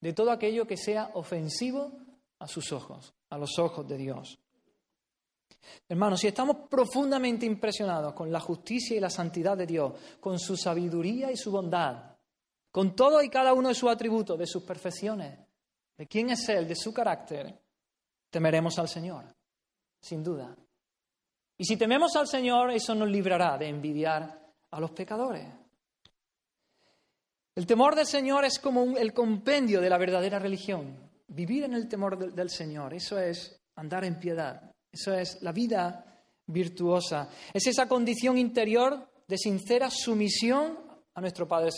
de 0.00 0.12
todo 0.12 0.30
aquello 0.30 0.66
que 0.66 0.76
sea 0.76 1.12
ofensivo 1.14 1.92
a 2.38 2.46
sus 2.46 2.70
ojos, 2.72 3.14
a 3.30 3.38
los 3.38 3.58
ojos 3.58 3.88
de 3.88 3.96
Dios. 3.96 4.38
Hermanos, 5.88 6.20
si 6.20 6.26
estamos 6.26 6.68
profundamente 6.68 7.46
impresionados 7.46 8.12
con 8.12 8.30
la 8.30 8.40
justicia 8.40 8.94
y 8.94 9.00
la 9.00 9.08
santidad 9.08 9.56
de 9.56 9.66
Dios, 9.66 9.94
con 10.20 10.38
su 10.38 10.58
sabiduría 10.58 11.32
y 11.32 11.38
su 11.38 11.50
bondad, 11.50 12.13
con 12.74 12.96
todo 12.96 13.22
y 13.22 13.28
cada 13.28 13.54
uno 13.54 13.68
de 13.68 13.74
sus 13.76 13.88
atributos, 13.88 14.36
de 14.36 14.48
sus 14.48 14.64
perfecciones, 14.64 15.38
de 15.96 16.08
quién 16.08 16.30
es 16.30 16.48
Él, 16.48 16.66
de 16.66 16.74
su 16.74 16.92
carácter, 16.92 17.56
temeremos 18.28 18.76
al 18.80 18.88
Señor, 18.88 19.32
sin 20.00 20.24
duda. 20.24 20.56
Y 21.56 21.64
si 21.64 21.76
tememos 21.76 22.16
al 22.16 22.26
Señor, 22.26 22.72
eso 22.72 22.92
nos 22.96 23.08
librará 23.08 23.56
de 23.58 23.68
envidiar 23.68 24.50
a 24.72 24.80
los 24.80 24.90
pecadores. 24.90 25.46
El 27.54 27.64
temor 27.64 27.94
del 27.94 28.06
Señor 28.06 28.44
es 28.44 28.58
como 28.58 28.96
el 28.96 29.14
compendio 29.14 29.80
de 29.80 29.88
la 29.88 29.96
verdadera 29.96 30.40
religión. 30.40 30.98
Vivir 31.28 31.62
en 31.62 31.74
el 31.74 31.86
temor 31.86 32.32
del 32.32 32.50
Señor, 32.50 32.92
eso 32.92 33.20
es 33.20 33.56
andar 33.76 34.04
en 34.04 34.18
piedad. 34.18 34.74
Eso 34.90 35.14
es 35.14 35.40
la 35.42 35.52
vida 35.52 36.24
virtuosa. 36.48 37.28
Es 37.52 37.68
esa 37.68 37.86
condición 37.86 38.36
interior 38.36 39.08
de 39.28 39.38
sincera 39.38 39.90
sumisión 39.90 40.83
a 41.14 41.20
nuestro 41.20 41.46
Padre 41.46 41.70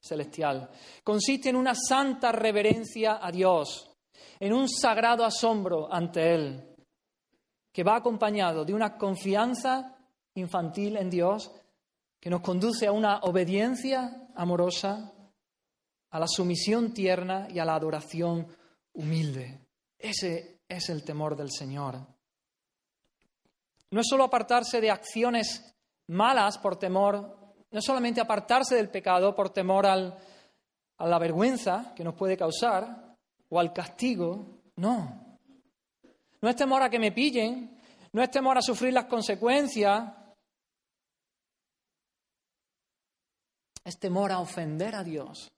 Celestial. 0.00 0.70
Consiste 1.02 1.48
en 1.48 1.56
una 1.56 1.74
santa 1.74 2.30
reverencia 2.32 3.18
a 3.20 3.30
Dios, 3.30 3.90
en 4.38 4.52
un 4.52 4.68
sagrado 4.68 5.24
asombro 5.24 5.92
ante 5.92 6.34
Él, 6.34 6.76
que 7.72 7.82
va 7.82 7.96
acompañado 7.96 8.64
de 8.64 8.72
una 8.72 8.96
confianza 8.96 9.96
infantil 10.34 10.96
en 10.96 11.10
Dios 11.10 11.50
que 12.20 12.30
nos 12.30 12.40
conduce 12.40 12.86
a 12.86 12.92
una 12.92 13.18
obediencia 13.18 14.28
amorosa, 14.34 15.12
a 16.10 16.18
la 16.18 16.26
sumisión 16.28 16.94
tierna 16.94 17.48
y 17.50 17.58
a 17.58 17.64
la 17.64 17.74
adoración 17.74 18.46
humilde. 18.94 19.60
Ese 19.98 20.60
es 20.68 20.88
el 20.88 21.04
temor 21.04 21.36
del 21.36 21.50
Señor. 21.50 21.98
No 23.90 24.00
es 24.00 24.06
solo 24.08 24.24
apartarse 24.24 24.80
de 24.80 24.90
acciones 24.90 25.74
malas 26.06 26.58
por 26.58 26.76
temor, 26.76 27.43
no 27.74 27.82
solamente 27.82 28.20
apartarse 28.20 28.76
del 28.76 28.88
pecado 28.88 29.34
por 29.34 29.50
temor 29.50 29.84
a 29.84 30.16
la 31.00 31.18
vergüenza 31.18 31.92
que 31.96 32.04
nos 32.04 32.14
puede 32.14 32.36
causar 32.36 33.16
o 33.48 33.58
al 33.58 33.72
castigo, 33.72 34.60
no. 34.76 35.40
No 36.40 36.48
es 36.48 36.54
temor 36.54 36.82
a 36.82 36.88
que 36.88 37.00
me 37.00 37.10
pillen, 37.10 37.76
no 38.12 38.22
es 38.22 38.30
temor 38.30 38.56
a 38.56 38.62
sufrir 38.62 38.92
las 38.92 39.06
consecuencias, 39.06 40.08
es 43.82 43.98
temor 43.98 44.30
a 44.30 44.38
ofender 44.38 44.94
a 44.94 45.02
Dios. 45.02 45.50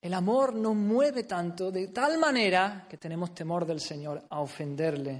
El 0.00 0.14
amor 0.14 0.54
nos 0.54 0.74
mueve 0.74 1.24
tanto 1.24 1.70
de 1.70 1.88
tal 1.88 2.16
manera 2.16 2.86
que 2.88 2.96
tenemos 2.96 3.34
temor 3.34 3.66
del 3.66 3.80
Señor 3.80 4.24
a 4.30 4.40
ofenderle. 4.40 5.12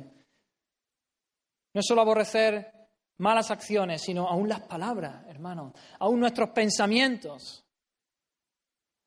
No 1.75 1.81
es 1.81 1.87
solo 1.87 2.01
aborrecer 2.01 2.84
malas 3.19 3.51
acciones, 3.51 4.03
sino 4.03 4.29
aún 4.29 4.49
las 4.49 4.61
palabras, 4.63 5.25
hermanos, 5.29 5.73
aún 5.99 6.21
nuestros 6.21 6.51
pensamientos, 6.51 7.65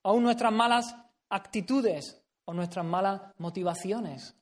aún 0.03 0.23
nuestras 0.23 0.53
malas 0.53 0.95
actitudes 1.29 2.23
o 2.45 2.53
nuestras 2.53 2.85
malas 2.85 3.21
motivaciones. 3.37 4.35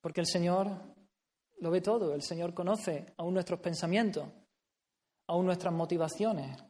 Porque 0.00 0.20
el 0.20 0.26
Señor 0.26 0.68
lo 1.60 1.70
ve 1.70 1.80
todo, 1.80 2.14
el 2.14 2.22
Señor 2.22 2.54
conoce 2.54 3.12
aún 3.18 3.34
nuestros 3.34 3.60
pensamientos, 3.60 4.28
aún 5.28 5.46
nuestras 5.46 5.72
motivaciones, 5.72 6.62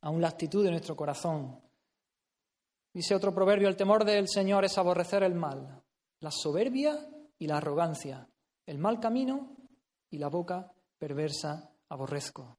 aún 0.00 0.20
la 0.20 0.28
actitud 0.28 0.64
de 0.64 0.70
nuestro 0.70 0.96
corazón. 0.96 1.60
Dice 2.94 3.14
otro 3.14 3.34
proverbio, 3.34 3.68
el 3.68 3.76
temor 3.76 4.04
del 4.04 4.28
Señor 4.28 4.64
es 4.64 4.78
aborrecer 4.78 5.22
el 5.22 5.34
mal, 5.34 5.82
la 6.20 6.30
soberbia 6.30 6.98
y 7.38 7.46
la 7.46 7.56
arrogancia, 7.56 8.28
el 8.66 8.78
mal 8.78 9.00
camino 9.00 9.56
y 10.10 10.18
la 10.18 10.28
boca 10.28 10.72
perversa 11.02 11.68
aborrezco. 11.88 12.58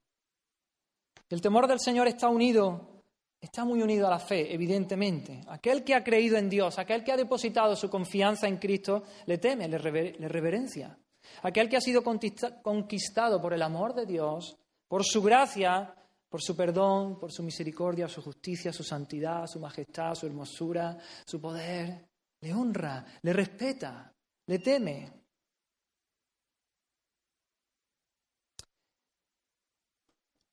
El 1.30 1.40
temor 1.40 1.66
del 1.66 1.80
Señor 1.80 2.08
está 2.08 2.28
unido, 2.28 3.02
está 3.40 3.64
muy 3.64 3.80
unido 3.80 4.06
a 4.06 4.10
la 4.10 4.18
fe, 4.18 4.52
evidentemente. 4.52 5.40
Aquel 5.48 5.82
que 5.82 5.94
ha 5.94 6.04
creído 6.04 6.36
en 6.36 6.50
Dios, 6.50 6.78
aquel 6.78 7.02
que 7.02 7.12
ha 7.12 7.16
depositado 7.16 7.74
su 7.74 7.88
confianza 7.88 8.46
en 8.46 8.58
Cristo, 8.58 9.04
le 9.24 9.38
teme, 9.38 9.66
le, 9.66 9.78
reverencia. 9.78 10.94
Aquel 11.42 11.70
que 11.70 11.78
ha 11.78 11.80
sido 11.80 12.02
conquistado 12.04 13.40
por 13.40 13.54
el 13.54 13.62
amor 13.62 13.94
de 13.94 14.04
Dios, 14.04 14.58
por 14.86 15.04
su 15.04 15.22
gracia, 15.22 15.94
por 16.28 16.42
su 16.42 16.54
perdón, 16.54 17.18
por 17.18 17.32
su 17.32 17.42
misericordia, 17.42 18.08
su 18.08 18.20
justicia, 18.20 18.74
su 18.74 18.84
santidad, 18.84 19.46
su 19.46 19.58
majestad, 19.58 20.14
su 20.14 20.26
hermosura, 20.26 20.98
su 21.24 21.40
poder, 21.40 22.06
le 22.42 22.52
honra, 22.52 23.06
le 23.22 23.32
respeta, 23.32 24.12
le 24.46 24.58
teme. 24.58 25.23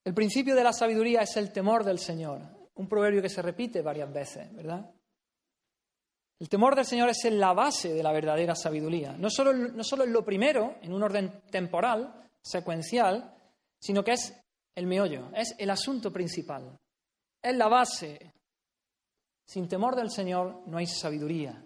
El 0.03 0.13
principio 0.13 0.55
de 0.55 0.63
la 0.63 0.73
sabiduría 0.73 1.21
es 1.21 1.37
el 1.37 1.51
temor 1.51 1.83
del 1.83 1.99
Señor, 1.99 2.41
un 2.75 2.87
proverbio 2.87 3.21
que 3.21 3.29
se 3.29 3.41
repite 3.41 3.81
varias 3.81 4.11
veces, 4.11 4.51
¿verdad? 4.53 4.89
El 6.39 6.49
temor 6.49 6.75
del 6.75 6.85
Señor 6.85 7.09
es 7.09 7.23
la 7.25 7.53
base 7.53 7.93
de 7.93 8.01
la 8.01 8.11
verdadera 8.11 8.55
sabiduría. 8.55 9.13
No 9.13 9.29
solo, 9.29 9.53
no 9.53 9.83
solo 9.83 10.03
es 10.03 10.09
lo 10.09 10.25
primero, 10.25 10.77
en 10.81 10.91
un 10.91 11.03
orden 11.03 11.43
temporal, 11.51 12.29
secuencial, 12.41 13.35
sino 13.79 14.03
que 14.03 14.13
es 14.13 14.33
el 14.73 14.87
meollo, 14.87 15.29
es 15.35 15.53
el 15.59 15.69
asunto 15.69 16.11
principal, 16.11 16.79
es 17.41 17.55
la 17.55 17.67
base. 17.67 18.33
Sin 19.45 19.67
temor 19.67 19.95
del 19.95 20.09
Señor 20.09 20.63
no 20.65 20.79
hay 20.79 20.87
sabiduría. 20.87 21.63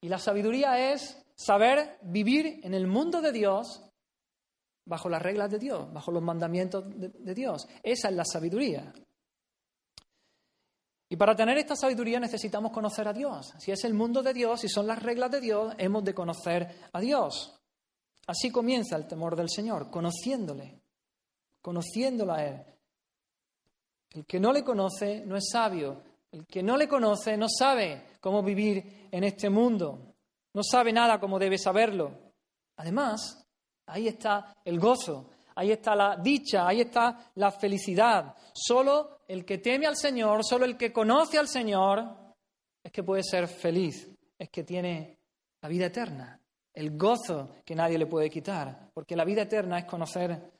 Y 0.00 0.08
la 0.08 0.18
sabiduría 0.18 0.92
es 0.92 1.24
saber 1.34 1.98
vivir 2.02 2.60
en 2.62 2.74
el 2.74 2.86
mundo 2.86 3.20
de 3.20 3.32
Dios 3.32 3.82
bajo 4.84 5.08
las 5.08 5.22
reglas 5.22 5.50
de 5.50 5.58
Dios, 5.58 5.92
bajo 5.92 6.10
los 6.10 6.22
mandamientos 6.22 6.84
de, 6.88 7.34
Dios. 7.34 7.66
Esa 7.82 8.08
es 8.08 8.14
la 8.14 8.24
sabiduría. 8.24 8.92
Y 11.08 11.16
para 11.16 11.36
tener 11.36 11.58
esta 11.58 11.76
sabiduría 11.76 12.18
necesitamos 12.18 12.72
conocer 12.72 13.06
a 13.08 13.12
Dios. 13.12 13.54
Si 13.58 13.70
es 13.70 13.84
el 13.84 13.94
mundo 13.94 14.22
de 14.22 14.32
Dios, 14.32 14.60
si 14.60 14.68
son 14.68 14.86
las 14.86 15.02
reglas 15.02 15.30
de 15.30 15.40
Dios, 15.40 15.74
hemos 15.78 16.04
de 16.04 16.14
conocer 16.14 16.88
a 16.92 17.00
Dios. 17.00 17.58
Así 18.26 18.50
comienza 18.50 18.96
el 18.96 19.06
temor 19.06 19.36
del 19.36 19.50
Señor, 19.50 19.90
conociéndole, 19.90 20.80
conociéndolo 21.60 22.32
a 22.32 22.44
Él. 22.44 22.64
El 24.10 24.26
que 24.26 24.40
no 24.40 24.52
le 24.52 24.64
conoce 24.64 25.24
no 25.26 25.36
es 25.36 25.48
sabio. 25.50 26.02
El 26.30 26.46
que 26.46 26.62
no 26.62 26.76
le 26.76 26.88
conoce 26.88 27.36
no 27.36 27.46
sabe 27.48 28.06
cómo 28.20 28.42
vivir 28.42 29.08
en 29.10 29.24
este 29.24 29.50
mundo. 29.50 30.14
No 30.52 30.62
sabe 30.62 30.92
nada 30.92 31.20
como 31.20 31.38
debe 31.38 31.58
saberlo. 31.58 32.32
Además, 32.76 33.43
Ahí 33.86 34.08
está 34.08 34.56
el 34.64 34.78
gozo, 34.78 35.30
ahí 35.54 35.72
está 35.72 35.94
la 35.94 36.16
dicha, 36.16 36.66
ahí 36.66 36.80
está 36.80 37.30
la 37.34 37.50
felicidad. 37.50 38.34
Solo 38.52 39.20
el 39.28 39.44
que 39.44 39.58
teme 39.58 39.86
al 39.86 39.96
Señor, 39.96 40.44
solo 40.44 40.64
el 40.64 40.76
que 40.76 40.92
conoce 40.92 41.38
al 41.38 41.48
Señor, 41.48 42.24
es 42.82 42.92
que 42.92 43.02
puede 43.02 43.22
ser 43.22 43.48
feliz, 43.48 44.10
es 44.38 44.50
que 44.50 44.64
tiene 44.64 45.18
la 45.60 45.68
vida 45.68 45.86
eterna, 45.86 46.40
el 46.72 46.96
gozo 46.96 47.56
que 47.64 47.74
nadie 47.74 47.98
le 47.98 48.06
puede 48.06 48.28
quitar, 48.28 48.90
porque 48.92 49.16
la 49.16 49.24
vida 49.24 49.42
eterna 49.42 49.78
es 49.78 49.84
conocer 49.84 50.52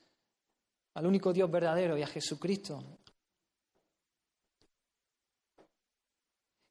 al 0.95 1.05
único 1.05 1.33
Dios 1.33 1.51
verdadero 1.51 1.97
y 1.97 2.03
a 2.03 2.07
Jesucristo. 2.07 2.99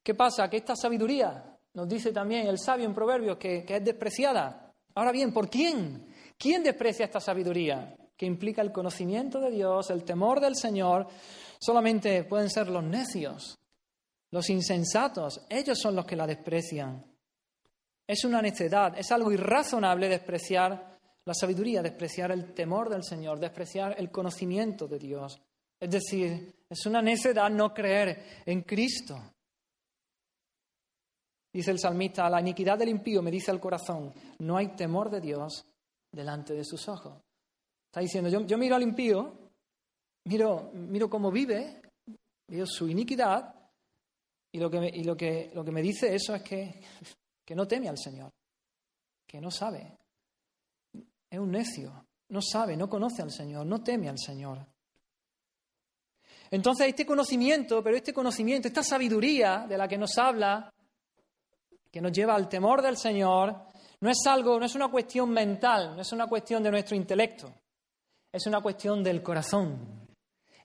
¿Qué 0.03 0.13
pasa? 0.13 0.49
Que 0.49 0.57
esta 0.57 0.75
sabiduría, 0.75 1.57
nos 1.73 1.87
dice 1.87 2.11
también 2.11 2.47
el 2.47 2.59
sabio 2.59 2.85
en 2.85 2.93
Proverbios, 2.93 3.37
que, 3.37 3.65
que 3.65 3.77
es 3.77 3.83
despreciada. 3.83 4.71
Ahora 4.93 5.11
bien, 5.11 5.33
¿por 5.33 5.49
quién? 5.49 6.07
¿Quién 6.37 6.63
desprecia 6.63 7.05
esta 7.05 7.19
sabiduría? 7.19 7.95
Que 8.17 8.25
implica 8.25 8.61
el 8.61 8.71
conocimiento 8.71 9.39
de 9.39 9.51
Dios, 9.51 9.89
el 9.89 10.03
temor 10.03 10.39
del 10.39 10.55
Señor. 10.55 11.07
Solamente 11.59 12.23
pueden 12.23 12.49
ser 12.49 12.67
los 12.69 12.83
necios, 12.83 13.57
los 14.31 14.49
insensatos. 14.49 15.45
Ellos 15.49 15.79
son 15.79 15.95
los 15.95 16.05
que 16.05 16.15
la 16.15 16.27
desprecian. 16.27 17.03
Es 18.07 18.23
una 18.23 18.41
necedad, 18.41 18.97
es 18.97 19.11
algo 19.11 19.31
irrazonable 19.31 20.07
despreciar 20.07 20.99
la 21.25 21.33
sabiduría, 21.33 21.81
despreciar 21.81 22.31
el 22.31 22.53
temor 22.53 22.89
del 22.89 23.03
Señor, 23.03 23.39
despreciar 23.39 23.95
el 23.97 24.11
conocimiento 24.11 24.87
de 24.87 24.99
Dios. 24.99 25.41
Es 25.79 25.89
decir, 25.89 26.53
es 26.69 26.85
una 26.85 27.01
necedad 27.01 27.49
no 27.49 27.73
creer 27.73 28.43
en 28.45 28.61
Cristo. 28.61 29.19
Dice 31.51 31.71
el 31.71 31.79
salmista, 31.79 32.29
la 32.29 32.41
iniquidad 32.41 32.77
del 32.77 32.89
impío 32.89 33.21
me 33.21 33.31
dice 33.31 33.49
al 33.49 33.59
corazón, 33.59 34.13
no 34.39 34.57
hay 34.57 34.75
temor 34.75 35.09
de 35.09 35.21
Dios 35.21 35.65
delante 36.15 36.53
de 36.53 36.63
sus 36.63 36.87
ojos. 36.87 37.21
Está 37.87 37.99
diciendo, 37.99 38.29
yo, 38.29 38.57
miro 38.57 38.75
al 38.75 38.83
impío, 38.83 39.51
miro, 40.25 40.71
miro 40.73 41.09
cómo 41.09 41.31
vive, 41.31 41.81
veo 42.47 42.65
su 42.65 42.87
iniquidad, 42.87 43.53
y 44.51 44.59
lo 44.59 44.69
que 44.69 44.79
me, 44.79 44.87
y 44.89 45.03
lo 45.03 45.15
que, 45.17 45.51
lo 45.53 45.63
que 45.63 45.71
me 45.71 45.81
dice 45.81 46.15
eso 46.15 46.33
es 46.33 46.41
que, 46.41 46.81
que 47.43 47.55
no 47.55 47.67
teme 47.67 47.89
al 47.89 47.97
Señor, 47.97 48.31
que 49.27 49.41
no 49.41 49.51
sabe. 49.51 49.97
Es 51.29 51.39
un 51.39 51.51
necio, 51.51 52.05
no 52.29 52.41
sabe, 52.41 52.77
no 52.77 52.89
conoce 52.89 53.21
al 53.21 53.31
Señor, 53.31 53.65
no 53.65 53.83
teme 53.83 54.07
al 54.07 54.17
Señor. 54.17 54.65
Entonces 56.51 56.87
este 56.87 57.05
conocimiento, 57.05 57.83
pero 57.83 57.97
este 57.97 58.13
conocimiento, 58.13 58.67
esta 58.67 58.83
sabiduría 58.83 59.65
de 59.67 59.77
la 59.77 59.87
que 59.87 59.97
nos 59.97 60.17
habla, 60.17 60.71
que 61.91 62.01
nos 62.01 62.11
lleva 62.11 62.35
al 62.35 62.47
temor 62.47 62.81
del 62.81 62.97
Señor, 62.97 63.65
no 63.99 64.09
es 64.09 64.19
algo, 64.27 64.59
no 64.59 64.65
es 64.65 64.75
una 64.75 64.87
cuestión 64.89 65.29
mental, 65.29 65.95
no 65.95 66.01
es 66.01 66.11
una 66.11 66.27
cuestión 66.27 66.61
de 66.63 66.71
nuestro 66.71 66.95
intelecto, 66.95 67.51
es 68.31 68.45
una 68.45 68.61
cuestión 68.61 69.03
del 69.03 69.21
corazón, 69.23 70.07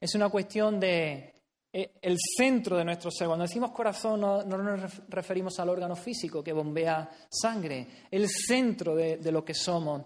es 0.01 0.15
una 0.15 0.29
cuestión 0.29 0.81
de 0.81 1.35
eh, 1.73 1.93
el 2.03 2.17
centro 2.19 2.77
de 2.77 2.85
nuestro 2.85 3.11
ser. 3.11 3.29
Cuando 3.29 3.45
decimos 3.45 3.71
corazón 3.71 4.21
no, 4.21 4.43
nos 4.43 5.09
referimos 5.09 5.59
al 5.61 5.69
órgano 5.69 5.95
físico 5.95 6.43
que 6.43 6.53
bombea 6.53 7.09
sangre, 7.29 8.07
el 8.11 8.29
centro 8.29 8.95
de, 8.95 9.19
de 9.19 9.33
lo 9.33 9.45
que 9.45 9.55
somos, 9.55 10.03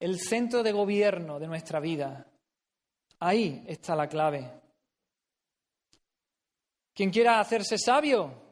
el 0.00 0.18
centro 0.18 0.62
de 0.62 0.72
gobierno 0.72 1.38
de 1.38 1.46
nuestra 1.46 1.80
vida. 1.80 2.26
Ahí 3.20 3.64
está 3.66 3.94
la 3.94 4.08
clave. 4.08 4.50
Quien 6.92 7.10
quiera 7.10 7.40
hacerse 7.40 7.78
sabio 7.78 8.44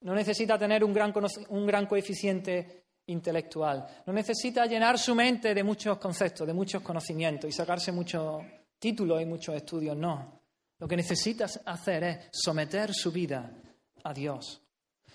no 0.00 0.14
necesita 0.14 0.58
tener 0.58 0.84
un 0.84 0.92
gran, 0.92 1.12
un 1.48 1.66
gran 1.66 1.86
coeficiente 1.86 2.85
intelectual. 3.06 3.86
No 4.06 4.12
necesita 4.12 4.66
llenar 4.66 4.98
su 4.98 5.14
mente 5.14 5.54
de 5.54 5.62
muchos 5.62 5.98
conceptos, 5.98 6.46
de 6.46 6.54
muchos 6.54 6.82
conocimientos 6.82 7.48
y 7.48 7.52
sacarse 7.52 7.92
muchos 7.92 8.44
títulos 8.78 9.22
y 9.22 9.26
muchos 9.26 9.54
estudios. 9.54 9.96
No. 9.96 10.40
Lo 10.78 10.88
que 10.88 10.96
necesita 10.96 11.46
hacer 11.64 12.04
es 12.04 12.28
someter 12.32 12.92
su 12.92 13.10
vida 13.10 13.50
a 14.04 14.12
Dios, 14.12 14.62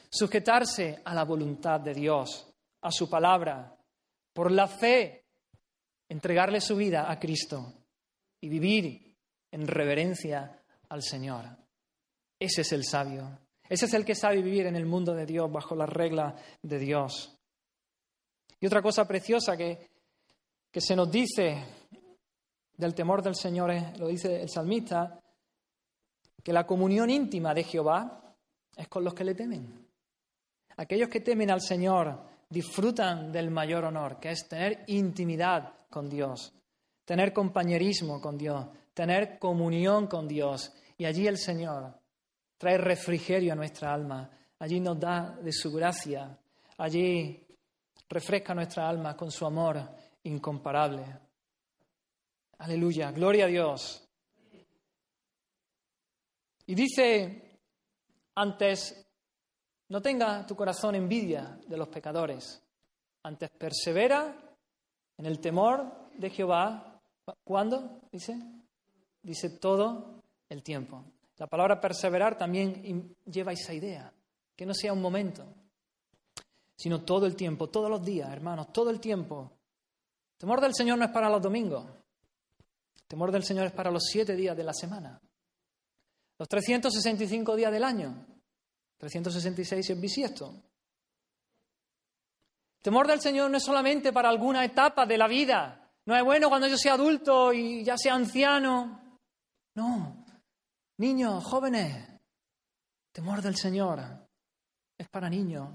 sujetarse 0.10 1.02
a 1.06 1.14
la 1.14 1.24
voluntad 1.24 1.80
de 1.80 1.94
Dios, 1.94 2.48
a 2.82 2.92
su 2.92 3.10
palabra, 3.10 3.78
por 4.34 4.52
la 4.52 4.68
fe, 4.68 5.26
entregarle 6.10 6.60
su 6.60 6.76
vida 6.76 7.12
a 7.12 7.20
Cristo 7.20 7.74
y 8.40 8.50
vivir 8.50 9.16
en 9.52 9.68
reverencia 9.68 10.64
al 10.90 11.04
Señor. 11.04 11.46
Ese 12.40 12.62
es 12.62 12.72
el 12.72 12.84
sabio. 12.84 13.40
Ese 13.70 13.86
es 13.86 13.94
el 13.94 14.04
que 14.04 14.16
sabe 14.16 14.42
vivir 14.42 14.66
en 14.66 14.76
el 14.76 14.86
mundo 14.86 15.14
de 15.14 15.26
Dios 15.26 15.50
bajo 15.52 15.76
las 15.76 15.88
reglas 15.88 16.34
de 16.62 16.80
Dios. 16.80 17.38
Y 18.62 18.68
otra 18.68 18.82
cosa 18.82 19.08
preciosa 19.08 19.58
que, 19.58 19.90
que 20.72 20.80
se 20.80 20.96
nos 20.96 21.12
dice 21.12 21.66
del 22.78 22.94
temor 22.94 23.22
del 23.22 23.36
Señor, 23.36 23.74
lo 23.98 24.08
dice 24.08 24.44
el 24.44 24.50
salmista, 24.50 25.20
que 26.44 26.54
la 26.54 26.66
comunión 26.66 27.10
íntima 27.10 27.54
de 27.54 27.64
Jehová 27.64 28.36
es 28.78 28.88
con 28.88 29.04
los 29.04 29.14
que 29.14 29.24
le 29.24 29.36
temen. 29.36 29.88
Aquellos 30.78 31.10
que 31.10 31.22
temen 31.22 31.52
al 31.52 31.62
Señor 31.62 32.22
disfrutan 32.50 33.32
del 33.32 33.50
mayor 33.50 33.86
honor, 33.86 34.20
que 34.20 34.30
es 34.30 34.48
tener 34.48 34.84
intimidad 34.88 35.74
con 35.90 36.08
Dios, 36.08 36.54
tener 37.04 37.34
compañerismo 37.34 38.22
con 38.22 38.38
Dios, 38.38 38.68
tener 38.94 39.40
comunión 39.40 40.06
con 40.06 40.28
Dios. 40.28 40.72
Y 40.98 41.06
allí 41.06 41.26
el 41.26 41.38
Señor 41.38 42.00
trae 42.58 42.78
refrigerio 42.78 43.54
a 43.54 43.56
nuestra 43.56 43.92
alma, 43.92 44.30
allí 44.60 44.80
nos 44.80 45.00
da 45.00 45.36
de 45.42 45.52
su 45.52 45.72
gracia, 45.72 46.38
allí 46.78 47.48
refresca 48.12 48.54
nuestra 48.54 48.90
alma 48.90 49.16
con 49.16 49.32
su 49.32 49.46
amor 49.46 49.82
incomparable. 50.24 51.04
Aleluya, 52.58 53.12
gloria 53.12 53.46
a 53.46 53.48
Dios. 53.48 54.06
Y 56.66 56.76
dice 56.76 57.60
antes 58.36 59.06
No 59.88 60.02
tenga 60.02 60.46
tu 60.46 60.56
corazón 60.56 60.96
envidia 60.96 61.58
de 61.68 61.78
los 61.78 61.88
pecadores. 61.88 62.62
Antes 63.24 63.50
persevera 63.50 64.36
en 65.18 65.26
el 65.26 65.40
temor 65.40 66.10
de 66.14 66.30
Jehová. 66.30 67.02
¿Cuándo? 67.44 68.02
Dice. 68.12 68.38
Dice 69.22 69.50
todo 69.52 70.22
el 70.50 70.64
tiempo. 70.64 71.04
La 71.38 71.48
palabra 71.48 71.80
perseverar 71.80 72.38
también 72.38 73.16
lleva 73.26 73.54
esa 73.54 73.74
idea. 73.74 74.14
Que 74.56 74.66
no 74.66 74.74
sea 74.74 74.94
un 74.94 75.02
momento, 75.02 75.46
sino 76.82 77.04
todo 77.04 77.28
el 77.28 77.36
tiempo, 77.36 77.70
todos 77.70 77.92
los 77.92 78.04
días, 78.04 78.28
hermanos, 78.32 78.74
todo 78.74 78.90
el 78.90 79.00
tiempo. 79.00 79.52
El 80.34 80.38
temor 80.40 80.60
del 80.60 80.74
Señor 80.74 80.98
no 80.98 81.06
es 81.06 81.12
para 81.12 81.30
los 81.30 81.40
domingos. 81.40 81.86
El 82.96 83.04
temor 83.08 83.32
del 83.32 83.44
Señor 83.44 83.68
es 83.68 83.72
para 83.72 83.92
los 83.92 84.04
siete 84.04 84.36
días 84.36 84.58
de 84.58 84.64
la 84.64 84.74
semana. 84.74 85.22
Los 86.40 86.50
365 86.50 87.56
días 87.56 87.72
del 87.72 87.84
año. 87.84 88.26
366 88.98 89.92
es 89.92 90.02
bisiesto. 90.02 90.56
El 92.78 92.82
temor 92.82 93.06
del 93.06 93.22
Señor 93.22 93.52
no 93.52 93.58
es 93.58 93.64
solamente 93.64 94.12
para 94.12 94.30
alguna 94.30 94.66
etapa 94.66 95.06
de 95.06 95.20
la 95.20 95.28
vida. 95.28 95.88
No 96.08 96.16
es 96.16 96.24
bueno 96.24 96.50
cuando 96.50 96.68
yo 96.68 96.78
sea 96.80 96.96
adulto 96.96 97.54
y 97.54 97.84
ya 97.84 97.96
sea 97.96 98.16
anciano. 98.16 99.20
No. 99.76 100.26
Niños, 100.98 101.44
jóvenes. 101.44 102.10
temor 103.12 103.44
del 103.44 103.56
Señor 103.56 104.00
es 104.98 105.08
para 105.10 105.30
niños, 105.30 105.70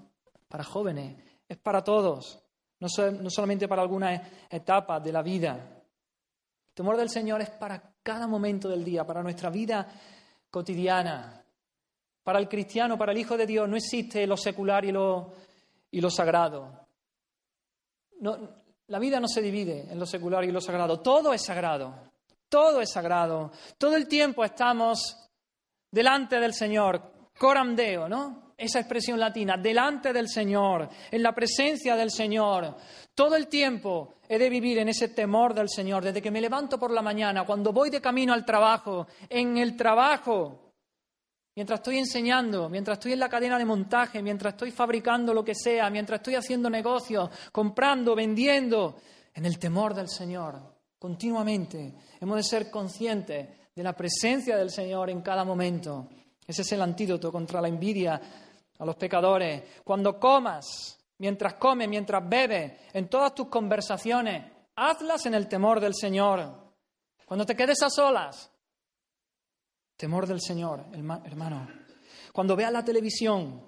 para 0.57 0.71
jóvenes, 0.71 1.15
es 1.47 1.59
para 1.59 1.85
todos. 1.85 2.43
No, 2.81 2.89
no 3.11 3.29
solamente 3.29 3.69
para 3.69 3.83
alguna 3.83 4.47
etapa 4.49 4.99
de 5.01 5.13
la 5.13 5.21
vida. 5.21 5.53
El 5.53 6.73
temor 6.73 6.97
del 6.97 7.11
Señor 7.11 7.43
es 7.43 7.51
para 7.51 7.93
cada 8.03 8.27
momento 8.27 8.67
del 8.67 8.83
día, 8.83 9.05
para 9.05 9.23
nuestra 9.23 9.51
vida 9.51 9.87
cotidiana. 10.51 11.45
Para 12.23 12.39
el 12.39 12.49
cristiano, 12.49 12.97
para 12.97 13.13
el 13.13 13.19
Hijo 13.19 13.37
de 13.37 13.45
Dios, 13.45 13.69
no 13.69 13.77
existe 13.77 14.27
lo 14.27 14.39
secular 14.39 14.87
y 14.87 14.93
lo, 14.93 15.35
y 15.91 16.01
lo 16.01 16.09
sagrado. 16.09 16.87
La 18.87 18.99
vida 18.99 19.21
no 19.21 19.29
se 19.29 19.43
divide 19.43 19.93
en 19.93 19.99
lo 19.99 20.07
secular 20.07 20.43
y 20.45 20.53
lo 20.53 20.63
sagrado. 20.63 21.01
Todo 21.01 21.35
es 21.35 21.45
sagrado. 21.45 22.13
Todo 22.49 22.81
es 22.81 22.91
sagrado. 22.91 23.53
Todo 23.77 23.95
el 23.95 24.09
tiempo 24.09 24.43
estamos 24.43 25.29
delante 25.91 26.41
del 26.41 26.55
Señor. 26.55 27.29
Coram 27.39 27.77
Deo, 27.77 28.09
¿no? 28.09 28.46
Esa 28.57 28.81
expresión 28.81 29.21
latina, 29.21 29.57
delante 29.59 30.13
del 30.13 30.29
Señor, 30.29 30.89
en 31.11 31.23
la 31.23 31.35
presencia 31.35 31.95
del 31.95 32.11
Señor. 32.11 32.75
Todo 33.15 33.37
el 33.37 33.49
tiempo 33.49 34.15
he 34.27 34.39
de 34.39 34.49
vivir 34.49 34.79
en 34.79 34.89
ese 34.89 35.09
temor 35.09 35.53
del 35.53 35.69
Señor, 35.69 36.03
desde 36.03 36.23
que 36.23 36.31
me 36.31 36.41
levanto 36.41 36.79
por 36.79 36.91
la 36.91 37.03
mañana, 37.03 37.45
cuando 37.45 37.73
voy 37.73 37.91
de 37.91 38.01
camino 38.01 38.33
al 38.33 38.47
trabajo, 38.47 39.07
en 39.29 39.59
el 39.59 39.77
trabajo, 39.77 40.73
mientras 41.55 41.81
estoy 41.81 41.99
enseñando, 41.99 42.71
mientras 42.71 42.97
estoy 42.97 43.13
en 43.13 43.21
la 43.21 43.29
cadena 43.29 43.59
de 43.59 43.67
montaje, 43.67 44.23
mientras 44.23 44.55
estoy 44.55 44.71
fabricando 44.71 45.35
lo 45.35 45.45
que 45.45 45.55
sea, 45.55 45.91
mientras 45.91 46.21
estoy 46.21 46.37
haciendo 46.37 46.71
negocios, 46.71 47.29
comprando, 47.53 48.15
vendiendo, 48.15 48.97
en 49.35 49.45
el 49.45 49.59
temor 49.59 49.93
del 49.93 50.09
Señor, 50.09 50.59
continuamente. 50.99 51.95
Hemos 52.19 52.37
de 52.37 52.43
ser 52.43 52.71
conscientes 52.71 53.49
de 53.75 53.83
la 53.83 53.93
presencia 53.93 54.57
del 54.57 54.71
Señor 54.71 55.11
en 55.11 55.21
cada 55.21 55.45
momento. 55.45 56.09
Ese 56.47 56.63
es 56.63 56.73
el 56.73 56.81
antídoto 56.81 57.31
contra 57.31 57.61
la 57.61 57.69
envidia 57.69 58.21
a 58.79 58.85
los 58.85 58.97
pecadores. 58.97 59.63
Cuando 59.85 60.19
comas, 60.19 60.99
mientras 61.19 61.55
comes, 61.55 61.89
mientras 61.89 62.29
bebes, 62.29 62.73
en 62.93 63.09
todas 63.09 63.35
tus 63.35 63.49
conversaciones, 63.49 64.53
hazlas 64.77 65.27
en 65.27 65.35
el 65.35 65.49
temor 65.49 65.81
del 65.81 65.95
Señor. 65.95 66.67
Cuando 67.25 67.45
te 67.45 67.57
quedes 67.57 67.83
a 67.83 67.91
solas, 67.91 68.51
Temor 69.97 70.27
del 70.27 70.43
Señor, 70.43 70.85
hermano. 70.93 71.67
Cuando 72.33 72.55
veas 72.55 72.71
la 72.71 72.85
televisión, 72.85 73.63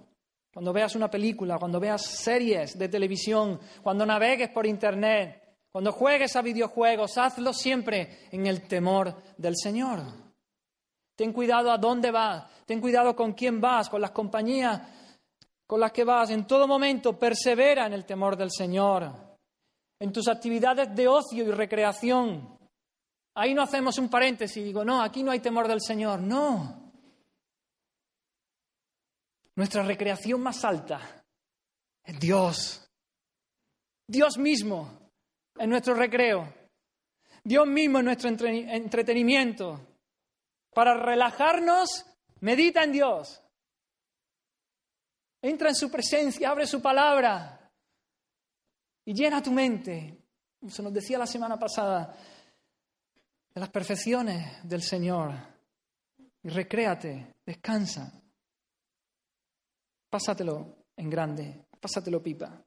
cuando 0.52 0.74
veas 0.74 0.94
una 0.94 1.10
película, 1.10 1.58
cuando 1.58 1.80
veas 1.80 2.04
series 2.04 2.78
de 2.78 2.88
televisión, 2.88 3.58
cuando 3.82 4.04
navegues 4.04 4.50
por 4.50 4.66
Internet, 4.66 5.42
cuando 5.70 5.90
juegues 5.90 6.36
a 6.36 6.42
videojuegos, 6.42 7.16
hazlo 7.16 7.54
siempre 7.54 8.28
en 8.30 8.46
el 8.46 8.68
temor 8.68 9.14
del 9.38 9.54
Señor. 9.56 10.02
Ten 11.16 11.32
cuidado 11.32 11.72
a 11.72 11.78
dónde 11.78 12.10
vas, 12.10 12.44
ten 12.66 12.80
cuidado 12.80 13.16
con 13.16 13.32
quién 13.32 13.58
vas, 13.58 13.88
con 13.88 14.02
las 14.02 14.10
compañías 14.10 14.82
con 15.68 15.78
las 15.78 15.92
que 15.92 16.02
vas. 16.02 16.30
En 16.30 16.48
todo 16.48 16.66
momento 16.66 17.16
persevera 17.16 17.86
en 17.86 17.92
el 17.92 18.04
temor 18.04 18.36
del 18.36 18.50
Señor. 18.50 19.12
En 20.00 20.12
tus 20.12 20.26
actividades 20.26 20.92
de 20.96 21.06
ocio 21.06 21.44
y 21.44 21.50
recreación, 21.52 22.58
Ahí 23.40 23.54
no 23.54 23.62
hacemos 23.62 23.96
un 23.98 24.08
paréntesis 24.08 24.56
y 24.56 24.64
digo, 24.64 24.84
no, 24.84 25.00
aquí 25.00 25.22
no 25.22 25.30
hay 25.30 25.38
temor 25.38 25.68
del 25.68 25.80
Señor. 25.80 26.18
No. 26.20 26.92
Nuestra 29.54 29.84
recreación 29.84 30.40
más 30.40 30.64
alta 30.64 31.22
es 32.02 32.18
Dios. 32.18 32.90
Dios 34.08 34.38
mismo 34.38 35.12
en 35.56 35.70
nuestro 35.70 35.94
recreo. 35.94 36.52
Dios 37.44 37.64
mismo 37.68 38.00
en 38.00 38.06
nuestro 38.06 38.28
entretenimiento. 38.28 39.86
Para 40.74 40.94
relajarnos, 40.94 42.06
medita 42.40 42.82
en 42.82 42.90
Dios. 42.90 43.40
Entra 45.40 45.68
en 45.68 45.74
su 45.74 45.90
presencia, 45.90 46.50
abre 46.50 46.66
su 46.66 46.82
palabra 46.82 47.70
y 49.04 49.14
llena 49.14 49.42
tu 49.42 49.52
mente. 49.52 50.24
Se 50.68 50.82
nos 50.82 50.92
decía 50.92 51.18
la 51.18 51.26
semana 51.26 51.58
pasada, 51.58 52.16
de 53.54 53.60
las 53.60 53.70
perfecciones 53.70 54.68
del 54.68 54.82
Señor 54.82 55.32
y 56.42 56.48
recréate, 56.48 57.36
descansa. 57.44 58.20
Pásatelo 60.10 60.86
en 60.96 61.10
grande, 61.10 61.66
pásatelo 61.80 62.22
pipa. 62.22 62.64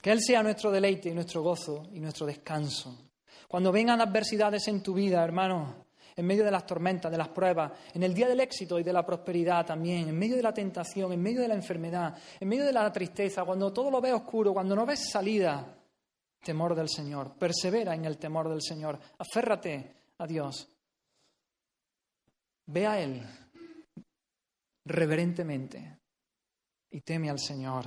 Que 0.00 0.12
Él 0.12 0.20
sea 0.20 0.42
nuestro 0.42 0.70
deleite 0.70 1.08
y 1.08 1.14
nuestro 1.14 1.42
gozo 1.42 1.88
y 1.92 2.00
nuestro 2.00 2.26
descanso. 2.26 3.10
Cuando 3.48 3.72
vengan 3.72 4.00
adversidades 4.00 4.68
en 4.68 4.82
tu 4.82 4.94
vida, 4.94 5.22
hermano, 5.24 5.85
en 6.16 6.26
medio 6.26 6.44
de 6.44 6.50
las 6.50 6.66
tormentas, 6.66 7.12
de 7.12 7.18
las 7.18 7.28
pruebas, 7.28 7.72
en 7.92 8.02
el 8.02 8.14
día 8.14 8.26
del 8.26 8.40
éxito 8.40 8.78
y 8.78 8.82
de 8.82 8.92
la 8.92 9.04
prosperidad 9.04 9.66
también, 9.66 10.08
en 10.08 10.18
medio 10.18 10.36
de 10.36 10.42
la 10.42 10.54
tentación, 10.54 11.12
en 11.12 11.22
medio 11.22 11.42
de 11.42 11.48
la 11.48 11.54
enfermedad, 11.54 12.16
en 12.40 12.48
medio 12.48 12.64
de 12.64 12.72
la 12.72 12.90
tristeza, 12.90 13.44
cuando 13.44 13.72
todo 13.72 13.90
lo 13.90 14.00
ves 14.00 14.14
oscuro, 14.14 14.54
cuando 14.54 14.74
no 14.74 14.86
ves 14.86 15.10
salida, 15.10 15.76
temor 16.42 16.74
del 16.74 16.88
Señor. 16.88 17.34
Persevera 17.36 17.94
en 17.94 18.06
el 18.06 18.16
temor 18.16 18.48
del 18.48 18.62
Señor. 18.62 18.98
Aférrate 19.18 19.94
a 20.18 20.26
Dios. 20.26 20.68
Ve 22.66 22.86
a 22.86 23.00
Él 23.00 23.22
reverentemente 24.86 25.98
y 26.90 27.00
teme 27.00 27.28
al 27.28 27.38
Señor. 27.38 27.86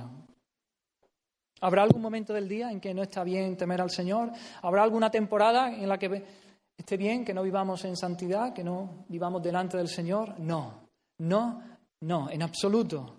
¿Habrá 1.62 1.82
algún 1.82 2.00
momento 2.00 2.32
del 2.32 2.48
día 2.48 2.70
en 2.70 2.80
que 2.80 2.94
no 2.94 3.02
está 3.02 3.24
bien 3.24 3.56
temer 3.56 3.80
al 3.80 3.90
Señor? 3.90 4.30
¿Habrá 4.62 4.82
alguna 4.82 5.10
temporada 5.10 5.72
en 5.74 5.88
la 5.88 5.98
que 5.98 6.24
esté 6.80 6.96
bien 6.96 7.24
que 7.24 7.34
no 7.34 7.42
vivamos 7.42 7.84
en 7.84 7.96
santidad, 7.96 8.52
que 8.52 8.64
no 8.64 9.04
vivamos 9.08 9.42
delante 9.42 9.76
del 9.76 9.88
Señor? 9.88 10.38
No, 10.40 10.88
no, 11.18 11.62
no, 12.00 12.30
en 12.30 12.42
absoluto. 12.42 13.16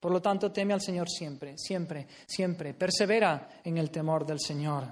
Por 0.00 0.12
lo 0.12 0.20
tanto, 0.20 0.52
teme 0.52 0.74
al 0.74 0.80
Señor 0.80 1.08
siempre, 1.08 1.56
siempre, 1.56 2.06
siempre. 2.26 2.74
Persevera 2.74 3.60
en 3.62 3.78
el 3.78 3.90
temor 3.90 4.26
del 4.26 4.40
Señor. 4.40 4.84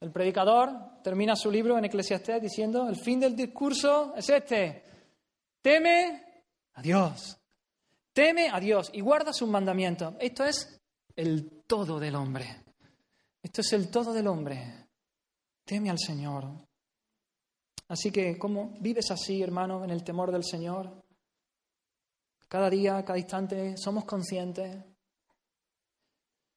El 0.00 0.10
predicador 0.10 1.00
termina 1.02 1.36
su 1.36 1.50
libro 1.50 1.78
en 1.78 1.84
Eclesiastés 1.84 2.42
diciendo, 2.42 2.88
el 2.88 2.96
fin 2.96 3.20
del 3.20 3.34
discurso 3.36 4.14
es 4.16 4.28
este. 4.28 4.84
Teme 5.62 6.42
a 6.74 6.82
Dios. 6.82 7.38
Teme 8.12 8.48
a 8.50 8.60
Dios 8.60 8.90
y 8.92 9.00
guarda 9.00 9.32
sus 9.32 9.48
mandamientos. 9.48 10.14
Esto 10.20 10.44
es 10.44 10.80
el 11.16 11.62
todo 11.66 11.98
del 11.98 12.14
hombre. 12.14 12.64
Esto 13.42 13.60
es 13.60 13.72
el 13.72 13.90
todo 13.90 14.12
del 14.12 14.26
hombre. 14.26 14.86
Teme 15.64 15.90
al 15.90 15.98
Señor. 15.98 16.44
Así 17.88 18.10
que, 18.10 18.38
¿cómo 18.38 18.74
vives 18.80 19.10
así, 19.10 19.42
hermano, 19.42 19.84
en 19.84 19.90
el 19.90 20.02
temor 20.02 20.32
del 20.32 20.44
Señor? 20.44 21.02
Cada 22.48 22.70
día, 22.70 23.04
cada 23.04 23.18
instante, 23.18 23.76
somos 23.76 24.04
conscientes. 24.04 24.84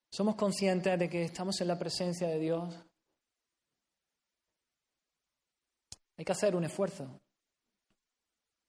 Somos 0.10 0.36
conscientes 0.36 0.98
de 0.98 1.10
que 1.10 1.24
estamos 1.24 1.60
en 1.60 1.68
la 1.68 1.78
presencia 1.78 2.28
de 2.28 2.40
Dios. 2.40 2.76
Hay 6.18 6.26
que 6.26 6.32
hacer 6.32 6.56
un 6.56 6.64
esfuerzo. 6.64 7.20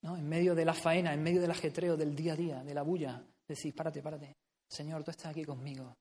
¿no? 0.03 0.17
En 0.17 0.29
medio 0.29 0.55
de 0.55 0.65
la 0.65 0.75
faena, 0.75 1.15
en 1.15 1.23
medio 1.23 1.41
del 1.41 1.51
ajetreo 1.51 1.97
del 1.97 2.15
día 2.15 2.33
a 2.33 2.37
día, 2.37 2.63
de 2.63 2.75
la 2.75 2.83
bulla. 2.83 3.23
Decir, 3.47 3.75
párate, 3.75 4.03
párate. 4.03 4.37
Señor, 4.69 5.05
tú 5.05 5.11
estás 5.11 5.27
aquí 5.27 5.45
conmigo. 5.45 5.97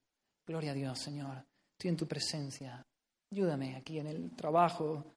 Gloria 0.46 0.72
a 0.72 0.76
Dios, 0.76 1.00
Señor. 1.00 1.46
Estoy 1.74 1.90
en 1.90 1.98
tu 1.98 2.08
presencia. 2.08 2.86
Ayúdame 3.32 3.76
aquí 3.76 4.00
en 4.00 4.08
el 4.08 4.36
trabajo, 4.36 5.17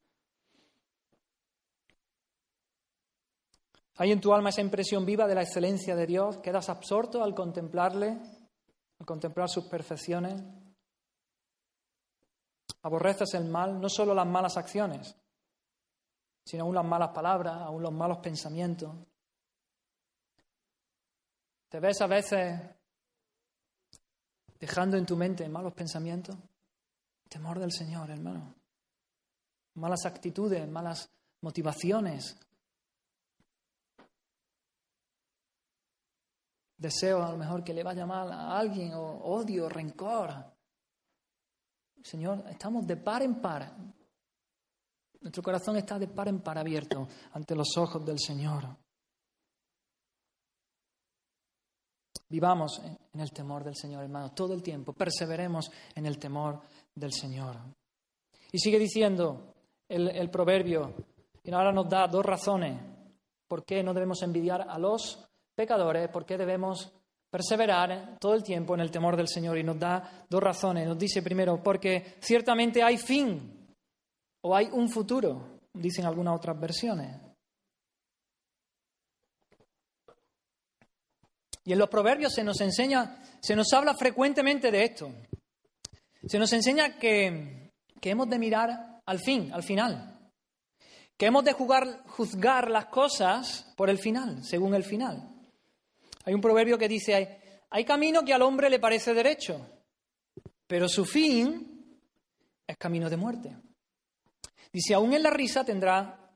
¿Hay 4.00 4.12
en 4.12 4.20
tu 4.22 4.32
alma 4.32 4.48
esa 4.48 4.62
impresión 4.62 5.04
viva 5.04 5.26
de 5.26 5.34
la 5.34 5.42
excelencia 5.42 5.94
de 5.94 6.06
Dios? 6.06 6.38
¿Quedas 6.38 6.70
absorto 6.70 7.22
al 7.22 7.34
contemplarle, 7.34 8.18
al 8.98 9.04
contemplar 9.04 9.50
sus 9.50 9.66
perfecciones? 9.66 10.42
Aborreces 12.80 13.34
el 13.34 13.44
mal, 13.44 13.78
no 13.78 13.90
solo 13.90 14.14
las 14.14 14.26
malas 14.26 14.56
acciones, 14.56 15.14
sino 16.46 16.64
aún 16.64 16.76
las 16.76 16.84
malas 16.86 17.10
palabras, 17.10 17.60
aún 17.60 17.82
los 17.82 17.92
malos 17.92 18.20
pensamientos. 18.20 18.90
¿Te 21.68 21.78
ves 21.78 22.00
a 22.00 22.06
veces 22.06 22.58
dejando 24.58 24.96
en 24.96 25.04
tu 25.04 25.14
mente 25.14 25.46
malos 25.46 25.74
pensamientos? 25.74 26.38
Temor 27.28 27.58
del 27.58 27.70
Señor, 27.70 28.08
hermano. 28.08 28.54
Malas 29.74 30.06
actitudes, 30.06 30.66
malas 30.66 31.10
motivaciones. 31.42 32.40
Deseo 36.80 37.22
a 37.22 37.30
lo 37.30 37.36
mejor 37.36 37.62
que 37.62 37.74
le 37.74 37.82
vaya 37.82 38.06
mal 38.06 38.32
a 38.32 38.58
alguien, 38.58 38.94
o 38.94 39.02
odio, 39.02 39.68
rencor. 39.68 40.32
Señor, 42.02 42.42
estamos 42.48 42.86
de 42.86 42.96
par 42.96 43.22
en 43.22 43.38
par. 43.38 43.70
Nuestro 45.20 45.42
corazón 45.42 45.76
está 45.76 45.98
de 45.98 46.08
par 46.08 46.28
en 46.28 46.40
par 46.40 46.56
abierto 46.56 47.06
ante 47.32 47.54
los 47.54 47.76
ojos 47.76 48.02
del 48.06 48.18
Señor. 48.18 48.64
Vivamos 52.30 52.80
en 53.12 53.20
el 53.20 53.30
temor 53.30 53.62
del 53.62 53.76
Señor, 53.76 54.04
hermanos, 54.04 54.34
todo 54.34 54.54
el 54.54 54.62
tiempo. 54.62 54.94
Perseveremos 54.94 55.70
en 55.94 56.06
el 56.06 56.18
temor 56.18 56.62
del 56.94 57.12
Señor. 57.12 57.56
Y 58.52 58.58
sigue 58.58 58.78
diciendo 58.78 59.52
el, 59.86 60.30
proverbio, 60.30 60.94
y 61.44 61.52
ahora 61.52 61.72
nos 61.72 61.90
da 61.90 62.08
dos 62.08 62.24
razones 62.24 62.80
por 63.46 63.66
qué 63.66 63.82
no 63.82 63.92
debemos 63.92 64.22
envidiar 64.22 64.62
a 64.62 64.78
los 64.78 65.29
pecadores, 65.60 66.08
por 66.08 66.24
qué 66.24 66.38
debemos 66.38 66.90
perseverar 67.30 68.16
todo 68.18 68.34
el 68.34 68.42
tiempo 68.42 68.74
en 68.74 68.80
el 68.80 68.90
temor 68.90 69.14
del 69.14 69.28
Señor. 69.28 69.58
Y 69.58 69.62
nos 69.62 69.78
da 69.78 70.24
dos 70.30 70.42
razones. 70.42 70.88
Nos 70.88 70.98
dice 70.98 71.20
primero, 71.20 71.62
porque 71.62 72.16
ciertamente 72.20 72.82
hay 72.82 72.96
fin 72.96 73.74
o 74.42 74.56
hay 74.56 74.70
un 74.72 74.88
futuro, 74.88 75.60
dicen 75.74 76.06
algunas 76.06 76.34
otras 76.34 76.58
versiones. 76.58 77.14
Y 81.62 81.72
en 81.72 81.78
los 81.78 81.90
proverbios 81.90 82.32
se 82.32 82.42
nos 82.42 82.58
enseña, 82.62 83.22
se 83.40 83.54
nos 83.54 83.70
habla 83.74 83.94
frecuentemente 83.94 84.70
de 84.70 84.82
esto. 84.82 85.12
Se 86.26 86.38
nos 86.38 86.50
enseña 86.54 86.98
que, 86.98 87.70
hemos 88.00 88.30
de 88.30 88.38
mirar 88.38 89.02
al 89.04 89.18
fin, 89.18 89.52
al 89.52 89.62
final. 89.62 90.32
Que 91.18 91.26
hemos 91.26 91.44
de 91.44 91.52
juzgar 91.52 92.70
las 92.70 92.86
cosas 92.86 93.70
por 93.76 93.90
el 93.90 93.98
final, 93.98 94.42
según 94.42 94.74
el 94.74 94.84
final. 94.84 95.39
Hay 96.30 96.34
un 96.34 96.40
proverbio 96.40 96.78
que 96.78 96.86
dice, 96.86 97.12
hay, 97.12 97.28
hay 97.70 97.84
camino 97.84 98.24
que 98.24 98.32
al 98.32 98.42
hombre 98.42 98.70
le 98.70 98.78
parece 98.78 99.12
derecho, 99.12 99.66
pero 100.64 100.88
su 100.88 101.04
fin 101.04 102.00
es 102.64 102.76
camino 102.76 103.10
de 103.10 103.16
muerte. 103.16 103.56
Dice, 104.72 104.94
aún 104.94 105.12
en 105.12 105.24
la 105.24 105.30
risa 105.30 105.64
tendrá 105.64 106.32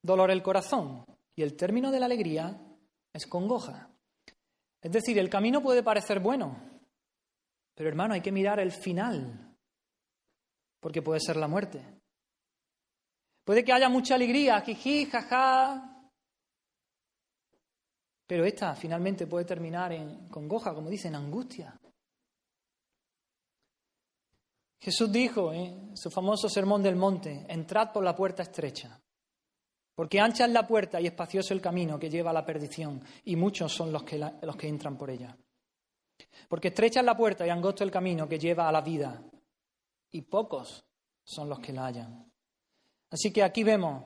dolor 0.00 0.30
el 0.30 0.40
corazón 0.40 1.04
y 1.34 1.42
el 1.42 1.56
término 1.56 1.90
de 1.90 1.98
la 1.98 2.06
alegría 2.06 2.60
es 3.12 3.26
congoja. 3.26 3.90
Es 4.80 4.92
decir, 4.92 5.18
el 5.18 5.28
camino 5.28 5.60
puede 5.60 5.82
parecer 5.82 6.20
bueno, 6.20 6.56
pero 7.74 7.88
hermano, 7.88 8.14
hay 8.14 8.20
que 8.20 8.30
mirar 8.30 8.60
el 8.60 8.70
final, 8.70 9.52
porque 10.78 11.02
puede 11.02 11.18
ser 11.18 11.38
la 11.38 11.48
muerte. 11.48 11.84
Puede 13.42 13.64
que 13.64 13.72
haya 13.72 13.88
mucha 13.88 14.14
alegría, 14.14 14.60
jiji, 14.60 15.06
jaja, 15.06 15.93
pero 18.26 18.44
esta 18.44 18.74
finalmente 18.74 19.26
puede 19.26 19.44
terminar 19.44 19.92
en 19.92 20.28
congoja, 20.28 20.74
como 20.74 20.88
dicen, 20.88 21.14
angustia. 21.14 21.78
Jesús 24.80 25.10
dijo 25.10 25.52
en 25.52 25.96
su 25.96 26.10
famoso 26.10 26.48
sermón 26.48 26.82
del 26.82 26.96
monte, 26.96 27.46
entrad 27.48 27.92
por 27.92 28.04
la 28.04 28.14
puerta 28.14 28.42
estrecha. 28.42 29.00
Porque 29.94 30.20
ancha 30.20 30.44
es 30.44 30.50
la 30.50 30.66
puerta 30.66 31.00
y 31.00 31.06
espacioso 31.06 31.54
el 31.54 31.60
camino 31.60 31.98
que 31.98 32.10
lleva 32.10 32.30
a 32.30 32.34
la 32.34 32.44
perdición, 32.44 33.02
y 33.24 33.36
muchos 33.36 33.72
son 33.72 33.92
los 33.92 34.02
que, 34.02 34.18
los 34.18 34.56
que 34.56 34.68
entran 34.68 34.98
por 34.98 35.08
ella. 35.10 35.36
Porque 36.48 36.68
estrecha 36.68 37.00
es 37.00 37.06
la 37.06 37.16
puerta 37.16 37.46
y 37.46 37.50
angosto 37.50 37.84
el 37.84 37.90
camino 37.90 38.28
que 38.28 38.38
lleva 38.38 38.68
a 38.68 38.72
la 38.72 38.80
vida, 38.80 39.22
y 40.10 40.22
pocos 40.22 40.84
son 41.22 41.48
los 41.48 41.60
que 41.60 41.72
la 41.72 41.86
hallan. 41.86 42.30
Así 43.10 43.32
que 43.32 43.42
aquí 43.42 43.62
vemos 43.62 44.04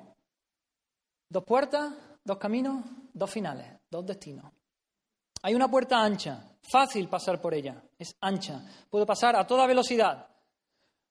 dos 1.28 1.44
puertas, 1.44 1.92
dos 2.22 2.38
caminos, 2.38 2.84
dos 3.12 3.30
finales, 3.30 3.77
dos 3.90 4.06
destinos. 4.06 4.52
Hay 5.42 5.54
una 5.54 5.68
puerta 5.68 6.02
ancha, 6.02 6.56
fácil 6.70 7.08
pasar 7.08 7.40
por 7.40 7.54
ella, 7.54 7.82
es 7.98 8.16
ancha. 8.20 8.60
Puedo 8.90 9.06
pasar 9.06 9.36
a 9.36 9.46
toda 9.46 9.66
velocidad. 9.66 10.28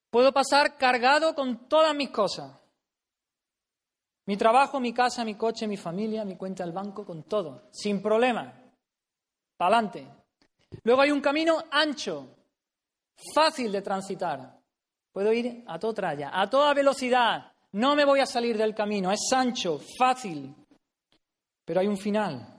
Puedo 0.09 0.31
pasar 0.33 0.77
cargado 0.77 1.33
con 1.35 1.67
todas 1.67 1.95
mis 1.95 2.09
cosas. 2.09 2.51
Mi 4.25 4.35
trabajo, 4.35 4.79
mi 4.79 4.93
casa, 4.93 5.23
mi 5.23 5.35
coche, 5.35 5.67
mi 5.67 5.77
familia, 5.77 6.25
mi 6.25 6.35
cuenta 6.35 6.63
del 6.63 6.73
banco, 6.73 7.05
con 7.05 7.23
todo, 7.23 7.69
sin 7.71 8.01
problema. 8.01 8.53
Para 9.55 9.77
adelante. 9.77 10.07
Luego 10.83 11.01
hay 11.01 11.11
un 11.11 11.21
camino 11.21 11.63
ancho, 11.71 12.35
fácil 13.33 13.71
de 13.71 13.81
transitar. 13.81 14.59
Puedo 15.13 15.31
ir 15.31 15.63
a 15.65 15.79
toda 15.79 15.93
tralla, 15.93 16.29
a 16.33 16.49
toda 16.49 16.73
velocidad. 16.73 17.53
No 17.71 17.95
me 17.95 18.05
voy 18.05 18.19
a 18.19 18.25
salir 18.25 18.57
del 18.57 18.75
camino. 18.75 19.11
Es 19.11 19.31
ancho, 19.33 19.79
fácil. 19.97 20.53
Pero 21.65 21.79
hay 21.79 21.87
un 21.87 21.97
final. 21.97 22.56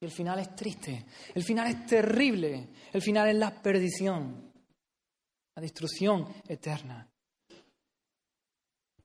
Y 0.00 0.04
el 0.04 0.10
final 0.10 0.38
es 0.38 0.54
triste. 0.54 1.06
El 1.34 1.42
final 1.42 1.66
es 1.68 1.86
terrible. 1.86 2.68
El 2.92 3.02
final 3.02 3.28
es 3.28 3.36
la 3.36 3.50
perdición. 3.50 4.52
La 5.54 5.62
destrucción 5.62 6.26
eterna. 6.46 7.08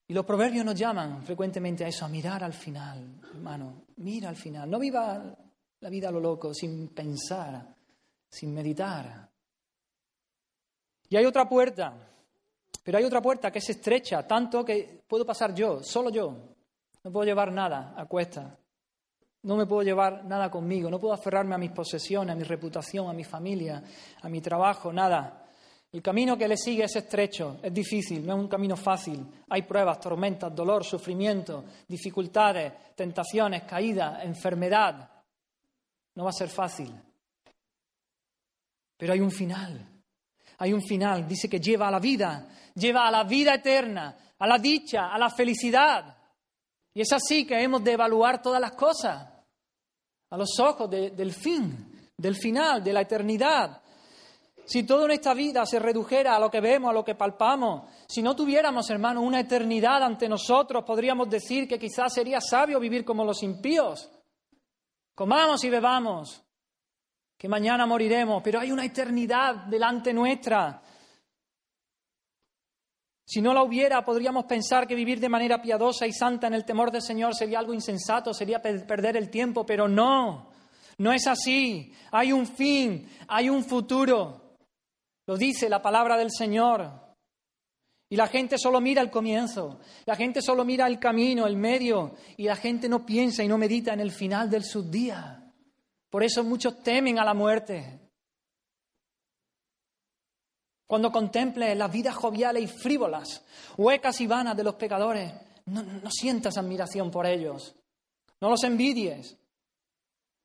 Y 0.07 0.13
los 0.13 0.25
proverbios 0.25 0.65
nos 0.65 0.75
llaman 0.75 1.23
frecuentemente 1.23 1.85
a 1.85 1.87
eso, 1.87 2.05
a 2.05 2.09
mirar 2.09 2.43
al 2.43 2.53
final, 2.53 3.21
hermano, 3.33 3.85
mira 3.97 4.29
al 4.29 4.35
final. 4.35 4.69
No 4.69 4.77
viva 4.77 5.35
la 5.79 5.89
vida 5.89 6.09
a 6.09 6.11
lo 6.11 6.19
loco, 6.19 6.53
sin 6.53 6.89
pensar, 6.89 7.73
sin 8.29 8.53
meditar. 8.53 9.29
Y 11.09 11.15
hay 11.15 11.25
otra 11.25 11.47
puerta, 11.47 11.95
pero 12.83 12.97
hay 12.97 13.03
otra 13.05 13.21
puerta 13.21 13.49
que 13.49 13.59
es 13.59 13.69
estrecha, 13.69 14.27
tanto 14.27 14.63
que 14.65 15.03
puedo 15.07 15.25
pasar 15.25 15.55
yo, 15.55 15.81
solo 15.81 16.09
yo. 16.09 16.55
No 17.03 17.11
puedo 17.11 17.25
llevar 17.25 17.51
nada 17.51 17.93
a 17.97 18.05
cuesta. 18.05 18.57
No 19.43 19.57
me 19.57 19.65
puedo 19.65 19.83
llevar 19.83 20.23
nada 20.23 20.49
conmigo, 20.49 20.89
no 20.89 20.99
puedo 20.99 21.13
aferrarme 21.13 21.55
a 21.55 21.57
mis 21.57 21.71
posesiones, 21.71 22.33
a 22.33 22.37
mi 22.37 22.43
reputación, 22.43 23.09
a 23.09 23.13
mi 23.13 23.25
familia, 23.25 23.83
a 24.21 24.29
mi 24.29 24.39
trabajo, 24.39 24.93
nada. 24.93 25.43
El 25.91 26.01
camino 26.01 26.37
que 26.37 26.47
le 26.47 26.55
sigue 26.55 26.85
es 26.85 26.95
estrecho, 26.95 27.59
es 27.61 27.73
difícil, 27.73 28.25
no 28.25 28.33
es 28.33 28.39
un 28.39 28.47
camino 28.47 28.77
fácil. 28.77 29.23
Hay 29.49 29.63
pruebas, 29.63 29.99
tormentas, 29.99 30.55
dolor, 30.55 30.85
sufrimiento, 30.85 31.65
dificultades, 31.87 32.73
tentaciones, 32.95 33.63
caídas, 33.63 34.23
enfermedad. 34.23 35.09
No 36.15 36.23
va 36.23 36.29
a 36.29 36.33
ser 36.33 36.49
fácil. 36.49 36.91
Pero 38.97 39.13
hay 39.13 39.19
un 39.19 39.29
final. 39.29 39.87
Hay 40.59 40.71
un 40.71 40.81
final. 40.81 41.27
Dice 41.27 41.49
que 41.49 41.59
lleva 41.59 41.89
a 41.89 41.91
la 41.91 41.99
vida, 41.99 42.47
lleva 42.75 43.07
a 43.07 43.11
la 43.11 43.25
vida 43.25 43.55
eterna, 43.55 44.17
a 44.39 44.47
la 44.47 44.57
dicha, 44.57 45.13
a 45.13 45.17
la 45.17 45.29
felicidad. 45.29 46.17
Y 46.93 47.01
es 47.01 47.11
así 47.11 47.45
que 47.45 47.61
hemos 47.61 47.83
de 47.83 47.91
evaluar 47.91 48.41
todas 48.41 48.61
las 48.61 48.71
cosas 48.71 49.32
a 50.33 50.37
los 50.37 50.59
ojos 50.59 50.89
del 50.89 51.31
fin, 51.31 52.09
del 52.17 52.35
final, 52.35 52.83
de 52.83 52.91
la 52.91 53.01
eternidad. 53.01 53.79
Si 54.65 54.81
toda 54.81 55.05
nuestra 55.05 55.35
vida 55.35 55.63
se 55.63 55.77
redujera 55.77 56.35
a 56.35 56.39
lo 56.39 56.49
que 56.49 56.59
vemos, 56.59 56.89
a 56.89 56.93
lo 56.93 57.05
que 57.05 57.13
palpamos, 57.13 57.83
si 58.07 58.23
no 58.23 58.35
tuviéramos, 58.35 58.89
hermano, 58.89 59.21
una 59.21 59.41
eternidad 59.41 60.01
ante 60.01 60.27
nosotros, 60.27 60.83
podríamos 60.85 61.29
decir 61.29 61.67
que 61.67 61.77
quizás 61.77 62.15
sería 62.15 62.41
sabio 62.41 62.79
vivir 62.79 63.05
como 63.05 63.23
los 63.23 63.43
impíos. 63.43 64.09
Comamos 65.13 65.63
y 65.65 65.69
bebamos, 65.69 66.43
que 67.37 67.47
mañana 67.47 67.85
moriremos, 67.85 68.41
pero 68.41 68.59
hay 68.59 68.71
una 68.71 68.85
eternidad 68.85 69.67
delante 69.67 70.11
nuestra. 70.15 70.81
Si 73.25 73.41
no 73.41 73.53
la 73.53 73.63
hubiera, 73.63 74.03
podríamos 74.03 74.45
pensar 74.45 74.87
que 74.87 74.95
vivir 74.95 75.19
de 75.19 75.29
manera 75.29 75.61
piadosa 75.61 76.05
y 76.05 76.11
santa 76.11 76.47
en 76.47 76.53
el 76.53 76.65
temor 76.65 76.91
del 76.91 77.01
Señor 77.01 77.35
sería 77.35 77.59
algo 77.59 77.73
insensato, 77.73 78.33
sería 78.33 78.61
perder 78.61 79.15
el 79.15 79.29
tiempo, 79.29 79.65
pero 79.65 79.87
no, 79.87 80.49
no 80.97 81.13
es 81.13 81.25
así. 81.27 81.93
Hay 82.11 82.31
un 82.33 82.45
fin, 82.45 83.07
hay 83.27 83.49
un 83.49 83.63
futuro. 83.63 84.55
Lo 85.25 85.37
dice 85.37 85.69
la 85.69 85.81
palabra 85.81 86.17
del 86.17 86.31
Señor. 86.31 87.03
Y 88.09 88.15
la 88.15 88.27
gente 88.27 88.57
solo 88.59 88.79
mira 88.79 89.01
el 89.01 89.09
comienzo, 89.09 89.79
la 90.05 90.15
gente 90.15 90.39
solo 90.39 90.63
mira 90.63 90.85
el 90.85 90.99
camino, 90.99 91.47
el 91.47 91.57
medio, 91.57 92.13
y 92.37 92.43
la 92.43 92.55
gente 92.55 92.87
no 92.87 93.03
piensa 93.03 93.43
y 93.43 93.47
no 93.47 93.57
medita 93.57 93.91
en 93.91 94.01
el 94.01 94.11
final 94.11 94.51
del 94.51 94.63
subdía. 94.63 95.51
Por 96.11 96.23
eso 96.23 96.43
muchos 96.43 96.83
temen 96.83 97.17
a 97.17 97.25
la 97.25 97.33
muerte. 97.33 98.02
Cuando 100.93 101.11
contemples 101.11 101.75
las 101.75 101.91
vidas 101.91 102.13
joviales 102.13 102.61
y 102.61 102.67
frívolas, 102.67 103.43
huecas 103.77 104.21
y 104.21 104.27
vanas 104.27 104.55
de 104.55 104.63
los 104.63 104.75
pecadores, 104.75 105.33
no, 105.65 105.81
no 105.81 106.11
sientas 106.11 106.55
admiración 106.55 107.09
por 107.09 107.25
ellos, 107.25 107.73
no 108.39 108.47
los 108.47 108.63
envidies. 108.63 109.35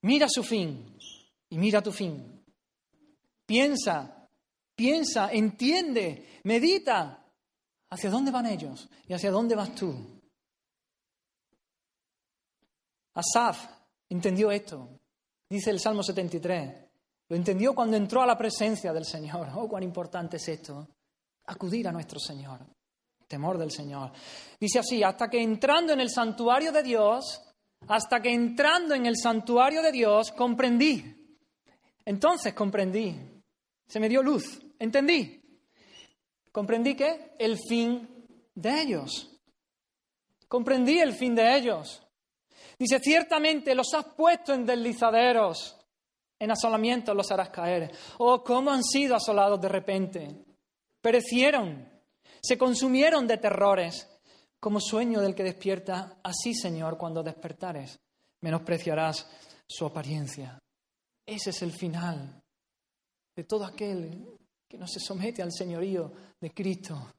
Mira 0.01 0.26
su 0.26 0.42
fin 0.42 0.96
y 1.51 1.59
mira 1.59 1.82
tu 1.82 1.92
fin. 1.92 2.42
Piensa 3.44 4.18
piensa, 4.74 5.30
entiende, 5.30 6.40
medita 6.44 7.22
hacia 7.90 8.09
dónde 8.09 8.30
van 8.30 8.46
ellos 8.46 8.88
y 9.07 9.12
hacia 9.12 9.30
dónde 9.30 9.55
vas 9.55 9.74
tú. 9.74 9.92
Asaf 13.12 13.68
entendió 14.09 14.51
esto. 14.51 14.88
Dice 15.51 15.68
el 15.68 15.78
Salmo 15.78 16.03
73. 16.03 16.88
Lo 17.29 17.37
entendió 17.37 17.74
cuando 17.74 17.97
entró 17.97 18.22
a 18.22 18.26
la 18.26 18.39
presencia 18.39 18.93
del 18.93 19.05
Señor. 19.05 19.49
Oh, 19.55 19.68
cuán 19.68 19.83
importante 19.83 20.39
es 20.39 20.49
esto. 20.49 20.89
Acudir 21.47 21.87
a 21.89 21.93
nuestro 21.93 22.18
Señor. 22.18 22.61
Temor 23.26 23.59
del 23.59 23.70
Señor. 23.70 24.12
Dice 24.59 24.79
así, 24.79 25.03
hasta 25.03 25.29
que 25.29 25.43
entrando 25.43 25.93
en 25.93 26.01
el 26.01 26.11
santuario 26.11 26.72
de 26.72 26.83
Dios, 26.83 27.43
hasta 27.87 28.20
que 28.20 28.33
entrando 28.33 28.95
en 28.95 29.07
el 29.07 29.16
santuario 29.16 29.83
de 29.83 29.93
Dios, 29.93 30.33
comprendí. 30.33 31.37
Entonces 32.05 32.55
comprendí. 32.55 33.14
Se 33.87 34.01
me 34.01 34.09
dio 34.09 34.22
luz. 34.22 34.61
Entendí. 34.79 35.43
Comprendí 36.51 36.95
que 36.95 37.35
el 37.39 37.59
fin 37.59 38.26
de 38.55 38.81
ellos. 38.81 39.31
Comprendí 40.49 40.99
el 40.99 41.12
fin 41.12 41.35
de 41.35 41.57
ellos. 41.57 42.03
Dice, 42.79 42.99
ciertamente 43.01 43.74
los 43.74 43.93
has 43.95 44.07
puesto 44.07 44.55
en 44.55 44.64
deslizaderos, 44.64 45.78
en 46.39 46.51
asolamientos 46.51 47.16
los 47.16 47.30
harás 47.30 47.51
caer. 47.51 47.91
Oh, 48.18 48.43
cómo 48.43 48.70
han 48.70 48.84
sido 48.84 49.16
asolados 49.16 49.61
de 49.61 49.68
repente. 49.68 50.45
Perecieron, 51.01 51.89
se 52.41 52.57
consumieron 52.57 53.26
de 53.26 53.39
terrores, 53.39 54.09
como 54.61 54.80
sueño 54.80 55.20
del 55.20 55.34
que 55.34 55.45
despierta. 55.45 56.18
Así, 56.22 56.55
Señor, 56.55 56.97
cuando 56.97 57.22
despertares, 57.22 57.99
menospreciarás 58.41 59.28
su 59.66 59.86
apariencia. 59.86 60.59
Ese 61.26 61.51
es 61.51 61.62
el 61.62 61.72
final 61.72 62.43
de 63.36 63.45
todo 63.45 63.64
aquel 63.64 64.26
que 64.66 64.78
no 64.78 64.86
se 64.86 65.01
somete 65.01 65.43
al 65.43 65.53
señorío 65.53 66.12
de 66.41 66.53
Cristo, 66.53 67.12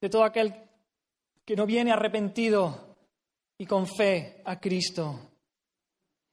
de 0.00 0.08
todo 0.08 0.24
aquel 0.24 0.54
que 1.44 1.56
no 1.56 1.66
viene 1.66 1.92
arrepentido 1.92 2.96
y 3.58 3.66
con 3.66 3.86
fe 3.86 4.42
a 4.44 4.58
Cristo. 4.60 5.27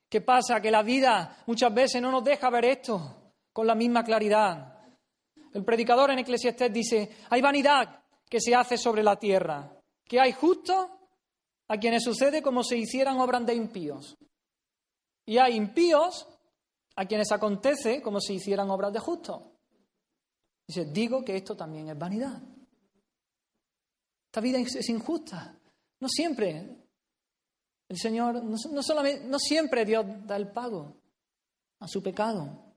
¿Qué 0.10 0.22
pasa? 0.22 0.62
Que 0.62 0.72
la 0.72 0.84
vida 0.84 1.44
muchas 1.48 1.74
veces 1.74 2.02
no 2.02 2.12
nos 2.12 2.24
deja 2.24 2.50
ver 2.50 2.66
esto 2.66 3.34
con 3.52 3.68
la 3.68 3.76
misma 3.76 4.04
claridad. 4.04 4.76
El 5.54 5.64
predicador 5.64 6.12
en 6.12 6.20
Eclesiastés 6.20 6.72
dice, 6.72 7.18
hay 7.30 7.42
vanidad 7.42 8.04
que 8.30 8.40
se 8.40 8.54
hace 8.54 8.78
sobre 8.78 9.04
la 9.04 9.18
tierra, 9.18 9.80
que 10.04 10.20
hay 10.20 10.34
justo 10.34 11.00
a 11.68 11.78
quienes 11.78 12.04
sucede 12.04 12.42
como 12.42 12.64
si 12.64 12.76
hicieran 12.76 13.20
obras 13.20 13.46
de 13.46 13.56
impíos. 13.56 14.18
Y 15.26 15.38
hay 15.38 15.56
impíos 15.56 16.28
a 16.96 17.06
quienes 17.06 17.32
acontece 17.32 18.02
como 18.02 18.20
si 18.20 18.36
hicieran 18.36 18.70
obras 18.70 18.94
de 18.94 19.00
justos. 19.00 19.42
Dice, 20.68 20.86
digo 20.86 21.24
que 21.24 21.36
esto 21.36 21.56
también 21.56 21.90
es 21.90 21.98
vanidad. 21.98 22.42
Esta 24.28 24.42
vida 24.42 24.60
es 24.60 24.90
injusta. 24.90 25.58
No 26.00 26.10
siempre 26.10 26.85
el 27.88 27.98
Señor, 27.98 28.44
no, 28.44 28.84
solamente, 28.84 29.26
no 29.26 29.38
siempre 29.40 29.86
Dios 29.86 30.06
da 30.26 30.36
el 30.36 30.52
pago 30.52 30.96
a 31.80 31.88
su 31.88 32.02
pecado. 32.02 32.74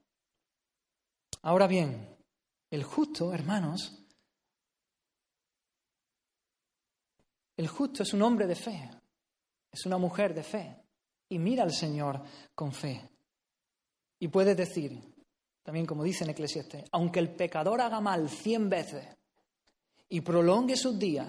Ahora 1.42 1.66
bien, 1.66 2.16
el 2.70 2.84
justo, 2.84 3.32
hermanos, 3.32 4.04
el 7.56 7.68
justo 7.68 8.02
es 8.02 8.12
un 8.12 8.22
hombre 8.22 8.46
de 8.46 8.54
fe, 8.54 8.90
es 9.72 9.86
una 9.86 9.96
mujer 9.96 10.34
de 10.34 10.42
fe 10.42 10.76
y 11.30 11.38
mira 11.38 11.62
al 11.62 11.72
Señor 11.72 12.22
con 12.54 12.72
fe. 12.72 13.10
Y 14.18 14.28
puede 14.28 14.54
decir, 14.54 15.00
también 15.62 15.86
como 15.86 16.04
dice 16.04 16.24
en 16.24 16.30
Eclesiastes, 16.30 16.84
aunque 16.92 17.20
el 17.20 17.34
pecador 17.34 17.80
haga 17.80 18.00
mal 18.00 18.28
cien 18.28 18.68
veces 18.68 19.06
y 20.08 20.20
prolongue 20.20 20.76
sus 20.76 20.98
días, 20.98 21.28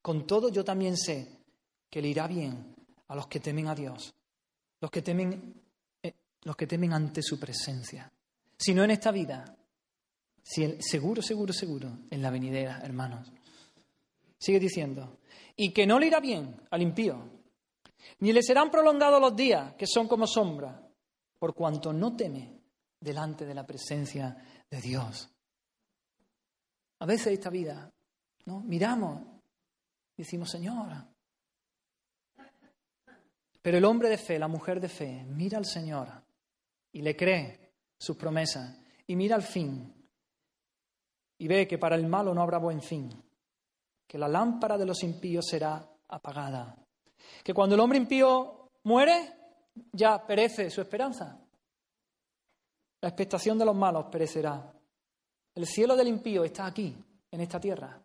con 0.00 0.26
todo 0.26 0.48
yo 0.48 0.64
también 0.64 0.96
sé 0.96 1.44
que 1.90 2.00
le 2.00 2.08
irá 2.08 2.26
bien 2.26 2.75
a 3.08 3.14
los 3.14 3.26
que 3.26 3.40
temen 3.40 3.68
a 3.68 3.74
Dios, 3.74 4.14
los 4.80 4.90
que 4.90 5.02
temen, 5.02 5.62
eh, 6.02 6.12
los 6.42 6.56
que 6.56 6.66
temen 6.66 6.92
ante 6.92 7.22
su 7.22 7.38
presencia. 7.38 8.10
Si 8.58 8.74
no 8.74 8.84
en 8.84 8.90
esta 8.90 9.10
vida, 9.10 9.56
si 10.42 10.80
seguro, 10.80 11.22
seguro, 11.22 11.52
seguro, 11.52 11.98
en 12.10 12.22
la 12.22 12.30
venidera, 12.30 12.80
hermanos. 12.82 13.32
Sigue 14.38 14.60
diciendo, 14.60 15.18
y 15.56 15.72
que 15.72 15.86
no 15.86 15.98
le 15.98 16.06
irá 16.06 16.20
bien 16.20 16.60
al 16.70 16.82
impío, 16.82 17.36
ni 18.20 18.32
le 18.32 18.42
serán 18.42 18.70
prolongados 18.70 19.20
los 19.20 19.34
días, 19.34 19.74
que 19.74 19.86
son 19.86 20.06
como 20.06 20.26
sombra, 20.26 20.86
por 21.38 21.54
cuanto 21.54 21.92
no 21.92 22.14
teme 22.14 22.60
delante 23.00 23.44
de 23.44 23.54
la 23.54 23.66
presencia 23.66 24.36
de 24.70 24.80
Dios. 24.80 25.30
A 26.98 27.06
veces 27.06 27.28
esta 27.28 27.50
vida, 27.50 27.92
¿no? 28.46 28.60
Miramos 28.60 29.22
y 30.16 30.22
decimos, 30.22 30.50
Señor, 30.50 30.92
pero 33.66 33.78
el 33.78 33.84
hombre 33.84 34.08
de 34.08 34.16
fe, 34.16 34.38
la 34.38 34.46
mujer 34.46 34.80
de 34.80 34.88
fe, 34.88 35.24
mira 35.26 35.58
al 35.58 35.66
Señor 35.66 36.06
y 36.92 37.02
le 37.02 37.16
cree 37.16 37.72
sus 37.98 38.16
promesas 38.16 38.78
y 39.08 39.16
mira 39.16 39.34
al 39.34 39.42
fin 39.42 39.92
y 41.36 41.48
ve 41.48 41.66
que 41.66 41.76
para 41.76 41.96
el 41.96 42.06
malo 42.06 42.32
no 42.32 42.42
habrá 42.42 42.58
buen 42.58 42.80
fin, 42.80 43.10
que 44.06 44.18
la 44.18 44.28
lámpara 44.28 44.78
de 44.78 44.86
los 44.86 45.02
impíos 45.02 45.46
será 45.50 45.84
apagada, 46.06 46.76
que 47.42 47.52
cuando 47.52 47.74
el 47.74 47.80
hombre 47.80 47.98
impío 47.98 48.70
muere, 48.84 49.32
ya 49.90 50.24
perece 50.24 50.70
su 50.70 50.80
esperanza. 50.80 51.36
La 53.00 53.08
expectación 53.08 53.58
de 53.58 53.64
los 53.64 53.74
malos 53.74 54.06
perecerá. 54.12 54.72
El 55.56 55.66
cielo 55.66 55.96
del 55.96 56.06
impío 56.06 56.44
está 56.44 56.66
aquí, 56.66 56.96
en 57.32 57.40
esta 57.40 57.58
tierra. 57.58 58.00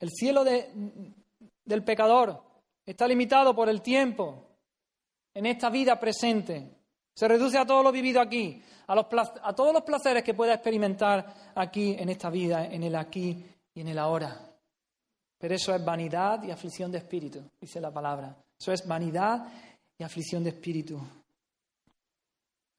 El 0.00 0.08
cielo 0.08 0.44
del 0.44 1.84
pecador 1.84 2.42
está 2.86 3.06
limitado 3.06 3.54
por 3.54 3.68
el 3.68 3.82
tiempo, 3.82 4.47
en 5.34 5.46
esta 5.46 5.70
vida 5.70 5.98
presente. 5.98 6.78
Se 7.14 7.26
reduce 7.26 7.58
a 7.58 7.66
todo 7.66 7.82
lo 7.82 7.92
vivido 7.92 8.20
aquí, 8.20 8.62
a, 8.86 8.94
los, 8.94 9.06
a 9.42 9.52
todos 9.54 9.72
los 9.72 9.82
placeres 9.82 10.22
que 10.22 10.34
pueda 10.34 10.54
experimentar 10.54 11.52
aquí 11.54 11.96
en 11.98 12.08
esta 12.08 12.30
vida, 12.30 12.66
en 12.66 12.82
el 12.82 12.94
aquí 12.94 13.44
y 13.74 13.80
en 13.80 13.88
el 13.88 13.98
ahora. 13.98 14.48
Pero 15.38 15.54
eso 15.54 15.74
es 15.74 15.84
vanidad 15.84 16.42
y 16.42 16.50
aflicción 16.50 16.90
de 16.90 16.98
espíritu, 16.98 17.42
dice 17.60 17.80
la 17.80 17.92
palabra. 17.92 18.36
Eso 18.58 18.72
es 18.72 18.86
vanidad 18.86 19.46
y 19.96 20.02
aflicción 20.02 20.42
de 20.42 20.50
espíritu. 20.50 21.00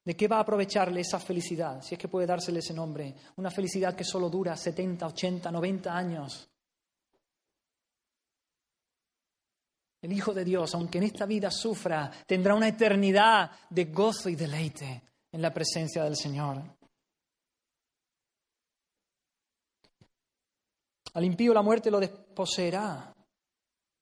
¿De 0.04 0.16
qué 0.16 0.28
va 0.28 0.38
a 0.38 0.40
aprovecharle 0.40 1.00
esa 1.00 1.18
felicidad? 1.18 1.82
Si 1.82 1.94
es 1.94 1.98
que 1.98 2.08
puede 2.08 2.26
dársele 2.26 2.58
ese 2.58 2.74
nombre. 2.74 3.14
Una 3.36 3.50
felicidad 3.50 3.94
que 3.94 4.04
solo 4.04 4.28
dura 4.28 4.56
70, 4.56 5.06
80, 5.06 5.50
90 5.50 5.96
años. 5.96 6.49
El 10.02 10.12
Hijo 10.12 10.32
de 10.32 10.44
Dios, 10.44 10.74
aunque 10.74 10.98
en 10.98 11.04
esta 11.04 11.26
vida 11.26 11.50
sufra, 11.50 12.10
tendrá 12.26 12.54
una 12.54 12.68
eternidad 12.68 13.50
de 13.68 13.84
gozo 13.86 14.28
y 14.28 14.34
deleite 14.34 15.02
en 15.32 15.42
la 15.42 15.52
presencia 15.52 16.04
del 16.04 16.16
Señor. 16.16 16.62
Al 21.12 21.24
impío 21.24 21.52
la 21.52 21.62
muerte 21.62 21.90
lo 21.90 22.00
desposeerá 22.00 23.14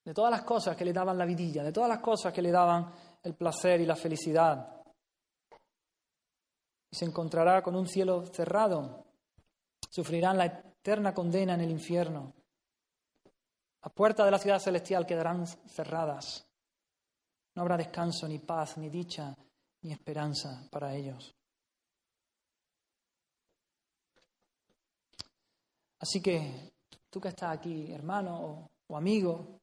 de 0.04 0.14
todas 0.14 0.30
las 0.30 0.42
cosas 0.42 0.76
que 0.76 0.84
le 0.84 0.92
daban 0.92 1.18
la 1.18 1.24
vidilla, 1.24 1.62
de 1.64 1.72
todas 1.72 1.88
las 1.88 2.00
cosas 2.00 2.32
que 2.32 2.42
le 2.42 2.50
daban 2.50 2.92
el 3.22 3.34
placer 3.34 3.80
y 3.80 3.86
la 3.86 3.96
felicidad. 3.96 4.74
Y 6.90 6.96
se 6.96 7.04
encontrará 7.04 7.62
con 7.62 7.74
un 7.74 7.86
cielo 7.86 8.24
cerrado. 8.26 9.04
Sufrirán 9.90 10.38
la 10.38 10.46
eterna 10.46 11.12
condena 11.12 11.54
en 11.54 11.60
el 11.62 11.70
infierno. 11.70 12.37
Las 13.82 13.92
puertas 13.92 14.26
de 14.26 14.30
la 14.30 14.38
ciudad 14.38 14.58
celestial 14.58 15.06
quedarán 15.06 15.46
cerradas. 15.46 16.46
No 17.54 17.62
habrá 17.62 17.76
descanso, 17.76 18.26
ni 18.28 18.38
paz, 18.38 18.76
ni 18.78 18.88
dicha, 18.88 19.36
ni 19.82 19.92
esperanza 19.92 20.68
para 20.70 20.94
ellos. 20.94 21.34
Así 26.00 26.20
que 26.20 26.72
tú 27.10 27.20
que 27.20 27.28
estás 27.28 27.56
aquí, 27.56 27.90
hermano 27.92 28.70
o, 28.86 28.96
amigo, 28.96 29.60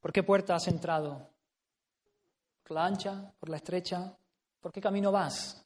¿por 0.00 0.12
qué 0.12 0.22
puerta 0.22 0.54
has 0.54 0.68
entrado? 0.68 1.30
¿Por 2.62 2.72
la 2.72 2.84
ancha? 2.84 3.32
¿Por 3.38 3.48
la 3.48 3.56
estrecha? 3.56 4.16
¿Por 4.60 4.72
qué 4.72 4.80
camino 4.80 5.10
vas? 5.10 5.62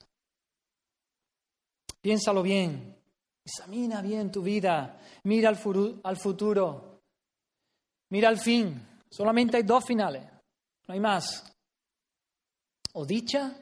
Piénsalo 1.99 2.41
bien. 2.41 3.00
Examina 3.43 4.01
bien 4.01 4.31
tu 4.31 4.41
vida, 4.41 4.99
mira 5.23 5.49
al, 5.49 5.57
futuro, 6.17 7.01
mira 8.09 8.29
al 8.29 8.37
fin. 8.37 8.87
Solamente 9.09 9.57
hay 9.57 9.63
dos 9.63 9.83
finales, 9.83 10.23
no 10.87 10.93
hay 10.93 10.99
más. 10.99 11.51
O 12.93 13.05
dicha 13.05 13.55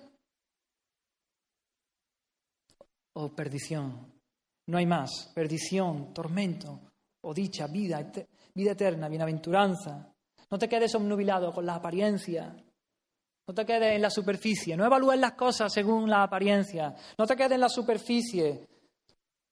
o 3.13 3.29
perdición. 3.29 4.19
No 4.67 4.77
hay 4.77 4.85
más. 4.85 5.31
Perdición, 5.33 6.13
tormento 6.13 6.79
o 7.21 7.33
dicha, 7.33 7.67
vida, 7.67 8.11
vida 8.53 8.71
eterna, 8.71 9.09
bienaventuranza. 9.09 10.13
No 10.51 10.57
te 10.57 10.69
quedes 10.69 10.93
obnubilado 10.95 11.51
con 11.51 11.65
la 11.65 11.75
apariencia. 11.75 12.55
No 13.47 13.53
te 13.53 13.65
quedes 13.65 13.95
en 13.95 14.01
la 14.01 14.09
superficie. 14.09 14.77
No 14.77 14.85
evalúes 14.85 15.19
las 15.19 15.33
cosas 15.33 15.73
según 15.73 16.09
la 16.09 16.23
apariencia. 16.23 16.95
No 17.17 17.25
te 17.25 17.35
quedes 17.35 17.53
en 17.53 17.61
la 17.61 17.69
superficie 17.69 18.67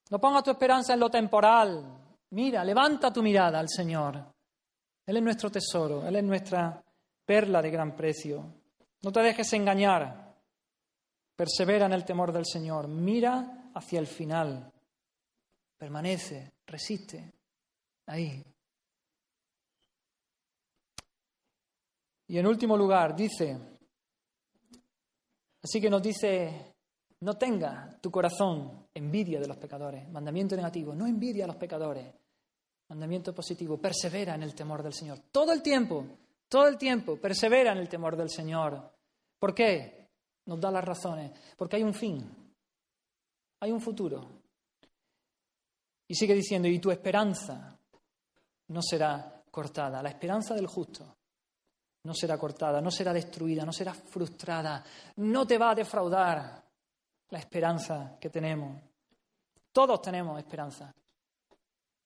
no 0.10 0.20
pongas 0.20 0.44
tu 0.44 0.52
esperanza 0.52 0.94
en 0.94 1.00
lo 1.00 1.10
temporal. 1.10 1.84
Mira, 2.32 2.64
levanta 2.64 3.12
tu 3.12 3.22
mirada 3.22 3.60
al 3.60 3.70
Señor. 3.70 4.34
Él 5.06 5.18
es 5.18 5.24
nuestro 5.24 5.50
tesoro, 5.50 6.06
Él 6.06 6.16
es 6.18 6.24
nuestra 6.24 6.84
perla 7.26 7.62
de 7.62 7.72
gran 7.72 7.96
precio. 7.96 8.54
No 9.02 9.12
te 9.12 9.22
dejes 9.22 9.52
engañar. 9.54 10.36
Persevera 11.36 11.86
en 11.86 11.94
el 11.94 12.04
temor 12.04 12.32
del 12.32 12.46
Señor. 12.46 12.88
Mira 12.88 13.72
hacia 13.76 14.00
el 14.00 14.08
final. 14.08 14.72
Permanece, 15.78 16.54
resiste. 16.66 17.34
Ahí. 18.08 18.44
Y 22.30 22.38
en 22.38 22.48
último 22.48 22.76
lugar, 22.76 23.16
dice, 23.16 23.58
así 25.64 25.80
que 25.80 25.90
nos 25.90 26.02
dice, 26.02 26.76
no 27.20 27.38
tenga 27.38 27.98
tu 28.00 28.12
corazón 28.12 28.88
envidia 28.94 29.40
de 29.40 29.48
los 29.48 29.58
pecadores. 29.58 30.08
Mandamiento 30.10 30.56
negativo, 30.56 30.94
no 30.94 31.08
envidia 31.08 31.46
a 31.46 31.48
los 31.48 31.56
pecadores. 31.56 32.14
Mandamiento 32.90 33.34
positivo, 33.34 33.78
persevera 33.78 34.36
en 34.36 34.44
el 34.44 34.54
temor 34.54 34.84
del 34.84 34.94
Señor. 34.94 35.20
Todo 35.32 35.52
el 35.52 35.62
tiempo, 35.62 36.06
todo 36.48 36.68
el 36.68 36.78
tiempo, 36.78 37.18
persevera 37.18 37.72
en 37.72 37.80
el 37.80 37.90
temor 37.90 38.16
del 38.16 38.30
Señor. 38.30 38.94
¿Por 39.40 39.54
qué? 39.54 40.10
Nos 40.46 40.60
da 40.60 40.72
las 40.72 40.84
razones. 40.84 41.32
Porque 41.58 41.76
hay 41.78 41.84
un 41.84 41.94
fin, 41.94 42.24
hay 43.60 43.72
un 43.72 43.82
futuro. 43.82 44.26
Y 46.08 46.16
sigue 46.16 46.34
diciendo, 46.34 46.68
y 46.68 46.80
tu 46.80 46.92
esperanza 46.92 47.78
no 48.70 48.82
será 48.82 49.44
cortada. 49.52 50.02
La 50.02 50.10
esperanza 50.10 50.54
del 50.54 50.68
justo 50.68 51.18
no 52.04 52.14
será 52.14 52.38
cortada, 52.38 52.80
no 52.80 52.90
será 52.90 53.12
destruida, 53.12 53.66
no 53.66 53.74
será 53.74 53.94
frustrada, 53.94 54.84
no 55.18 55.46
te 55.46 55.58
va 55.58 55.72
a 55.72 55.76
defraudar 55.76 56.67
la 57.30 57.40
esperanza 57.40 58.18
que 58.20 58.30
tenemos. 58.30 58.82
Todos 59.72 60.02
tenemos 60.02 60.38
esperanza. 60.40 60.94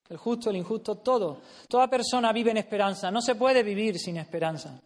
El 0.09 0.17
justo, 0.17 0.49
el 0.49 0.57
injusto, 0.57 0.97
todo. 0.97 1.41
Toda 1.69 1.87
persona 1.87 2.33
vive 2.33 2.51
en 2.51 2.57
esperanza. 2.57 3.09
No 3.09 3.21
se 3.21 3.35
puede 3.35 3.63
vivir 3.63 3.97
sin 3.97 4.17
esperanza. 4.17 4.81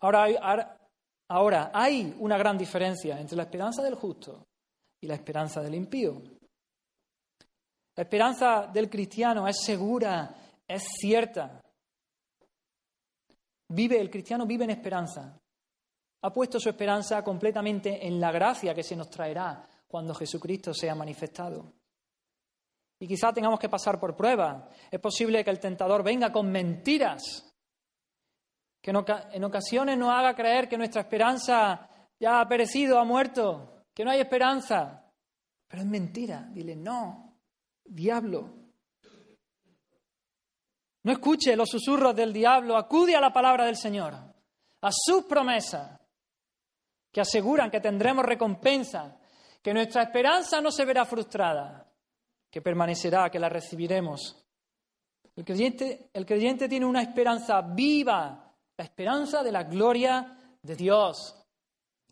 Ahora 0.00 0.22
hay, 0.22 0.36
ahora, 1.28 1.70
hay 1.74 2.16
una 2.18 2.38
gran 2.38 2.56
diferencia 2.56 3.20
entre 3.20 3.36
la 3.36 3.42
esperanza 3.42 3.82
del 3.82 3.96
justo 3.96 4.46
y 5.00 5.06
la 5.06 5.14
esperanza 5.14 5.60
del 5.60 5.74
impío. 5.74 6.22
La 7.96 8.02
esperanza 8.04 8.66
del 8.72 8.88
cristiano 8.88 9.46
es 9.48 9.60
segura, 9.60 10.34
es 10.66 10.84
cierta. 11.00 11.60
Vive, 13.68 14.00
el 14.00 14.08
cristiano 14.08 14.46
vive 14.46 14.64
en 14.64 14.70
esperanza. 14.70 15.38
Ha 16.22 16.32
puesto 16.32 16.58
su 16.58 16.68
esperanza 16.68 17.22
completamente 17.22 18.06
en 18.06 18.20
la 18.20 18.32
gracia 18.32 18.74
que 18.74 18.82
se 18.82 18.96
nos 18.96 19.08
traerá 19.08 19.66
cuando 19.86 20.14
Jesucristo 20.14 20.74
sea 20.74 20.94
manifestado. 20.94 21.72
Y 23.00 23.06
quizá 23.06 23.32
tengamos 23.32 23.60
que 23.60 23.68
pasar 23.68 24.00
por 24.00 24.16
pruebas. 24.16 24.64
Es 24.90 25.00
posible 25.00 25.44
que 25.44 25.50
el 25.50 25.60
tentador 25.60 26.02
venga 26.02 26.32
con 26.32 26.50
mentiras, 26.50 27.54
que 28.80 28.90
en 28.90 29.44
ocasiones 29.44 29.96
nos 29.96 30.10
haga 30.10 30.34
creer 30.34 30.68
que 30.68 30.76
nuestra 30.76 31.02
esperanza 31.02 31.88
ya 32.18 32.40
ha 32.40 32.48
perecido, 32.48 32.98
ha 32.98 33.04
muerto, 33.04 33.84
que 33.94 34.04
no 34.04 34.10
hay 34.10 34.20
esperanza. 34.20 35.04
Pero 35.68 35.82
es 35.82 35.88
mentira. 35.88 36.48
Dile, 36.50 36.74
no, 36.74 37.38
diablo. 37.84 38.54
No 41.04 41.12
escuche 41.12 41.54
los 41.54 41.68
susurros 41.68 42.14
del 42.16 42.32
diablo, 42.32 42.76
acude 42.76 43.14
a 43.14 43.20
la 43.20 43.32
palabra 43.32 43.64
del 43.64 43.76
Señor, 43.76 44.14
a 44.14 44.90
sus 44.90 45.24
promesas 45.24 45.97
que 47.10 47.20
aseguran 47.20 47.70
que 47.70 47.80
tendremos 47.80 48.24
recompensa, 48.24 49.18
que 49.62 49.72
nuestra 49.72 50.02
esperanza 50.02 50.60
no 50.60 50.70
se 50.70 50.84
verá 50.84 51.04
frustrada, 51.04 51.86
que 52.50 52.62
permanecerá, 52.62 53.30
que 53.30 53.38
la 53.38 53.48
recibiremos. 53.48 54.44
El 55.36 55.44
creyente, 55.44 56.10
el 56.12 56.26
creyente 56.26 56.68
tiene 56.68 56.86
una 56.86 57.02
esperanza 57.02 57.60
viva, 57.60 58.54
la 58.76 58.84
esperanza 58.84 59.42
de 59.42 59.52
la 59.52 59.64
gloria 59.64 60.36
de 60.62 60.76
Dios. 60.76 61.34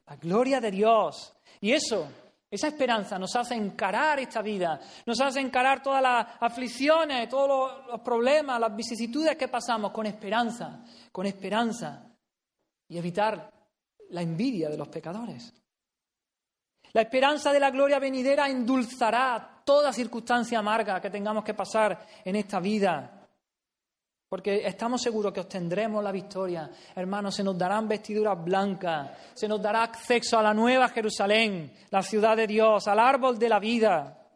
La 0.07 0.17
gloria 0.17 0.61
de 0.61 0.71
Dios. 0.71 1.35
Y 1.61 1.73
eso, 1.73 2.07
esa 2.49 2.69
esperanza 2.69 3.19
nos 3.19 3.35
hace 3.35 3.55
encarar 3.55 4.21
esta 4.21 4.43
vida, 4.43 4.81
nos 5.05 5.21
hace 5.21 5.41
encarar 5.41 5.83
todas 5.83 6.03
las 6.03 6.27
aflicciones, 6.41 7.29
todos 7.29 7.49
los, 7.49 7.87
los 7.89 8.01
problemas, 8.01 8.61
las 8.61 8.75
vicisitudes 8.75 9.37
que 9.37 9.49
pasamos 9.49 9.91
con 9.91 10.07
esperanza, 10.07 10.85
con 11.11 11.27
esperanza. 11.27 12.05
Y 12.89 12.99
evitar 12.99 13.51
la 14.11 14.23
envidia 14.23 14.69
de 14.69 14.77
los 14.77 14.89
pecadores. 14.89 15.53
La 16.93 17.03
esperanza 17.03 17.53
de 17.53 17.61
la 17.61 17.71
gloria 17.71 17.99
venidera 17.99 18.49
endulzará 18.49 19.63
toda 19.65 19.93
circunstancia 19.93 20.59
amarga 20.59 21.01
que 21.01 21.11
tengamos 21.11 21.45
que 21.45 21.55
pasar 21.55 22.07
en 22.25 22.37
esta 22.37 22.61
vida. 22.61 23.29
Porque 24.29 24.67
estamos 24.67 25.03
seguros 25.03 25.33
que 25.33 25.41
obtendremos 25.41 26.03
la 26.03 26.11
victoria. 26.11 26.71
Hermanos, 26.95 27.35
se 27.35 27.45
nos 27.45 27.57
darán 27.57 27.87
vestiduras 27.87 28.43
blancas, 28.43 29.11
se 29.35 29.47
nos 29.47 29.61
dará 29.61 29.85
acceso 29.85 30.39
a 30.39 30.43
la 30.43 30.55
nueva 30.55 30.89
Jerusalén, 30.89 31.73
la 31.91 32.03
ciudad 32.03 32.37
de 32.37 32.47
Dios, 32.47 32.89
al 32.89 32.99
árbol 32.99 33.39
de 33.39 33.49
la 33.49 33.61
vida. 33.61 34.27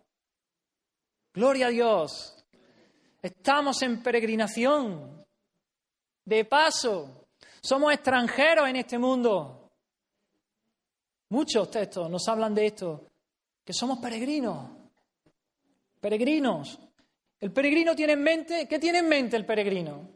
Gloria 1.33 1.67
a 1.67 1.71
Dios. 1.71 2.37
Estamos 3.23 3.83
en 3.83 4.03
peregrinación, 4.03 5.25
de 6.25 6.45
paso. 6.45 7.27
Somos 7.61 7.93
extranjeros 7.93 8.69
en 8.69 8.77
este 8.77 8.99
mundo. 8.99 9.60
Muchos 11.31 11.71
textos 11.71 12.11
nos 12.11 12.27
hablan 12.29 12.55
de 12.55 12.67
esto, 12.67 13.07
que 13.65 13.73
somos 13.73 13.99
peregrinos. 13.99 14.71
Peregrinos. 16.01 16.79
El 17.39 17.53
peregrino 17.53 17.95
tiene 17.95 18.15
en 18.15 18.23
mente, 18.23 18.67
¿qué 18.69 18.79
tiene 18.79 18.99
en 18.99 19.09
mente 19.09 19.37
el 19.37 19.47
peregrino? 19.47 20.09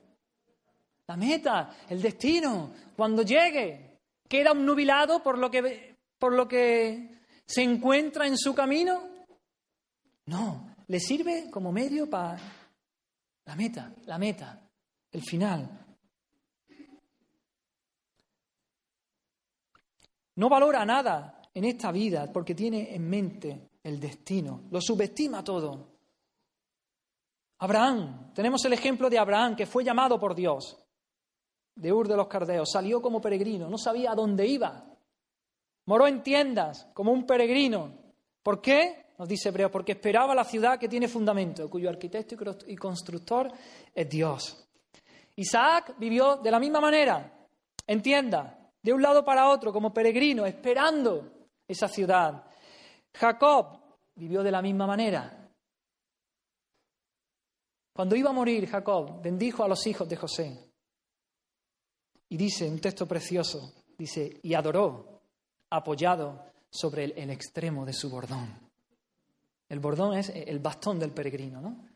La 1.07 1.17
meta, 1.17 1.77
el 1.89 2.03
destino, 2.03 2.73
cuando 2.97 3.23
llegue. 3.23 3.99
¿Queda 4.29 4.53
nubilado 4.55 5.23
por 5.23 5.39
lo 5.39 5.51
que, 5.51 5.97
por 6.19 6.33
lo 6.33 6.49
que 6.49 7.21
se 7.47 7.63
encuentra 7.63 8.27
en 8.27 8.37
su 8.37 8.55
camino? 8.55 9.09
No, 10.27 10.75
le 10.89 10.99
sirve 10.99 11.51
como 11.51 11.71
medio 11.71 12.09
para 12.11 12.39
la 13.45 13.55
meta, 13.55 13.93
la 14.07 14.19
meta, 14.19 14.61
el 15.13 15.23
final. 15.23 15.84
No 20.37 20.49
valora 20.49 20.85
nada 20.85 21.43
en 21.53 21.65
esta 21.65 21.93
vida 21.93 22.31
porque 22.33 22.55
tiene 22.55 22.95
en 22.95 23.09
mente 23.09 23.71
el 23.83 24.01
destino, 24.01 24.63
lo 24.71 24.81
subestima 24.81 25.45
todo. 25.45 25.95
Abraham, 27.59 28.33
tenemos 28.35 28.65
el 28.65 28.73
ejemplo 28.73 29.09
de 29.09 29.19
Abraham 29.19 29.55
que 29.55 29.67
fue 29.67 29.85
llamado 29.85 30.19
por 30.19 30.35
Dios 30.35 30.85
de 31.77 31.93
Ur 31.93 32.09
de 32.09 32.17
los 32.17 32.29
Cardeos, 32.29 32.71
salió 32.71 33.03
como 33.03 33.21
peregrino, 33.21 33.69
no 33.69 33.79
sabía 33.79 34.13
a 34.13 34.15
dónde 34.15 34.47
iba, 34.47 34.85
moró 35.87 36.07
en 36.07 36.23
tiendas 36.23 36.87
como 36.95 37.13
un 37.13 37.27
peregrino. 37.27 37.93
¿Por 38.43 38.61
qué? 38.61 39.07
Nos 39.19 39.29
dice 39.29 39.49
Hebreo, 39.49 39.71
porque 39.71 39.93
esperaba 39.93 40.35
la 40.35 40.45
ciudad 40.45 40.79
que 40.79 40.89
tiene 40.89 41.09
fundamento, 41.09 41.71
cuyo 41.71 41.89
arquitecto 41.89 42.37
y 42.67 42.77
constructor 42.77 43.51
es 43.95 44.09
Dios. 44.09 44.67
Isaac 45.37 45.95
vivió 45.99 46.37
de 46.37 46.51
la 46.51 46.61
misma 46.61 46.81
manera, 46.81 47.33
en 47.87 48.03
tiendas, 48.03 48.55
de 48.85 48.93
un 48.93 49.01
lado 49.01 49.25
para 49.25 49.49
otro 49.49 49.73
como 49.73 49.95
peregrino, 49.95 50.45
esperando 50.45 51.49
esa 51.67 51.89
ciudad. 51.89 52.45
Jacob 53.15 53.81
vivió 54.15 54.43
de 54.43 54.51
la 54.51 54.61
misma 54.61 54.87
manera. 54.87 55.51
Cuando 57.95 58.15
iba 58.15 58.29
a 58.29 58.35
morir 58.35 58.69
Jacob, 58.69 59.23
bendijo 59.23 59.65
a 59.65 59.69
los 59.69 59.87
hijos 59.87 60.07
de 60.07 60.17
José. 60.17 60.71
Y 62.29 62.37
dice 62.37 62.69
un 62.69 62.79
texto 62.79 63.07
precioso, 63.07 63.73
dice, 63.97 64.39
y 64.43 64.53
adoró, 64.53 65.23
apoyado 65.71 66.45
sobre 66.69 67.05
el, 67.05 67.31
extremo 67.31 67.87
de 67.87 67.95
su 67.95 68.11
bordón. 68.11 68.71
El 69.67 69.81
bordón 69.81 70.19
es 70.19 70.29
el 70.29 70.59
bastón 70.59 70.99
del 70.99 71.13
peregrino, 71.13 71.63
¿no? 71.63 71.89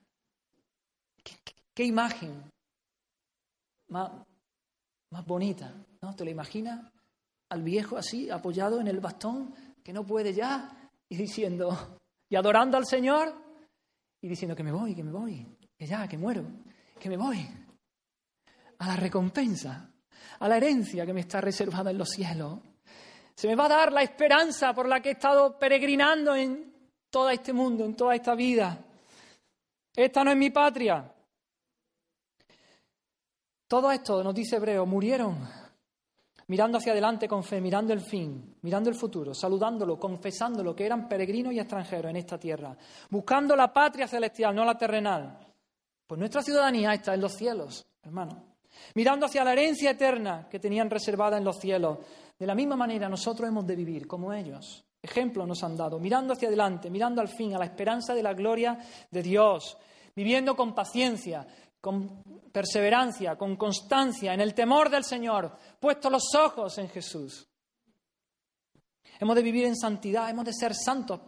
¿Qué, 1.74 1.84
imagen 1.84 2.50
más, 3.88 4.10
más 5.10 5.24
bonita? 5.24 5.74
¿No? 6.02 6.14
¿Te 6.14 6.24
lo 6.24 6.30
imaginas? 6.30 6.92
Al 7.50 7.62
viejo 7.62 7.96
así, 7.96 8.30
apoyado 8.30 8.80
en 8.80 8.88
el 8.88 9.00
bastón, 9.00 9.54
que 9.82 9.92
no 9.92 10.04
puede 10.04 10.34
ya, 10.34 10.90
y 11.08 11.16
diciendo, 11.16 11.98
y 12.28 12.36
adorando 12.36 12.76
al 12.76 12.86
Señor, 12.86 13.34
y 14.20 14.28
diciendo 14.28 14.54
que 14.54 14.62
me 14.62 14.72
voy, 14.72 14.94
que 14.94 15.02
me 15.02 15.12
voy, 15.12 15.46
que 15.76 15.86
ya, 15.86 16.06
que 16.06 16.18
muero, 16.18 16.44
que 17.00 17.08
me 17.08 17.16
voy. 17.16 17.48
A 18.78 18.88
la 18.88 18.96
recompensa, 18.96 19.90
a 20.38 20.48
la 20.48 20.56
herencia 20.56 21.06
que 21.06 21.12
me 21.12 21.20
está 21.20 21.40
reservada 21.40 21.90
en 21.90 21.98
los 21.98 22.10
cielos. 22.10 22.60
Se 23.34 23.48
me 23.48 23.54
va 23.54 23.66
a 23.66 23.68
dar 23.68 23.92
la 23.92 24.02
esperanza 24.02 24.74
por 24.74 24.88
la 24.88 25.00
que 25.00 25.10
he 25.10 25.12
estado 25.12 25.58
peregrinando 25.58 26.34
en 26.34 26.72
todo 27.10 27.30
este 27.30 27.52
mundo, 27.52 27.84
en 27.84 27.96
toda 27.96 28.14
esta 28.14 28.34
vida. 28.34 28.84
Esta 29.94 30.22
no 30.22 30.30
es 30.30 30.36
mi 30.36 30.50
patria. 30.50 31.12
Todo 33.68 33.92
esto, 33.92 34.24
nos 34.24 34.34
dice 34.34 34.56
Hebreo, 34.56 34.86
murieron 34.86 35.46
mirando 36.48 36.78
hacia 36.78 36.92
adelante 36.92 37.28
con 37.28 37.44
fe, 37.44 37.60
mirando 37.60 37.92
el 37.92 38.00
fin, 38.00 38.56
mirando 38.62 38.88
el 38.88 38.96
futuro, 38.96 39.34
saludándolo, 39.34 39.98
confesándolo 39.98 40.74
que 40.74 40.86
eran 40.86 41.06
peregrinos 41.06 41.52
y 41.52 41.60
extranjeros 41.60 42.10
en 42.10 42.16
esta 42.16 42.38
tierra, 42.38 42.76
buscando 43.10 43.54
la 43.54 43.72
patria 43.72 44.08
celestial, 44.08 44.54
no 44.54 44.64
la 44.64 44.76
terrenal. 44.76 45.38
Pues 46.06 46.18
nuestra 46.18 46.42
ciudadanía 46.42 46.94
está 46.94 47.12
en 47.12 47.20
los 47.20 47.34
cielos, 47.34 47.86
hermano. 48.02 48.44
mirando 48.94 49.26
hacia 49.26 49.44
la 49.44 49.52
herencia 49.52 49.90
eterna 49.90 50.48
que 50.50 50.58
tenían 50.58 50.88
reservada 50.88 51.36
en 51.36 51.44
los 51.44 51.58
cielos. 51.58 51.98
De 52.38 52.46
la 52.46 52.54
misma 52.54 52.76
manera 52.76 53.08
nosotros 53.08 53.46
hemos 53.46 53.66
de 53.66 53.76
vivir 53.76 54.06
como 54.06 54.32
ellos. 54.32 54.84
Ejemplo 55.02 55.46
nos 55.46 55.62
han 55.62 55.76
dado, 55.76 55.98
mirando 55.98 56.32
hacia 56.32 56.48
adelante, 56.48 56.88
mirando 56.88 57.20
al 57.20 57.28
fin, 57.28 57.54
a 57.54 57.58
la 57.58 57.66
esperanza 57.66 58.14
de 58.14 58.22
la 58.22 58.32
gloria 58.32 58.78
de 59.10 59.22
Dios, 59.22 59.76
viviendo 60.16 60.56
con 60.56 60.74
paciencia, 60.74 61.46
con 61.80 62.22
perseverancia, 62.52 63.36
con 63.36 63.56
constancia, 63.56 64.34
en 64.34 64.40
el 64.40 64.54
temor 64.54 64.90
del 64.90 65.04
Señor, 65.04 65.56
puesto 65.78 66.10
los 66.10 66.34
ojos 66.34 66.78
en 66.78 66.88
Jesús. 66.88 67.48
Hemos 69.20 69.36
de 69.36 69.42
vivir 69.42 69.66
en 69.66 69.76
santidad, 69.76 70.30
hemos 70.30 70.44
de 70.44 70.52
ser 70.52 70.74
santos 70.74 71.20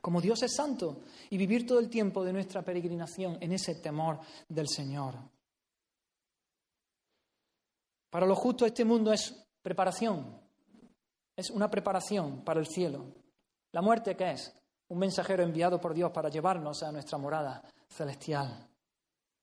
como 0.00 0.20
Dios 0.20 0.42
es 0.42 0.54
santo 0.54 1.02
y 1.30 1.36
vivir 1.36 1.66
todo 1.66 1.80
el 1.80 1.90
tiempo 1.90 2.24
de 2.24 2.32
nuestra 2.32 2.62
peregrinación 2.62 3.36
en 3.40 3.52
ese 3.52 3.76
temor 3.76 4.20
del 4.48 4.68
Señor. 4.68 5.14
Para 8.10 8.26
los 8.26 8.38
justos 8.38 8.68
este 8.68 8.84
mundo 8.84 9.12
es 9.12 9.34
preparación, 9.60 10.40
es 11.36 11.50
una 11.50 11.68
preparación 11.68 12.42
para 12.42 12.60
el 12.60 12.66
cielo. 12.66 13.06
¿La 13.72 13.82
muerte 13.82 14.16
qué 14.16 14.32
es? 14.32 14.54
Un 14.88 14.98
mensajero 14.98 15.42
enviado 15.42 15.80
por 15.80 15.92
Dios 15.92 16.10
para 16.10 16.30
llevarnos 16.30 16.82
a 16.82 16.92
nuestra 16.92 17.18
morada 17.18 17.62
celestial, 17.88 18.67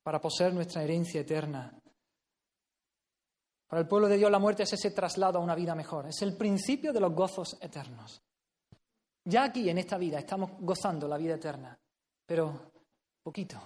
para 0.06 0.20
poseer 0.20 0.54
nuestra 0.54 0.84
herencia 0.84 1.22
eterna. 1.22 1.76
Para 3.66 3.82
el 3.82 3.88
pueblo 3.88 4.06
de 4.06 4.16
Dios 4.16 4.30
la 4.30 4.38
muerte 4.38 4.62
es 4.62 4.72
ese 4.72 4.92
traslado 4.92 5.40
a 5.40 5.42
una 5.42 5.56
vida 5.56 5.74
mejor, 5.74 6.06
es 6.06 6.22
el 6.22 6.36
principio 6.36 6.92
de 6.92 7.00
los 7.00 7.12
gozos 7.12 7.58
eternos. 7.60 8.22
Ya 9.24 9.42
aquí 9.42 9.68
en 9.68 9.78
esta 9.78 9.98
vida 9.98 10.20
estamos 10.20 10.52
gozando 10.60 11.08
la 11.08 11.18
vida 11.18 11.34
eterna, 11.34 11.76
pero 12.24 12.70
poquito, 13.20 13.60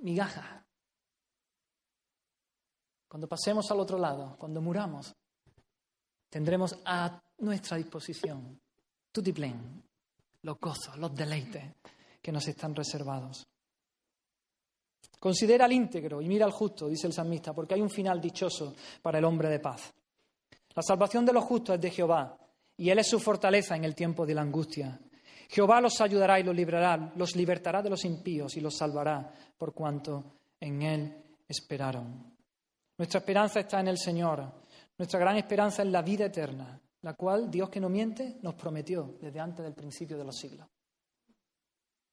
migaja. 0.00 0.62
Cuando 3.08 3.26
pasemos 3.26 3.70
al 3.70 3.80
otro 3.80 3.96
lado, 3.96 4.36
cuando 4.38 4.60
muramos, 4.60 5.16
tendremos 6.28 6.78
a 6.84 7.18
nuestra 7.38 7.78
disposición 7.78 8.60
tutiplén, 9.10 9.82
los 10.42 10.60
gozos, 10.60 10.98
los 10.98 11.14
deleites 11.14 11.76
que 12.20 12.30
nos 12.30 12.46
están 12.46 12.74
reservados. 12.74 13.48
Considera 15.18 15.64
al 15.64 15.72
íntegro 15.72 16.20
y 16.20 16.28
mira 16.28 16.44
al 16.44 16.52
justo, 16.52 16.88
dice 16.88 17.06
el 17.06 17.12
salmista, 17.12 17.52
porque 17.52 17.74
hay 17.74 17.80
un 17.80 17.90
final 17.90 18.20
dichoso 18.20 18.74
para 19.02 19.18
el 19.18 19.24
hombre 19.24 19.48
de 19.48 19.60
paz. 19.60 19.92
La 20.74 20.82
salvación 20.82 21.24
de 21.24 21.32
los 21.32 21.44
justos 21.44 21.76
es 21.76 21.80
de 21.80 21.90
Jehová, 21.90 22.38
y 22.76 22.90
Él 22.90 22.98
es 22.98 23.08
su 23.08 23.18
fortaleza 23.18 23.74
en 23.76 23.84
el 23.84 23.94
tiempo 23.94 24.26
de 24.26 24.34
la 24.34 24.42
angustia. 24.42 25.00
Jehová 25.48 25.80
los 25.80 26.00
ayudará 26.00 26.38
y 26.38 26.42
los 26.42 26.54
librará, 26.54 27.12
los 27.16 27.34
libertará 27.34 27.82
de 27.82 27.90
los 27.90 28.04
impíos 28.04 28.56
y 28.56 28.60
los 28.60 28.76
salvará, 28.76 29.32
por 29.56 29.72
cuanto 29.72 30.24
en 30.60 30.82
Él 30.82 31.16
esperaron. 31.48 32.36
Nuestra 32.98 33.20
esperanza 33.20 33.60
está 33.60 33.80
en 33.80 33.88
el 33.88 33.98
Señor. 33.98 34.44
Nuestra 34.98 35.20
gran 35.20 35.36
esperanza 35.36 35.82
es 35.82 35.88
la 35.88 36.02
vida 36.02 36.26
eterna, 36.26 36.80
la 37.02 37.14
cual 37.14 37.50
Dios 37.50 37.68
que 37.68 37.80
no 37.80 37.88
miente 37.88 38.38
nos 38.42 38.54
prometió 38.54 39.16
desde 39.20 39.40
antes 39.40 39.64
del 39.64 39.74
principio 39.74 40.16
de 40.16 40.24
los 40.24 40.36
siglos. 40.36 40.66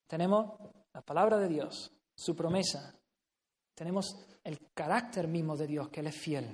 Tenemos 0.08 0.54
la 0.94 1.02
palabra 1.02 1.38
de 1.38 1.48
Dios, 1.48 1.92
su 2.16 2.36
promesa. 2.36 2.94
Tenemos 3.74 4.16
el 4.44 4.72
carácter 4.74 5.28
mismo 5.28 5.56
de 5.56 5.68
Dios, 5.68 5.90
que 5.90 6.02
Él 6.02 6.08
es 6.08 6.18
fiel, 6.18 6.46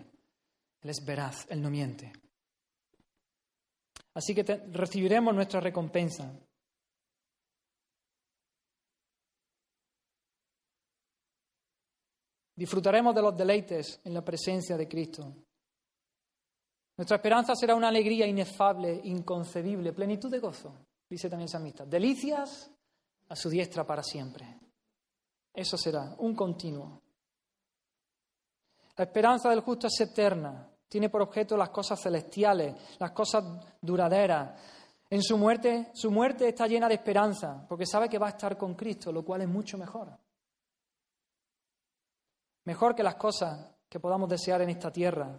Él 0.82 0.89
es 0.89 1.03
veraz, 1.05 1.45
Él 1.49 1.62
no 1.62 1.70
miente. 1.70 2.12
Así 4.14 4.34
que 4.34 4.43
recibiremos 4.43 5.34
nuestra 5.34 5.60
recompensa. 5.60 6.32
Disfrutaremos 12.55 13.16
de 13.16 13.22
los 13.22 13.38
deleites 13.38 14.01
en 14.03 14.14
la 14.14 14.24
presencia 14.24 14.76
de 14.76 14.88
Cristo. 14.88 15.34
Nuestra 16.97 17.16
esperanza 17.16 17.55
será 17.55 17.76
una 17.76 17.88
alegría 17.88 18.28
inefable, 18.28 18.99
inconcebible, 19.05 19.93
plenitud 19.93 20.30
de 20.30 20.39
gozo, 20.39 20.76
dice 21.10 21.30
también 21.30 21.45
el 21.45 21.49
samista. 21.49 21.86
Delicias 21.86 22.70
a 23.30 23.36
su 23.38 23.49
diestra 23.49 23.88
para 23.88 24.03
siempre. 24.03 24.59
Eso 25.60 25.78
será 25.78 26.16
un 26.20 26.34
continuo. 26.34 27.01
La 28.95 29.03
esperanza 29.03 29.49
del 29.49 29.60
justo 29.60 29.88
es 29.88 29.99
eterna, 29.99 30.70
tiene 30.88 31.10
por 31.10 31.22
objeto 31.22 31.57
las 31.57 31.70
cosas 31.70 32.01
celestiales, 32.01 32.95
las 32.97 33.12
cosas 33.12 33.43
duraderas. 33.82 34.57
En 35.10 35.22
su 35.22 35.38
muerte, 35.38 35.91
su 35.93 36.12
muerte 36.12 36.47
está 36.47 36.66
llena 36.66 36.88
de 36.88 36.93
esperanza, 36.93 37.66
porque 37.68 37.86
sabe 37.86 38.07
que 38.07 38.18
va 38.18 38.28
a 38.28 38.30
estar 38.30 38.57
con 38.57 38.74
Cristo, 38.74 39.12
lo 39.12 39.26
cual 39.26 39.41
es 39.41 39.49
mucho 39.49 39.78
mejor. 39.78 40.18
Mejor 42.64 42.95
que 42.95 43.03
las 43.03 43.16
cosas 43.16 43.76
que 43.89 43.99
podamos 43.99 44.30
desear 44.30 44.62
en 44.62 44.70
esta 44.70 44.93
tierra. 44.93 45.38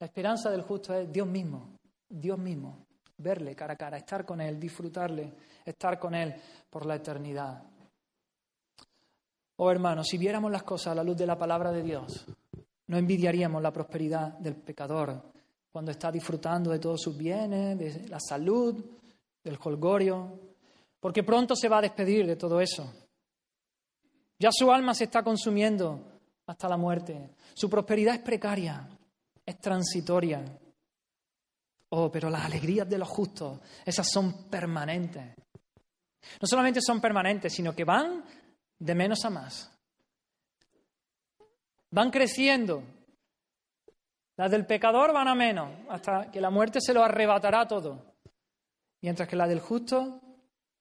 La 0.00 0.06
esperanza 0.06 0.50
del 0.50 0.62
justo 0.62 0.92
es 0.94 1.12
Dios 1.12 1.28
mismo, 1.28 1.76
Dios 2.08 2.40
mismo, 2.40 2.88
verle 3.18 3.54
cara 3.54 3.74
a 3.74 3.76
cara, 3.76 3.98
estar 3.98 4.24
con 4.24 4.40
Él, 4.40 4.58
disfrutarle, 4.58 5.32
estar 5.64 5.96
con 6.00 6.16
Él 6.16 6.34
por 6.68 6.86
la 6.86 6.96
eternidad. 6.96 7.69
Oh 9.62 9.70
hermanos, 9.70 10.06
si 10.08 10.16
viéramos 10.16 10.50
las 10.50 10.62
cosas 10.62 10.92
a 10.92 10.94
la 10.94 11.04
luz 11.04 11.18
de 11.18 11.26
la 11.26 11.36
palabra 11.36 11.70
de 11.70 11.82
Dios, 11.82 12.24
no 12.86 12.96
envidiaríamos 12.96 13.60
la 13.60 13.70
prosperidad 13.70 14.38
del 14.38 14.56
pecador 14.56 15.22
cuando 15.70 15.90
está 15.90 16.10
disfrutando 16.10 16.70
de 16.70 16.78
todos 16.78 17.02
sus 17.02 17.14
bienes, 17.14 17.78
de 17.78 18.08
la 18.08 18.18
salud, 18.18 18.82
del 19.44 19.58
holgorio, 19.62 20.40
porque 20.98 21.22
pronto 21.22 21.54
se 21.54 21.68
va 21.68 21.76
a 21.76 21.82
despedir 21.82 22.26
de 22.26 22.36
todo 22.36 22.58
eso. 22.58 22.90
Ya 24.38 24.48
su 24.50 24.72
alma 24.72 24.94
se 24.94 25.04
está 25.04 25.22
consumiendo 25.22 26.20
hasta 26.46 26.66
la 26.66 26.78
muerte. 26.78 27.28
Su 27.52 27.68
prosperidad 27.68 28.14
es 28.14 28.22
precaria 28.22 28.88
es 29.44 29.58
transitoria. 29.58 30.42
Oh, 31.90 32.10
pero 32.10 32.30
las 32.30 32.46
alegrías 32.46 32.88
de 32.88 32.96
los 32.96 33.08
justos, 33.08 33.60
esas 33.84 34.08
son 34.08 34.44
permanentes. 34.48 35.34
No 36.40 36.46
solamente 36.46 36.80
son 36.80 37.00
permanentes, 37.00 37.52
sino 37.52 37.74
que 37.74 37.84
van 37.84 38.24
de 38.80 38.94
menos 38.94 39.24
a 39.24 39.30
más. 39.30 39.70
Van 41.90 42.10
creciendo. 42.10 42.82
Las 44.36 44.50
del 44.50 44.66
pecador 44.66 45.12
van 45.12 45.28
a 45.28 45.34
menos, 45.34 45.70
hasta 45.90 46.30
que 46.30 46.40
la 46.40 46.50
muerte 46.50 46.80
se 46.80 46.94
lo 46.94 47.04
arrebatará 47.04 47.68
todo. 47.68 48.16
Mientras 49.02 49.28
que 49.28 49.36
la 49.36 49.46
del 49.46 49.60
justo 49.60 50.20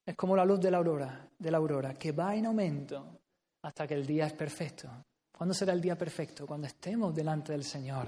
es 0.05 0.15
como 0.15 0.35
la 0.35 0.45
luz 0.45 0.59
de 0.61 0.71
la 0.71 0.77
aurora, 0.77 1.27
de 1.37 1.51
la 1.51 1.57
aurora, 1.57 1.93
que 1.93 2.13
va 2.13 2.35
en 2.35 2.45
aumento 2.45 3.19
hasta 3.61 3.85
que 3.85 3.95
el 3.95 4.05
día 4.05 4.27
es 4.27 4.33
perfecto. 4.33 4.89
¿Cuándo 5.37 5.53
será 5.53 5.73
el 5.73 5.81
día 5.81 5.97
perfecto? 5.97 6.47
Cuando 6.47 6.67
estemos 6.67 7.13
delante 7.13 7.51
del 7.51 7.63
Señor 7.63 8.07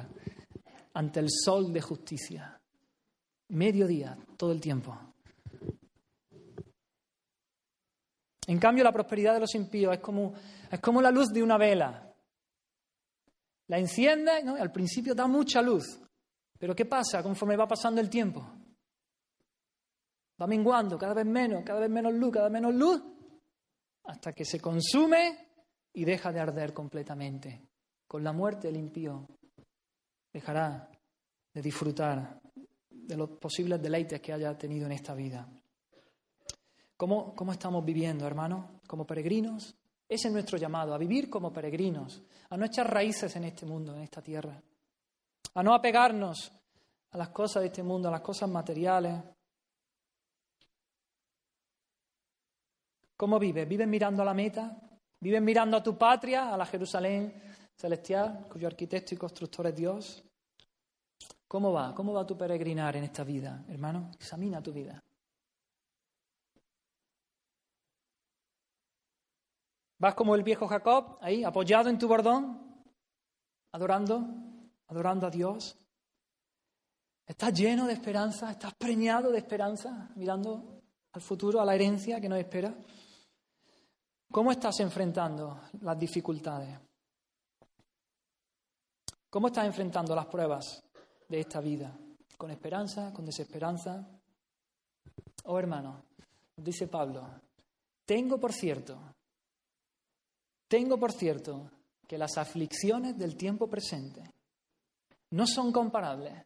ante 0.94 1.20
el 1.20 1.28
sol 1.30 1.72
de 1.72 1.82
justicia. 1.82 2.60
Mediodía, 3.50 4.18
todo 4.38 4.54
el 4.54 4.62
tiempo. 4.62 5.11
En 8.52 8.60
cambio, 8.60 8.84
la 8.84 8.92
prosperidad 8.92 9.34
de 9.34 9.40
los 9.40 9.56
impíos 9.56 9.94
es 9.94 10.02
como, 10.02 10.34
es 10.70 10.80
como 10.82 11.02
la 11.02 11.10
luz 11.10 11.30
de 11.30 11.42
una 11.42 11.58
vela. 11.58 12.14
La 13.68 13.80
enciende, 13.80 14.44
¿no? 14.44 14.56
al 14.56 14.74
principio 14.74 15.16
da 15.16 15.26
mucha 15.26 15.62
luz. 15.62 16.02
Pero 16.60 16.76
¿qué 16.76 16.84
pasa 16.84 17.24
conforme 17.24 17.56
va 17.56 17.66
pasando 17.66 18.02
el 18.02 18.10
tiempo? 18.10 18.46
Va 20.42 20.48
menguando, 20.48 20.98
cada 20.98 21.14
vez 21.14 21.26
menos, 21.26 21.64
cada 21.64 21.80
vez 21.80 21.90
menos 21.90 22.14
luz, 22.14 22.34
cada 22.34 22.50
vez 22.50 22.52
menos 22.52 22.76
luz, 22.76 23.02
hasta 24.04 24.34
que 24.34 24.44
se 24.44 24.60
consume 24.60 25.48
y 25.94 26.04
deja 26.04 26.34
de 26.34 26.42
arder 26.42 26.74
completamente. 26.74 27.70
Con 28.06 28.22
la 28.22 28.34
muerte 28.34 28.68
del 28.68 28.76
impío 28.76 29.30
dejará 30.34 30.92
de 31.54 31.62
disfrutar 31.62 32.42
de 32.90 33.16
los 33.16 33.30
posibles 33.30 33.82
deleites 33.82 34.20
que 34.20 34.34
haya 34.34 34.58
tenido 34.58 34.88
en 34.88 34.92
esta 34.92 35.14
vida. 35.14 35.48
¿Cómo, 37.02 37.34
cómo 37.34 37.52
estamos 37.52 37.84
viviendo, 37.84 38.28
hermanos? 38.28 38.64
Como 38.86 39.08
peregrinos. 39.08 39.76
Ese 40.08 40.28
es 40.28 40.32
nuestro 40.32 40.60
llamado, 40.60 40.94
a 40.94 41.00
vivir 41.00 41.32
como 41.32 41.52
peregrinos, 41.52 42.22
a 42.48 42.56
no 42.56 42.64
echar 42.64 42.94
raíces 42.94 43.36
en 43.38 43.46
este 43.46 43.66
mundo, 43.66 43.96
en 43.96 44.04
esta 44.04 44.22
tierra, 44.22 44.62
a 45.56 45.64
no 45.64 45.74
apegarnos 45.74 46.52
a 47.10 47.18
las 47.18 47.30
cosas 47.30 47.64
de 47.64 47.70
este 47.70 47.82
mundo, 47.82 48.08
a 48.08 48.12
las 48.12 48.22
cosas 48.22 48.48
materiales. 48.52 49.20
¿Cómo 53.18 53.40
vives? 53.40 53.68
¿Vives 53.68 53.88
mirando 53.88 54.22
a 54.22 54.26
la 54.26 54.36
meta? 54.36 54.78
¿Vives 55.20 55.42
mirando 55.42 55.78
a 55.78 55.82
tu 55.82 55.98
patria, 55.98 56.54
a 56.54 56.58
la 56.58 56.68
Jerusalén 56.68 57.34
celestial, 57.76 58.46
cuyo 58.48 58.68
arquitecto 58.68 59.16
y 59.16 59.18
constructor 59.18 59.66
es 59.66 59.76
Dios. 59.76 60.24
¿Cómo 61.48 61.74
va? 61.74 61.96
¿Cómo 61.96 62.14
va 62.14 62.28
tu 62.28 62.38
peregrinar 62.38 62.96
en 62.96 63.06
esta 63.06 63.24
vida, 63.24 63.66
hermano? 63.70 64.12
Examina 64.20 64.62
tu 64.62 64.72
vida. 64.72 65.02
¿Vas 70.02 70.16
como 70.16 70.34
el 70.34 70.42
viejo 70.42 70.68
Jacob, 70.68 71.20
ahí, 71.22 71.44
apoyado 71.44 71.88
en 71.88 72.00
tu 72.00 72.08
bordón, 72.08 72.60
adorando, 73.72 74.26
adorando 74.88 75.28
a 75.28 75.30
Dios? 75.30 75.78
¿Estás 77.24 77.54
lleno 77.54 77.86
de 77.86 77.94
esperanza? 77.94 78.50
¿Estás 78.50 78.74
preñado 78.74 79.32
de 79.32 79.38
esperanza, 79.38 80.10
mirando 80.16 80.82
al 81.12 81.22
futuro, 81.22 81.62
a 81.62 81.66
la 81.66 81.76
herencia 81.76 82.20
que 82.20 82.28
nos 82.28 82.40
espera? 82.40 82.76
¿Cómo 84.32 84.52
estás 84.52 84.80
enfrentando 84.80 85.62
las 85.82 86.00
dificultades? 86.00 86.80
¿Cómo 89.30 89.50
estás 89.50 89.68
enfrentando 89.68 90.16
las 90.16 90.26
pruebas 90.26 90.84
de 91.30 91.42
esta 91.42 91.62
vida? 91.62 91.96
¿Con 92.40 92.50
esperanza? 92.50 93.14
¿Con 93.14 93.24
desesperanza? 93.24 94.04
Oh 95.44 95.60
hermano, 95.60 96.06
dice 96.56 96.88
Pablo, 96.88 97.24
tengo 98.04 98.40
por 98.40 98.52
cierto, 98.52 99.00
tengo 100.72 100.98
por 100.98 101.12
cierto 101.12 101.70
que 102.08 102.18
las 102.18 102.38
aflicciones 102.38 103.18
del 103.18 103.36
tiempo 103.36 103.70
presente 103.70 104.24
no 105.32 105.46
son 105.46 105.70
comparables 105.74 106.46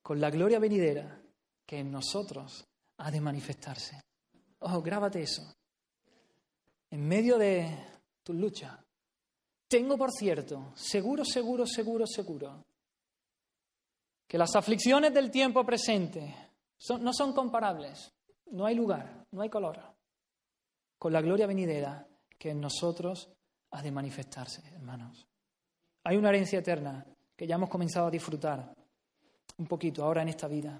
con 0.00 0.18
la 0.18 0.30
gloria 0.30 0.58
venidera 0.58 1.20
que 1.66 1.80
en 1.80 1.92
nosotros 1.92 2.64
ha 2.96 3.10
de 3.10 3.20
manifestarse. 3.20 4.00
Oh, 4.60 4.80
grábate 4.80 5.22
eso. 5.22 5.42
En 6.88 7.06
medio 7.06 7.36
de 7.36 7.68
tu 8.22 8.32
lucha, 8.32 8.82
tengo 9.68 9.98
por 9.98 10.12
cierto, 10.12 10.72
seguro, 10.74 11.22
seguro, 11.22 11.66
seguro, 11.66 12.06
seguro, 12.06 12.64
que 14.26 14.38
las 14.38 14.56
aflicciones 14.56 15.12
del 15.12 15.30
tiempo 15.30 15.62
presente 15.62 16.34
no 17.00 17.12
son 17.12 17.34
comparables, 17.34 18.10
no 18.46 18.64
hay 18.64 18.74
lugar, 18.74 19.26
no 19.30 19.42
hay 19.42 19.50
color, 19.50 19.78
con 20.98 21.12
la 21.12 21.20
gloria 21.20 21.46
venidera 21.46 22.08
que 22.38 22.50
en 22.50 22.60
nosotros 22.62 23.28
ha 23.72 23.82
de 23.82 23.90
manifestarse, 23.90 24.62
hermanos. 24.74 25.26
Hay 26.04 26.16
una 26.16 26.28
herencia 26.28 26.58
eterna 26.58 27.04
que 27.36 27.46
ya 27.46 27.56
hemos 27.56 27.68
comenzado 27.68 28.06
a 28.06 28.10
disfrutar 28.10 28.74
un 29.58 29.66
poquito 29.66 30.04
ahora 30.04 30.22
en 30.22 30.28
esta 30.28 30.48
vida, 30.48 30.78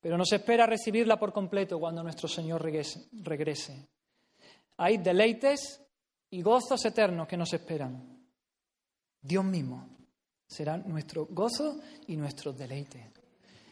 pero 0.00 0.16
nos 0.16 0.32
espera 0.32 0.66
recibirla 0.66 1.18
por 1.18 1.32
completo 1.32 1.78
cuando 1.78 2.02
nuestro 2.02 2.28
Señor 2.28 2.62
regrese. 2.62 3.88
Hay 4.78 4.98
deleites 4.98 5.82
y 6.30 6.42
gozos 6.42 6.84
eternos 6.84 7.26
que 7.26 7.36
nos 7.36 7.52
esperan. 7.52 8.18
Dios 9.20 9.44
mismo 9.44 9.88
será 10.46 10.76
nuestro 10.76 11.26
gozo 11.26 11.80
y 12.06 12.16
nuestro 12.16 12.52
deleite. 12.52 13.12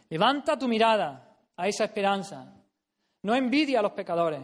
Levanta 0.09 0.59
tu 0.59 0.68
mirada 0.68 1.39
a 1.57 1.68
esa 1.68 1.84
esperanza. 1.84 2.53
No 3.22 3.34
envidia 3.34 3.78
a 3.78 3.82
los 3.82 3.93
pecadores. 3.93 4.43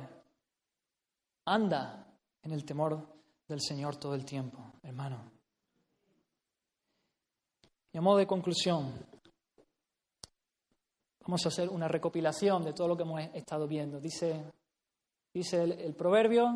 Anda 1.44 2.06
en 2.42 2.52
el 2.52 2.64
temor 2.64 3.11
del 3.52 3.60
Señor 3.60 3.96
todo 3.96 4.14
el 4.14 4.24
tiempo, 4.24 4.72
hermano. 4.82 5.30
Y 7.92 7.98
a 7.98 8.00
modo 8.00 8.16
de 8.16 8.26
conclusión, 8.26 8.92
vamos 11.20 11.44
a 11.44 11.48
hacer 11.48 11.68
una 11.68 11.86
recopilación 11.86 12.64
de 12.64 12.72
todo 12.72 12.88
lo 12.88 12.96
que 12.96 13.02
hemos 13.02 13.20
estado 13.34 13.68
viendo. 13.68 14.00
Dice, 14.00 14.42
dice 15.32 15.62
el, 15.62 15.72
el 15.72 15.94
proverbio, 15.94 16.50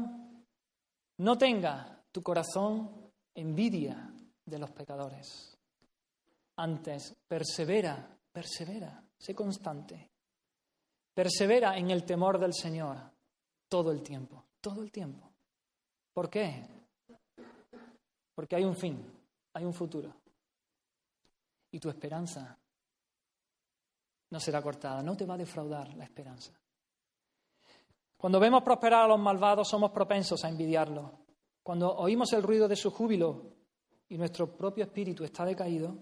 no 1.19 1.37
tenga 1.37 2.03
tu 2.11 2.23
corazón 2.23 2.91
envidia 3.35 4.11
de 4.47 4.59
los 4.59 4.71
pecadores. 4.71 5.55
Antes, 6.57 7.15
persevera, 7.29 8.19
persevera, 8.33 9.05
sé 9.19 9.35
constante. 9.35 10.11
Persevera 11.13 11.77
en 11.77 11.91
el 11.91 12.05
temor 12.05 12.39
del 12.39 12.55
Señor 12.55 12.97
todo 13.69 13.93
el 13.93 14.03
tiempo, 14.03 14.45
todo 14.63 14.83
el 14.83 14.91
tiempo. 14.91 15.31
¿Por 16.15 16.31
qué? 16.31 16.76
Porque 18.37 18.55
hay 18.55 18.65
un 18.65 18.77
fin, 18.77 19.03
hay 19.55 19.65
un 19.65 19.73
futuro. 19.73 20.15
Y 21.71 21.81
tu 21.81 21.89
esperanza 21.89 22.57
no 24.29 24.39
será 24.39 24.61
cortada, 24.61 25.03
no 25.03 25.17
te 25.17 25.25
va 25.25 25.35
a 25.35 25.39
defraudar 25.39 25.95
la 25.97 26.05
esperanza. 26.05 26.53
Cuando 28.19 28.39
vemos 28.39 28.63
prosperar 28.63 29.05
a 29.05 29.09
los 29.09 29.19
malvados 29.19 29.69
somos 29.69 29.91
propensos 29.91 30.45
a 30.45 30.51
envidiarlos. 30.51 31.11
Cuando 31.63 31.97
oímos 31.97 32.31
el 32.35 32.43
ruido 32.43 32.69
de 32.69 32.77
su 32.77 32.91
júbilo 32.91 33.55
y 34.11 34.19
nuestro 34.19 34.55
propio 34.55 34.85
espíritu 34.85 35.25
está 35.25 35.47
decaído, 35.47 35.97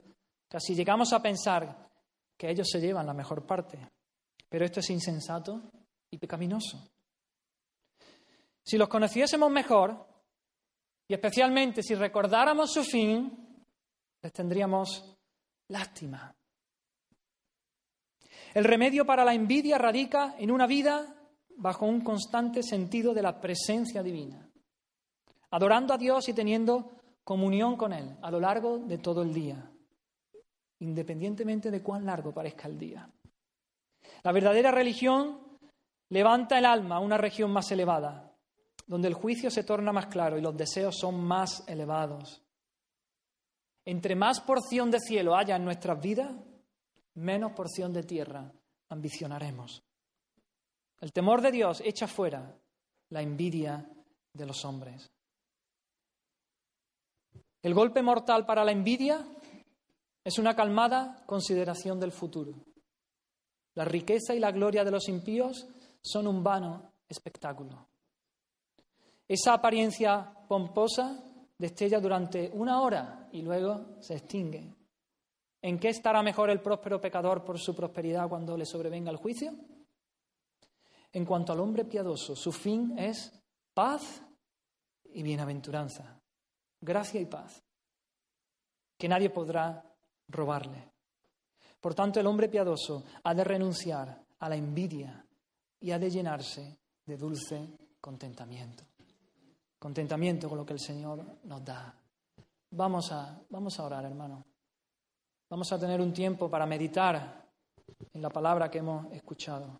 casi 0.49 0.75
llegamos 0.75 1.13
a 1.13 1.23
pensar 1.23 1.89
que 2.37 2.51
ellos 2.51 2.69
se 2.69 2.81
llevan 2.81 3.07
la 3.07 3.15
mejor 3.15 3.47
parte. 3.47 3.79
Pero 4.49 4.65
esto 4.65 4.81
es 4.81 4.91
insensato 4.91 5.71
y 6.11 6.19
pecaminoso. 6.19 6.91
Si 8.65 8.77
los 8.77 8.89
conociésemos 8.89 9.53
mejor, 9.53 10.14
y 11.09 11.15
especialmente 11.15 11.83
si 11.83 11.95
recordáramos 11.95 12.73
su 12.73 12.83
fin, 12.83 13.67
les 14.23 14.33
tendríamos 14.33 15.17
lástima. 15.69 16.35
El 18.55 18.65
remedio 18.65 19.05
para 19.05 19.25
la 19.25 19.35
envidia 19.35 19.79
radica 19.79 20.37
en 20.39 20.51
una 20.51 20.67
vida 20.67 21.15
bajo 21.57 21.87
un 21.87 22.01
constante 22.01 22.63
sentido 22.63 23.13
de 23.13 23.23
la 23.23 23.41
presencia 23.41 24.03
divina, 24.03 24.49
adorando 25.51 25.93
a 25.93 25.99
Dios 25.99 26.29
y 26.29 26.33
teniendo 26.33 27.01
comunión 27.23 27.77
con 27.77 27.93
Él 27.93 28.17
a 28.23 28.31
lo 28.31 28.41
largo 28.41 28.79
de 28.79 28.99
todo 28.99 29.23
el 29.23 29.33
día, 29.33 29.71
independientemente 30.81 31.71
de 31.71 31.83
cuán 31.83 32.07
largo 32.07 32.33
parezca 32.33 32.69
el 32.69 32.79
día. 32.79 33.11
La 34.23 34.33
verdadera 34.33 34.71
religión 34.71 35.59
levanta 36.11 36.59
el 36.59 36.65
alma 36.65 36.97
a 36.97 37.01
una 37.01 37.19
región 37.19 37.51
más 37.51 37.71
elevada, 37.73 38.34
donde 38.87 39.09
el 39.09 39.15
juicio 39.15 39.51
se 39.51 39.65
torna 39.65 39.93
más 39.93 40.07
claro 40.07 40.39
y 40.39 40.43
los 40.43 40.57
deseos 40.57 40.97
son 40.99 41.23
más 41.23 41.65
elevados. 41.67 42.43
Entre 43.85 44.15
más 44.15 44.41
porción 44.41 44.91
de 44.91 45.01
cielo 45.01 45.37
haya 45.37 45.57
en 45.57 45.65
nuestras 45.65 46.01
vidas, 46.01 46.33
menos 47.15 47.53
porción 47.53 47.93
de 47.93 48.03
tierra 48.03 48.51
ambicionaremos. 48.89 49.83
El 51.01 51.13
temor 51.13 51.43
de 51.43 51.53
Dios 51.53 51.83
echa 51.85 52.07
fuera 52.07 52.57
la 53.11 53.23
envidia 53.23 53.89
de 54.33 54.47
los 54.47 54.65
hombres. 54.65 55.11
El 57.63 57.75
golpe 57.75 58.03
mortal 58.03 58.45
para 58.47 58.65
la 58.65 58.73
envidia 58.73 59.25
es 60.23 60.39
una 60.39 60.55
calmada 60.55 61.23
consideración 61.27 62.01
del 62.01 62.13
futuro. 62.13 62.55
La 63.75 63.85
riqueza 63.85 64.35
y 64.35 64.39
la 64.39 64.53
gloria 64.53 64.85
de 64.85 64.91
los 64.91 65.09
impíos 65.09 65.67
son 66.01 66.27
un 66.27 66.43
vano 66.43 66.93
espectáculo. 67.09 67.89
Esa 69.27 69.55
apariencia 69.55 70.33
pomposa 70.47 71.23
destella 71.57 72.01
durante 72.01 72.51
una 72.53 72.81
hora 72.81 73.29
y 73.33 73.43
luego 73.43 73.97
se 74.01 74.15
extingue. 74.15 74.75
¿En 75.63 75.79
qué 75.79 75.89
estará 75.89 76.23
mejor 76.23 76.51
el 76.51 76.61
próspero 76.61 77.01
pecador 77.01 77.43
por 77.43 77.59
su 77.59 77.75
prosperidad 77.75 78.29
cuando 78.29 78.57
le 78.57 78.67
sobrevenga 78.67 79.11
el 79.11 79.17
juicio? 79.17 79.55
En 81.13 81.25
cuanto 81.25 81.53
al 81.53 81.61
hombre 81.61 81.85
piadoso, 81.85 82.37
su 82.37 82.53
fin 82.53 82.99
es 82.99 83.33
paz 83.73 84.23
y 85.05 85.23
bienaventuranza, 85.23 86.21
gracia 86.81 87.21
y 87.21 87.27
paz, 87.27 87.63
que 88.99 89.09
nadie 89.09 89.31
podrá 89.31 89.83
robarle. 90.29 90.93
Por 91.81 91.95
tanto, 91.95 92.21
el 92.21 92.27
hombre 92.27 92.49
piadoso 92.49 93.05
ha 93.23 93.35
de 93.35 93.45
renunciar 93.45 94.23
a 94.39 94.49
la 94.49 94.57
envidia 94.57 95.25
y 95.81 95.93
ha 95.93 95.99
de 95.99 96.11
llenarse 96.11 96.79
de 97.07 97.17
dulce 97.17 97.71
contentamiento. 98.01 98.85
Contentamiento 99.85 100.49
con 100.49 100.57
lo 100.57 100.65
que 100.65 100.73
el 100.73 100.81
Señor 100.81 101.23
nos 101.45 101.63
da. 101.63 101.95
Vamos 102.71 103.13
a, 103.13 103.39
vamos 103.51 103.79
a 103.79 103.85
orar, 103.85 104.07
hermano. 104.07 104.43
Vamos 105.51 105.71
a 105.73 105.79
tener 105.79 106.01
un 106.01 106.11
tiempo 106.11 106.49
para 106.49 106.65
meditar 106.65 107.47
en 108.11 108.23
la 108.23 108.31
palabra 108.31 108.71
que 108.71 108.79
hemos 108.79 109.13
escuchado. 109.13 109.79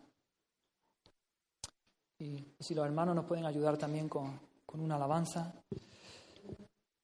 Y 2.19 2.53
si 2.59 2.75
los 2.75 2.85
hermanos 2.85 3.15
nos 3.15 3.25
pueden 3.25 3.47
ayudar 3.47 3.79
también 3.79 4.07
con, 4.07 4.39
con 4.63 4.79
una 4.79 4.97
alabanza. 4.97 5.51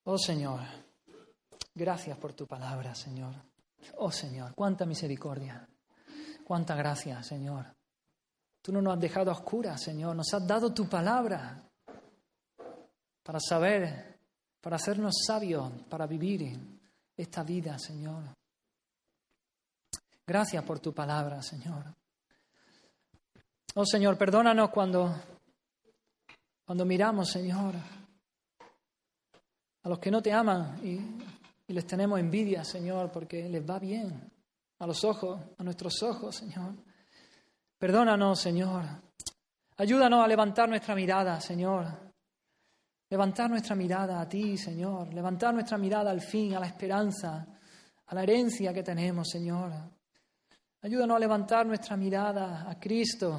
Oh 0.03 0.19
Señor, 0.19 0.59
gracias 1.73 2.19
por 2.19 2.33
tu 2.33 2.45
palabra, 2.45 2.93
Señor. 2.93 3.33
Oh 3.97 4.11
Señor, 4.11 4.53
cuánta 4.53 4.85
misericordia, 4.85 5.67
cuánta 6.45 6.75
gracia, 6.75 7.23
Señor. 7.23 7.65
Tú 8.61 8.71
no 8.71 8.79
nos 8.79 8.93
has 8.93 8.99
dejado 8.99 9.31
a 9.31 9.33
oscuras, 9.33 9.81
Señor, 9.81 10.15
nos 10.15 10.31
has 10.35 10.45
dado 10.45 10.71
tu 10.71 10.87
palabra 10.87 11.70
para 13.23 13.39
saber, 13.39 14.19
para 14.59 14.75
hacernos 14.75 15.13
sabios, 15.25 15.71
para 15.89 16.07
vivir 16.07 16.57
esta 17.15 17.43
vida, 17.43 17.77
Señor. 17.77 18.23
Gracias 20.25 20.63
por 20.63 20.79
tu 20.79 20.93
palabra, 20.93 21.41
Señor. 21.41 21.83
Oh 23.75 23.85
Señor, 23.85 24.17
perdónanos 24.17 24.69
cuando, 24.69 25.15
cuando 26.65 26.85
miramos, 26.85 27.29
Señor, 27.29 27.75
a 29.83 29.89
los 29.89 29.99
que 29.99 30.11
no 30.11 30.21
te 30.21 30.31
aman 30.31 30.79
y, 30.83 30.99
y 31.67 31.73
les 31.73 31.85
tenemos 31.85 32.19
envidia, 32.19 32.63
Señor, 32.63 33.11
porque 33.11 33.47
les 33.47 33.67
va 33.67 33.79
bien 33.79 34.31
a 34.79 34.87
los 34.87 35.03
ojos, 35.03 35.39
a 35.57 35.63
nuestros 35.63 36.01
ojos, 36.03 36.35
Señor. 36.35 36.73
Perdónanos, 37.77 38.39
Señor. 38.39 38.83
Ayúdanos 39.77 40.23
a 40.23 40.27
levantar 40.27 40.67
nuestra 40.69 40.93
mirada, 40.93 41.39
Señor. 41.39 42.10
Levantar 43.11 43.49
nuestra 43.49 43.75
mirada 43.75 44.21
a 44.21 44.29
ti, 44.29 44.57
Señor. 44.57 45.13
Levantar 45.13 45.53
nuestra 45.53 45.77
mirada 45.77 46.11
al 46.11 46.21
fin, 46.21 46.55
a 46.55 46.61
la 46.61 46.67
esperanza, 46.67 47.45
a 48.07 48.15
la 48.15 48.23
herencia 48.23 48.73
que 48.73 48.83
tenemos, 48.83 49.27
Señor. 49.27 49.73
Ayúdanos 50.81 51.17
a 51.17 51.19
levantar 51.19 51.65
nuestra 51.65 51.97
mirada 51.97 52.69
a 52.69 52.79
Cristo, 52.79 53.37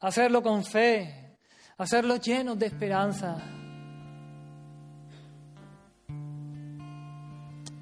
a 0.00 0.08
hacerlo 0.08 0.42
con 0.42 0.64
fe, 0.64 1.38
a 1.78 1.84
hacerlo 1.84 2.16
llenos 2.16 2.58
de 2.58 2.66
esperanza. 2.66 3.36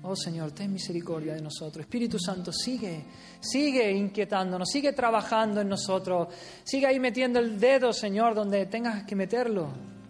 Oh 0.02 0.14
Señor, 0.14 0.52
ten 0.52 0.70
misericordia 0.70 1.32
de 1.32 1.40
nosotros. 1.40 1.86
Espíritu 1.86 2.18
Santo, 2.18 2.52
sigue, 2.52 3.06
sigue 3.40 3.90
inquietándonos, 3.90 4.68
sigue 4.68 4.92
trabajando 4.92 5.62
en 5.62 5.68
nosotros. 5.70 6.28
Sigue 6.62 6.88
ahí 6.88 7.00
metiendo 7.00 7.38
el 7.38 7.58
dedo, 7.58 7.90
Señor, 7.94 8.34
donde 8.34 8.66
tengas 8.66 9.04
que 9.04 9.16
meterlo. 9.16 10.01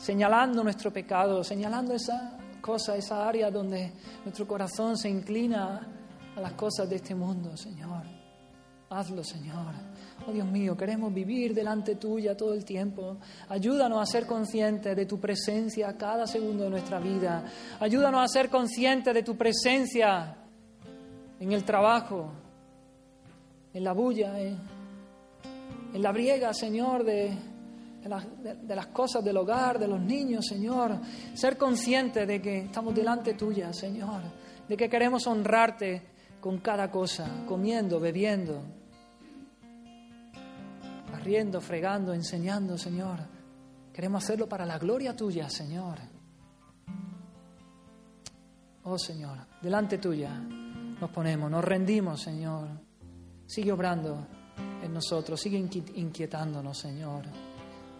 Señalando 0.00 0.64
nuestro 0.64 0.90
pecado, 0.90 1.44
señalando 1.44 1.94
esa 1.94 2.38
cosa, 2.60 2.96
esa 2.96 3.28
área 3.28 3.50
donde 3.50 3.92
nuestro 4.24 4.48
corazón 4.48 4.96
se 4.96 5.10
inclina 5.10 5.86
a 6.34 6.40
las 6.40 6.52
cosas 6.54 6.88
de 6.88 6.96
este 6.96 7.14
mundo, 7.14 7.56
Señor. 7.56 8.02
Hazlo, 8.88 9.22
Señor. 9.22 9.72
Oh 10.26 10.32
Dios 10.32 10.46
mío, 10.46 10.76
queremos 10.76 11.14
vivir 11.14 11.54
delante 11.54 11.96
tuya 11.96 12.36
todo 12.36 12.54
el 12.54 12.64
tiempo. 12.64 13.18
Ayúdanos 13.48 14.00
a 14.02 14.06
ser 14.06 14.26
conscientes 14.26 14.96
de 14.96 15.06
tu 15.06 15.20
presencia 15.20 15.96
cada 15.96 16.26
segundo 16.26 16.64
de 16.64 16.70
nuestra 16.70 16.98
vida. 16.98 17.44
Ayúdanos 17.78 18.22
a 18.22 18.28
ser 18.28 18.50
conscientes 18.50 19.14
de 19.14 19.22
tu 19.22 19.36
presencia 19.36 20.36
en 21.38 21.52
el 21.52 21.64
trabajo, 21.64 22.32
en 23.72 23.84
la 23.84 23.92
bulla, 23.92 24.40
en, 24.40 24.58
la 25.94 26.12
briega, 26.12 26.52
Señor, 26.52 27.04
de, 27.04 27.32
de, 28.02 28.74
las 28.74 28.86
cosas 28.88 29.24
del 29.24 29.36
hogar, 29.36 29.78
de 29.78 29.88
los 29.88 30.00
niños, 30.00 30.46
Señor. 30.46 30.98
Ser 31.34 31.56
conscientes 31.56 32.26
de 32.26 32.40
que 32.40 32.58
estamos 32.64 32.94
delante 32.94 33.34
tuya, 33.34 33.72
Señor. 33.72 34.22
De 34.68 34.76
que 34.76 34.88
queremos 34.88 35.26
honrarte 35.26 36.02
con 36.40 36.58
cada 36.58 36.90
cosa, 36.90 37.44
comiendo, 37.46 38.00
bebiendo 38.00 38.62
riendo, 41.20 41.60
fregando, 41.60 42.12
enseñando, 42.12 42.76
Señor. 42.76 43.20
Queremos 43.92 44.24
hacerlo 44.24 44.48
para 44.48 44.64
la 44.66 44.78
gloria 44.78 45.14
tuya, 45.14 45.48
Señor. 45.48 45.98
Oh 48.84 48.98
Señor, 48.98 49.38
delante 49.60 49.98
tuya 49.98 50.32
nos 50.32 51.10
ponemos, 51.10 51.50
nos 51.50 51.64
rendimos, 51.64 52.20
Señor. 52.20 52.68
Sigue 53.46 53.72
obrando 53.72 54.26
en 54.82 54.92
nosotros, 54.92 55.40
sigue 55.40 55.58
inquietándonos, 55.58 56.78
Señor. 56.78 57.24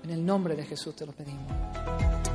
En 0.04 0.10
el 0.10 0.24
nombre 0.24 0.56
de 0.56 0.64
Jesús 0.64 0.96
te 0.96 1.04
lo 1.04 1.12
pedimos. 1.12 2.29